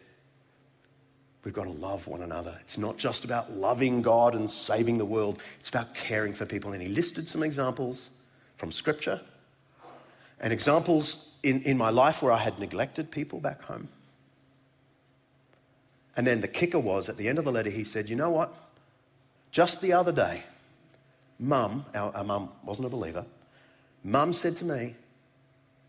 We've 1.44 1.54
got 1.54 1.64
to 1.64 1.70
love 1.70 2.06
one 2.06 2.22
another. 2.22 2.58
It's 2.60 2.76
not 2.76 2.98
just 2.98 3.24
about 3.24 3.52
loving 3.52 4.02
God 4.02 4.34
and 4.34 4.50
saving 4.50 4.98
the 4.98 5.04
world, 5.04 5.40
it's 5.60 5.68
about 5.68 5.94
caring 5.94 6.34
for 6.34 6.44
people. 6.44 6.72
And 6.72 6.82
he 6.82 6.88
listed 6.88 7.28
some 7.28 7.42
examples 7.42 8.10
from 8.56 8.70
Scripture 8.70 9.20
and 10.40 10.52
examples 10.52 11.36
in, 11.42 11.62
in 11.62 11.78
my 11.78 11.90
life 11.90 12.22
where 12.22 12.32
I 12.32 12.38
had 12.38 12.58
neglected 12.58 13.10
people 13.10 13.40
back 13.40 13.62
home. 13.62 13.88
And 16.16 16.26
then 16.26 16.40
the 16.40 16.48
kicker 16.48 16.80
was 16.80 17.08
at 17.08 17.16
the 17.16 17.28
end 17.28 17.38
of 17.38 17.44
the 17.44 17.52
letter, 17.52 17.70
he 17.70 17.84
said, 17.84 18.08
You 18.08 18.16
know 18.16 18.30
what? 18.30 18.52
Just 19.50 19.80
the 19.80 19.92
other 19.92 20.12
day, 20.12 20.42
mum, 21.38 21.84
our, 21.94 22.14
our 22.14 22.24
mum 22.24 22.50
wasn't 22.64 22.86
a 22.86 22.90
believer, 22.90 23.24
mum 24.04 24.32
said 24.32 24.56
to 24.56 24.64
me, 24.64 24.94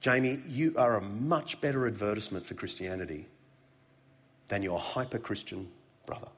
Jamie, 0.01 0.39
you 0.47 0.73
are 0.77 0.97
a 0.97 1.01
much 1.01 1.59
better 1.59 1.85
advertisement 1.85 2.45
for 2.45 2.53
Christianity 2.53 3.27
than 4.47 4.63
your 4.63 4.79
hyper 4.79 5.19
Christian 5.19 5.69
brother. 6.05 6.29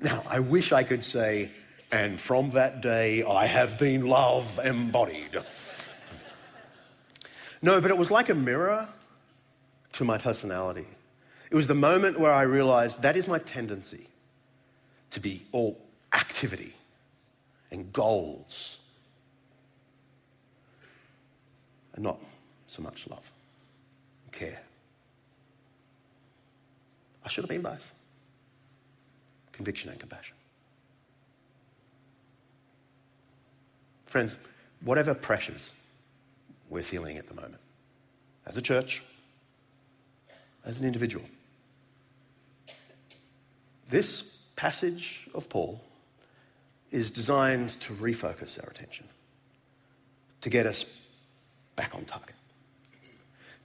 Now, 0.00 0.22
I 0.28 0.40
wish 0.40 0.72
I 0.72 0.82
could 0.82 1.04
say, 1.04 1.50
and 1.90 2.20
from 2.20 2.50
that 2.50 2.80
day 2.80 3.22
I 3.22 3.46
have 3.46 3.78
been 3.78 4.06
love 4.06 4.60
embodied. 4.62 5.42
No, 7.62 7.80
but 7.80 7.90
it 7.90 7.96
was 7.96 8.10
like 8.10 8.28
a 8.28 8.34
mirror 8.34 8.88
to 9.94 10.04
my 10.04 10.18
personality. 10.18 10.86
It 11.50 11.54
was 11.54 11.66
the 11.66 11.74
moment 11.74 12.18
where 12.18 12.32
I 12.32 12.42
realized 12.42 13.02
that 13.02 13.16
is 13.16 13.28
my 13.28 13.38
tendency 13.38 14.08
to 15.10 15.20
be 15.20 15.46
all 15.52 15.80
activity 16.12 16.74
and 17.70 17.92
goals 17.92 18.80
and 21.94 22.02
not 22.04 22.18
so 22.66 22.82
much 22.82 23.08
love 23.08 23.30
and 24.24 24.32
care. 24.32 24.60
I 27.24 27.28
should 27.28 27.44
have 27.44 27.48
been 27.48 27.62
both 27.62 27.92
conviction 29.52 29.90
and 29.90 29.98
compassion. 29.98 30.36
Friends, 34.06 34.36
whatever 34.82 35.14
pressures 35.14 35.72
we're 36.68 36.82
feeling 36.82 37.16
at 37.16 37.26
the 37.26 37.34
moment, 37.34 37.60
as 38.46 38.56
a 38.56 38.62
church, 38.62 39.02
as 40.64 40.80
an 40.80 40.86
individual, 40.86 41.24
this 43.88 44.38
passage 44.56 45.28
of 45.34 45.48
Paul 45.48 45.82
is 46.90 47.10
designed 47.10 47.70
to 47.80 47.94
refocus 47.94 48.62
our 48.62 48.70
attention, 48.70 49.06
to 50.40 50.50
get 50.50 50.66
us 50.66 50.84
back 51.74 51.94
on 51.94 52.04
target, 52.04 52.34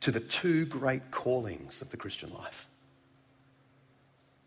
to 0.01 0.11
the 0.11 0.19
two 0.19 0.65
great 0.65 1.11
callings 1.11 1.81
of 1.81 1.91
the 1.91 1.97
Christian 1.97 2.33
life. 2.33 2.67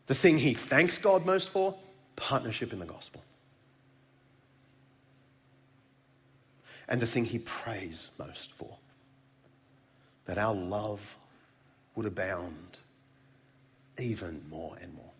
The 0.06 0.14
thing 0.14 0.38
he 0.38 0.54
thanks 0.54 0.98
God 0.98 1.24
most 1.24 1.48
for 1.48 1.74
partnership 2.16 2.72
in 2.72 2.78
the 2.78 2.86
gospel. 2.86 3.22
And 6.86 7.00
the 7.00 7.06
thing 7.06 7.24
he 7.24 7.38
prays 7.38 8.10
most 8.18 8.52
for 8.52 8.76
that 10.26 10.36
our 10.38 10.54
love 10.54 11.16
would 11.94 12.06
abound 12.06 12.78
even 13.98 14.42
more 14.50 14.76
and 14.80 14.94
more. 14.94 15.13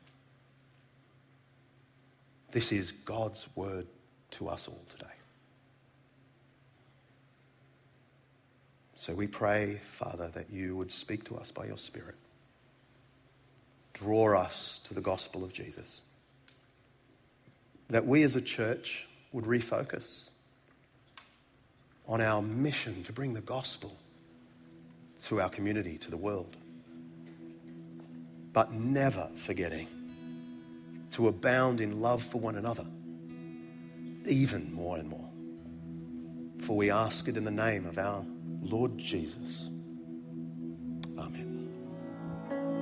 This 2.55 2.71
is 2.71 2.93
God's 2.93 3.49
word 3.57 3.89
to 4.31 4.49
us 4.49 4.69
all 4.69 4.81
today. 4.89 5.11
So 8.95 9.13
we 9.13 9.27
pray, 9.27 9.81
Father, 9.91 10.29
that 10.35 10.51
you 10.51 10.77
would 10.77 10.93
speak 10.93 11.25
to 11.25 11.37
us 11.37 11.51
by 11.51 11.67
your 11.67 11.77
Spirit. 11.77 12.15
Draw 13.95 14.39
us 14.39 14.81
to 14.85 14.95
the 14.95 15.01
gospel 15.01 15.43
of 15.43 15.53
Jesus. 15.53 16.03
That 17.91 18.07
we 18.07 18.23
as 18.23 18.37
a 18.37 18.41
church 18.41 19.09
would 19.33 19.47
refocus 19.47 20.29
on 22.07 22.21
our 22.21 22.41
mission 22.41 23.03
to 23.03 23.13
bring 23.13 23.35
the 23.35 23.41
gospel 23.41 23.97
to 25.25 25.41
our 25.41 25.51
community, 25.51 25.99
to 25.99 26.11
the 26.11 26.17
world. 26.17 26.57
But 28.53 28.73
never 28.73 29.29
forgetting 29.35 29.89
to 31.15 31.29
abound 31.29 31.81
in 31.81 32.01
love 32.01 32.21
for 32.21 32.41
one 32.41 32.57
another, 32.57 32.85
even 34.27 34.75
more 34.75 34.97
and 34.97 35.09
more. 35.09 35.31
For 36.59 36.77
we 36.77 36.91
ask 36.91 37.29
it 37.29 37.37
in 37.37 37.45
the 37.45 37.53
name 37.53 37.87
of 37.87 37.99
our 37.99 38.25
Lord 38.61 38.99
Jesus. 38.99 39.71
Amen. 41.17 41.71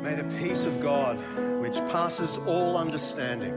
May 0.03 0.15
the 0.15 0.25
peace 0.39 0.65
of 0.65 0.81
God, 0.81 1.19
which 1.61 1.77
passes 1.93 2.39
all 2.47 2.79
understanding, 2.79 3.53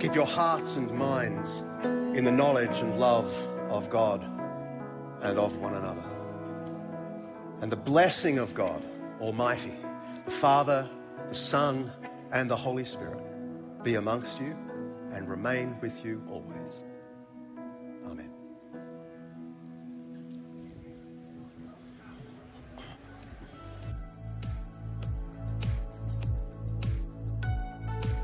keep 0.00 0.14
your 0.14 0.26
hearts 0.26 0.76
and 0.76 0.90
minds 0.92 1.62
in 2.16 2.24
the 2.24 2.32
knowledge 2.32 2.78
and 2.78 2.98
love 2.98 3.30
of 3.68 3.90
God 3.90 4.22
and 5.20 5.38
of 5.38 5.54
one 5.58 5.74
another. 5.74 6.04
And 7.60 7.70
the 7.70 7.76
blessing 7.76 8.38
of 8.38 8.54
God 8.54 8.82
Almighty, 9.20 9.74
the 10.24 10.30
Father, 10.30 10.88
the 11.28 11.34
Son, 11.34 11.92
and 12.32 12.50
the 12.50 12.56
Holy 12.56 12.86
Spirit 12.86 13.25
be 13.86 13.94
amongst 13.94 14.40
you 14.40 14.56
and 15.12 15.28
remain 15.28 15.78
with 15.80 16.04
you 16.04 16.20
always. 16.28 16.82